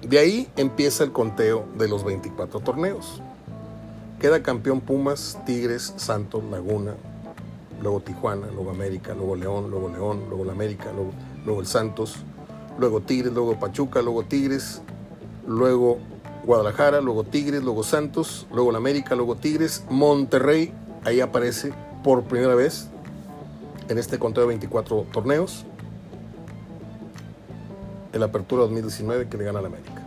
De 0.02 0.20
ahí 0.20 0.50
empieza 0.58 1.06
el 1.06 1.14
conteo 1.14 1.66
de 1.78 1.88
los 1.88 2.04
24 2.04 2.60
torneos. 2.60 3.22
Queda 4.20 4.44
campeón 4.44 4.82
Pumas, 4.82 5.40
Tigres, 5.46 5.94
Santos, 5.96 6.44
Laguna, 6.52 6.96
luego 7.82 8.02
Tijuana, 8.02 8.48
luego 8.54 8.72
América, 8.72 9.14
luego 9.14 9.38
León, 9.38 9.72
luego 9.72 9.88
León, 9.88 10.26
luego 10.28 10.44
la 10.44 10.52
América, 10.52 10.92
luego, 10.94 11.12
luego 11.46 11.62
el 11.62 11.68
Santos, 11.68 12.18
luego 12.78 13.00
Tigres, 13.00 13.32
luego 13.32 13.58
Pachuca, 13.58 14.02
luego 14.02 14.26
Tigres, 14.26 14.82
luego 15.48 16.00
Guadalajara, 16.46 17.00
luego 17.00 17.24
Tigres, 17.24 17.64
luego 17.64 17.84
Santos, 17.84 18.48
luego 18.52 18.74
la 18.74 18.80
América, 18.80 19.16
luego 19.16 19.38
Tigres, 19.38 19.86
Monterrey, 19.90 20.74
ahí 21.06 21.22
aparece 21.22 21.72
por 22.04 22.24
primera 22.24 22.54
vez 22.54 22.90
en 23.90 23.98
este 23.98 24.20
conteo 24.20 24.44
de 24.44 24.48
24 24.50 25.08
torneos. 25.12 25.66
El 28.14 28.24
Apertura 28.24 28.64
2019 28.64 29.28
que 29.30 29.38
le 29.38 29.44
gana 29.44 29.60
al 29.60 29.66
América. 29.66 30.04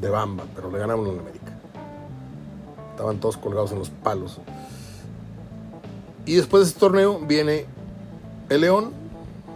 De 0.00 0.10
Bamba, 0.10 0.44
pero 0.54 0.70
le 0.70 0.78
ganamos 0.78 1.08
al 1.08 1.18
América. 1.18 1.52
Estaban 2.90 3.18
todos 3.18 3.36
colgados 3.36 3.72
en 3.72 3.78
los 3.78 3.90
palos. 3.90 4.38
Y 6.24 6.34
después 6.34 6.62
de 6.62 6.68
este 6.68 6.80
torneo 6.80 7.18
viene 7.18 7.66
el 8.48 8.60
León, 8.60 8.92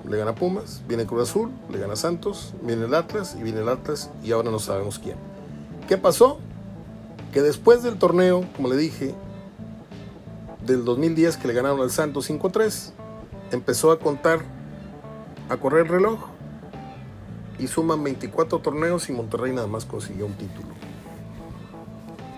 le 0.08 0.16
gana 0.16 0.34
Pumas, 0.34 0.82
viene 0.88 1.06
Cruz 1.06 1.28
Azul, 1.28 1.50
le 1.70 1.78
gana 1.78 1.96
Santos, 1.96 2.54
viene 2.62 2.84
el 2.86 2.94
Atlas 2.94 3.36
y 3.38 3.42
viene 3.42 3.60
el 3.60 3.68
Atlas 3.68 4.10
y 4.24 4.32
ahora 4.32 4.50
no 4.50 4.58
sabemos 4.58 4.98
quién. 4.98 5.16
¿Qué 5.88 5.96
pasó? 5.98 6.38
Que 7.32 7.42
después 7.42 7.82
del 7.82 7.98
torneo, 7.98 8.44
como 8.56 8.68
le 8.68 8.76
dije, 8.76 9.14
del 10.64 10.84
2010 10.84 11.36
que 11.36 11.48
le 11.48 11.54
ganaron 11.54 11.80
al 11.80 11.90
Santos 11.90 12.28
5-3, 12.30 12.92
empezó 13.52 13.90
a 13.90 13.98
contar, 13.98 14.40
a 15.48 15.56
correr 15.56 15.86
el 15.86 15.92
reloj 15.92 16.20
y 17.58 17.66
suman 17.66 18.02
24 18.02 18.58
torneos 18.58 19.08
y 19.08 19.12
Monterrey 19.12 19.52
nada 19.52 19.66
más 19.66 19.84
consiguió 19.84 20.26
un 20.26 20.34
título. 20.34 20.68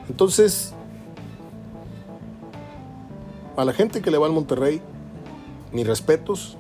Entonces, 0.09 0.75
a 3.57 3.65
la 3.65 3.73
gente 3.73 4.01
que 4.01 4.11
le 4.11 4.19
va 4.19 4.27
al 4.27 4.33
Monterrey, 4.33 4.81
mis 5.73 5.87
respetos. 5.87 6.57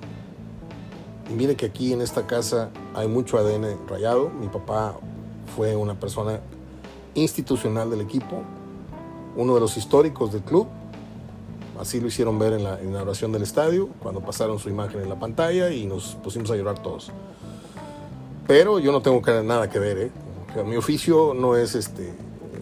Y 1.30 1.34
mire 1.34 1.56
que 1.56 1.66
aquí 1.66 1.92
en 1.92 2.00
esta 2.00 2.26
casa 2.26 2.70
hay 2.94 3.06
mucho 3.06 3.38
ADN 3.38 3.86
rayado. 3.86 4.30
Mi 4.30 4.48
papá 4.48 4.96
fue 5.54 5.76
una 5.76 5.98
persona 5.98 6.40
institucional 7.14 7.90
del 7.90 8.00
equipo, 8.00 8.42
uno 9.36 9.54
de 9.54 9.60
los 9.60 9.76
históricos 9.76 10.32
del 10.32 10.42
club. 10.42 10.66
Así 11.78 12.00
lo 12.00 12.08
hicieron 12.08 12.38
ver 12.38 12.54
en 12.54 12.64
la 12.64 12.82
inauguración 12.82 13.30
del 13.30 13.42
estadio, 13.42 13.88
cuando 14.02 14.20
pasaron 14.20 14.58
su 14.58 14.68
imagen 14.68 15.00
en 15.00 15.08
la 15.08 15.18
pantalla 15.18 15.70
y 15.70 15.86
nos 15.86 16.16
pusimos 16.16 16.50
a 16.50 16.56
llorar 16.56 16.82
todos. 16.82 17.12
Pero 18.48 18.78
yo 18.80 18.90
no 18.90 19.00
tengo 19.00 19.20
nada 19.42 19.70
que 19.70 19.78
ver, 19.78 19.98
¿eh? 19.98 20.10
mi 20.64 20.76
oficio 20.76 21.34
no 21.34 21.56
es 21.56 21.74
este, 21.74 22.12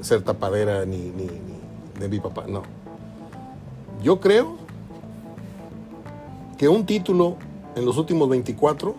ser 0.02 0.22
tapadera 0.22 0.84
ni, 0.84 1.12
de 1.98 2.08
mi 2.08 2.20
papá, 2.20 2.44
no. 2.46 2.62
Yo 4.02 4.20
creo 4.20 4.56
que 6.58 6.68
un 6.68 6.84
título 6.84 7.36
en 7.74 7.86
los 7.86 7.96
últimos 7.96 8.28
24, 8.28 8.94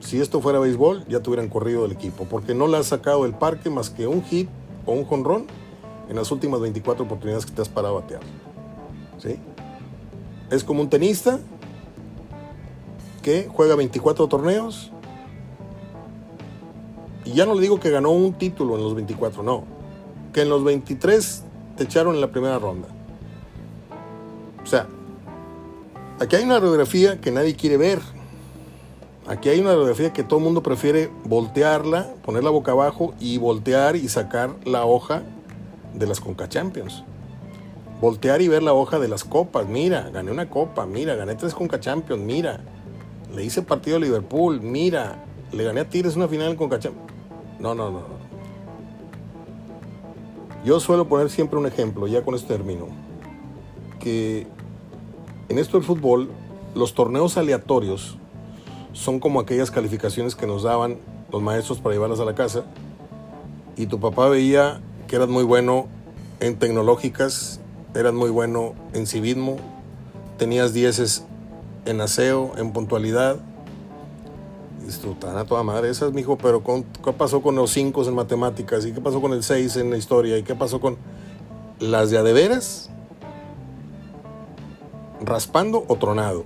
si 0.00 0.20
esto 0.20 0.40
fuera 0.40 0.58
béisbol, 0.58 1.04
ya 1.06 1.20
te 1.20 1.30
hubieran 1.30 1.48
corrido 1.48 1.82
del 1.82 1.92
equipo, 1.92 2.24
porque 2.24 2.54
no 2.54 2.66
le 2.66 2.78
has 2.78 2.86
sacado 2.86 3.22
del 3.22 3.34
parque 3.34 3.70
más 3.70 3.90
que 3.90 4.06
un 4.06 4.24
hit 4.24 4.48
o 4.84 4.92
un 4.92 5.04
jonrón 5.04 5.46
en 6.08 6.16
las 6.16 6.30
últimas 6.32 6.60
24 6.60 7.04
oportunidades 7.04 7.46
que 7.46 7.52
te 7.52 7.62
has 7.62 7.68
parado 7.68 7.98
a 7.98 8.00
batear. 8.00 8.22
¿Sí? 9.18 9.38
Es 10.50 10.64
como 10.64 10.82
un 10.82 10.90
tenista 10.90 11.38
que 13.22 13.48
juega 13.52 13.74
24 13.74 14.28
torneos 14.28 14.92
y 17.24 17.32
ya 17.32 17.44
no 17.44 17.54
le 17.54 17.62
digo 17.62 17.80
que 17.80 17.90
ganó 17.90 18.10
un 18.10 18.34
título 18.34 18.76
en 18.76 18.84
los 18.84 18.94
24, 18.94 19.42
no, 19.42 19.64
que 20.32 20.42
en 20.42 20.48
los 20.48 20.62
23 20.62 21.42
te 21.76 21.84
echaron 21.84 22.14
en 22.14 22.20
la 22.20 22.30
primera 22.30 22.58
ronda. 22.60 22.86
O 24.62 24.66
sea, 24.66 24.86
aquí 26.20 26.36
hay 26.36 26.44
una 26.44 26.60
radiografía 26.60 27.20
que 27.20 27.32
nadie 27.32 27.56
quiere 27.56 27.76
ver. 27.76 28.00
Aquí 29.26 29.48
hay 29.48 29.58
una 29.58 29.70
radiografía 29.70 30.12
que 30.12 30.22
todo 30.22 30.38
el 30.38 30.44
mundo 30.44 30.62
prefiere 30.62 31.10
voltearla, 31.24 32.14
ponerla 32.24 32.50
boca 32.50 32.70
abajo 32.70 33.12
y 33.18 33.38
voltear 33.38 33.96
y 33.96 34.08
sacar 34.08 34.54
la 34.64 34.84
hoja 34.84 35.24
de 35.94 36.06
las 36.06 36.20
Conca 36.20 36.48
Champions 36.48 37.02
voltear 38.00 38.42
y 38.42 38.48
ver 38.48 38.62
la 38.62 38.72
hoja 38.72 38.98
de 38.98 39.08
las 39.08 39.24
copas. 39.24 39.66
Mira, 39.66 40.10
gané 40.10 40.30
una 40.30 40.48
copa, 40.48 40.86
mira, 40.86 41.14
gané 41.14 41.34
tres 41.34 41.54
Conca 41.54 41.80
Champions, 41.80 42.22
mira. 42.22 42.60
Le 43.34 43.44
hice 43.44 43.62
partido 43.62 43.96
a 43.96 44.00
Liverpool, 44.00 44.60
mira. 44.60 45.24
Le 45.52 45.64
gané 45.64 45.80
a 45.80 45.88
Tigres 45.88 46.16
una 46.16 46.28
final 46.28 46.50
en 46.50 46.56
Conca 46.56 46.78
Champions. 46.78 47.12
No, 47.58 47.74
no, 47.74 47.90
no. 47.90 48.00
Yo 50.64 50.80
suelo 50.80 51.06
poner 51.06 51.30
siempre 51.30 51.58
un 51.58 51.66
ejemplo, 51.66 52.08
ya 52.08 52.22
con 52.22 52.34
este 52.34 52.48
término, 52.48 52.88
que 54.00 54.46
en 55.48 55.58
esto 55.58 55.76
del 55.76 55.86
fútbol, 55.86 56.28
los 56.74 56.94
torneos 56.94 57.36
aleatorios 57.36 58.18
son 58.92 59.20
como 59.20 59.38
aquellas 59.38 59.70
calificaciones 59.70 60.34
que 60.34 60.46
nos 60.46 60.64
daban 60.64 60.98
los 61.30 61.40
maestros 61.40 61.78
para 61.78 61.94
llevarlas 61.94 62.18
a 62.18 62.24
la 62.24 62.34
casa 62.34 62.64
y 63.76 63.86
tu 63.86 64.00
papá 64.00 64.28
veía 64.28 64.80
que 65.06 65.16
eras 65.16 65.28
muy 65.28 65.44
bueno 65.44 65.86
en 66.40 66.58
tecnológicas 66.58 67.60
eras 67.96 68.12
muy 68.12 68.30
bueno 68.30 68.74
en 68.92 69.06
civismo, 69.06 69.56
tenías 70.38 70.72
dieces 70.72 71.24
en 71.86 72.00
aseo, 72.00 72.52
en 72.56 72.72
puntualidad. 72.72 73.36
Disfrutan 74.84 75.36
a 75.36 75.44
toda 75.44 75.62
madre 75.62 75.90
esas, 75.90 76.12
mijo, 76.12 76.38
pero 76.38 76.62
¿qué 76.62 77.12
pasó 77.12 77.42
con 77.42 77.56
los 77.56 77.70
cinco 77.70 78.04
en 78.04 78.14
matemáticas? 78.14 78.86
¿Y 78.86 78.92
qué 78.92 79.00
pasó 79.00 79.20
con 79.20 79.32
el 79.32 79.42
6 79.42 79.76
en 79.76 79.90
la 79.90 79.96
historia? 79.96 80.38
¿Y 80.38 80.44
qué 80.44 80.54
pasó 80.54 80.80
con 80.80 80.96
las 81.80 82.10
de 82.10 82.18
adeveras? 82.18 82.90
Raspando 85.20 85.84
o 85.88 85.96
tronado. 85.96 86.44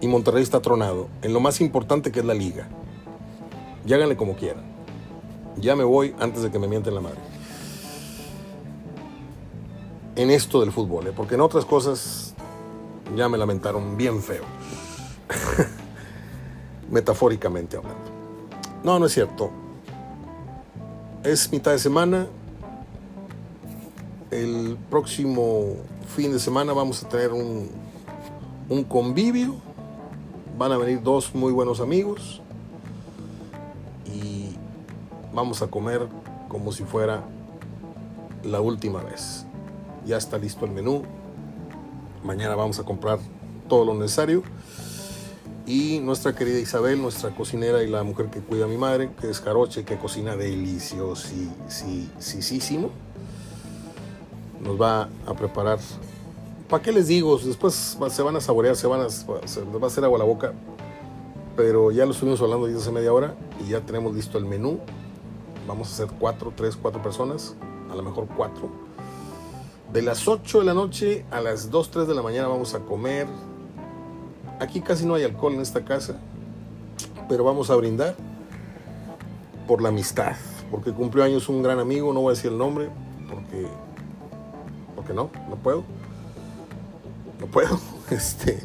Y 0.00 0.08
Monterrey 0.08 0.42
está 0.42 0.60
tronado 0.60 1.08
en 1.22 1.32
lo 1.32 1.40
más 1.40 1.60
importante 1.60 2.10
que 2.10 2.20
es 2.20 2.26
la 2.26 2.34
liga. 2.34 2.68
Y 3.86 3.92
háganle 3.92 4.16
como 4.16 4.34
quieran. 4.34 4.64
Ya 5.56 5.76
me 5.76 5.84
voy 5.84 6.14
antes 6.18 6.42
de 6.42 6.50
que 6.50 6.58
me 6.58 6.66
mienten 6.66 6.94
la 6.94 7.00
madre 7.00 7.37
en 10.18 10.32
esto 10.32 10.60
del 10.60 10.72
fútbol, 10.72 11.06
¿eh? 11.06 11.12
porque 11.14 11.36
en 11.36 11.40
otras 11.40 11.64
cosas 11.64 12.34
ya 13.16 13.28
me 13.28 13.38
lamentaron 13.38 13.96
bien 13.96 14.20
feo. 14.20 14.42
Metafóricamente 16.90 17.76
hablando. 17.76 18.10
No, 18.82 18.98
no 18.98 19.06
es 19.06 19.12
cierto. 19.12 19.50
Es 21.22 21.52
mitad 21.52 21.70
de 21.70 21.78
semana. 21.78 22.26
El 24.32 24.76
próximo 24.90 25.76
fin 26.16 26.32
de 26.32 26.40
semana 26.40 26.72
vamos 26.72 27.04
a 27.04 27.08
tener 27.08 27.32
un, 27.32 27.70
un 28.68 28.82
convivio. 28.82 29.54
Van 30.58 30.72
a 30.72 30.78
venir 30.78 31.00
dos 31.00 31.32
muy 31.32 31.52
buenos 31.52 31.78
amigos. 31.78 32.42
Y 34.04 34.56
vamos 35.32 35.62
a 35.62 35.68
comer 35.68 36.08
como 36.48 36.72
si 36.72 36.82
fuera 36.82 37.22
la 38.42 38.60
última 38.60 39.00
vez 39.04 39.47
ya 40.08 40.16
está 40.16 40.38
listo 40.38 40.64
el 40.64 40.72
menú. 40.72 41.02
Mañana 42.24 42.56
vamos 42.56 42.80
a 42.80 42.84
comprar 42.84 43.20
todo 43.68 43.84
lo 43.84 43.94
necesario. 43.94 44.42
Y 45.66 46.00
nuestra 46.00 46.34
querida 46.34 46.58
Isabel, 46.58 47.02
nuestra 47.02 47.34
cocinera 47.34 47.82
y 47.82 47.88
la 47.88 48.02
mujer 48.02 48.30
que 48.30 48.40
cuida 48.40 48.64
a 48.64 48.68
mi 48.68 48.78
madre, 48.78 49.10
que 49.20 49.28
es 49.28 49.38
Caroche, 49.40 49.84
que 49.84 49.98
cocina 49.98 50.34
deliciosísimo, 50.34 52.88
nos 54.62 54.80
va 54.80 55.10
a 55.26 55.34
preparar. 55.34 55.78
¿Para 56.70 56.82
qué 56.82 56.90
les 56.90 57.08
digo? 57.08 57.38
Después 57.38 57.98
se 58.08 58.22
van 58.22 58.36
a 58.36 58.40
saborear, 58.40 58.76
se 58.76 58.86
van 58.86 59.02
a, 59.02 59.04
les 59.04 59.26
va 59.28 59.40
a 59.82 59.86
hacer 59.88 60.04
agua 60.04 60.16
a 60.16 60.20
la 60.20 60.24
boca. 60.24 60.54
Pero 61.54 61.90
ya 61.90 62.06
lo 62.06 62.12
estuvimos 62.12 62.40
hablando 62.40 62.66
desde 62.66 62.80
hace 62.80 62.92
media 62.92 63.12
hora 63.12 63.34
y 63.62 63.68
ya 63.68 63.82
tenemos 63.82 64.14
listo 64.14 64.38
el 64.38 64.46
menú. 64.46 64.80
Vamos 65.66 65.90
a 65.90 65.92
hacer 65.92 66.08
cuatro, 66.18 66.50
tres, 66.56 66.78
cuatro 66.80 67.02
personas, 67.02 67.54
a 67.90 67.94
lo 67.94 68.02
mejor 68.02 68.26
cuatro 68.34 68.87
de 69.92 70.02
las 70.02 70.28
8 70.28 70.60
de 70.60 70.64
la 70.64 70.74
noche 70.74 71.24
a 71.30 71.40
las 71.40 71.70
2, 71.70 71.90
3 71.90 72.08
de 72.08 72.14
la 72.14 72.22
mañana 72.22 72.48
vamos 72.48 72.74
a 72.74 72.80
comer. 72.80 73.26
Aquí 74.60 74.80
casi 74.80 75.06
no 75.06 75.14
hay 75.14 75.24
alcohol 75.24 75.54
en 75.54 75.60
esta 75.60 75.84
casa, 75.84 76.16
pero 77.28 77.44
vamos 77.44 77.70
a 77.70 77.76
brindar 77.76 78.14
por 79.66 79.82
la 79.82 79.88
amistad, 79.90 80.36
porque 80.70 80.92
cumplió 80.92 81.24
años 81.24 81.48
un 81.48 81.62
gran 81.62 81.78
amigo, 81.78 82.12
no 82.12 82.20
voy 82.20 82.32
a 82.32 82.34
decir 82.34 82.50
el 82.50 82.58
nombre, 82.58 82.88
porque, 83.28 83.66
porque 84.96 85.12
no, 85.12 85.30
no 85.48 85.56
puedo. 85.56 85.84
No 87.40 87.46
puedo. 87.46 87.78
Este, 88.10 88.58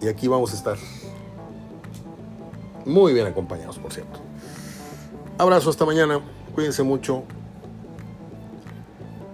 y 0.00 0.08
aquí 0.08 0.28
vamos 0.28 0.54
a 0.54 0.56
estar 0.56 0.78
muy 2.86 3.12
bien 3.12 3.26
acompañados, 3.26 3.78
por 3.78 3.92
cierto. 3.92 4.18
Abrazo 5.36 5.68
hasta 5.68 5.84
mañana, 5.84 6.22
cuídense 6.54 6.82
mucho 6.82 7.24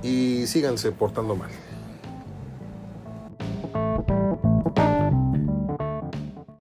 y 0.02 0.46
síganse 0.46 0.92
portando 0.92 1.34
mal. 1.36 1.50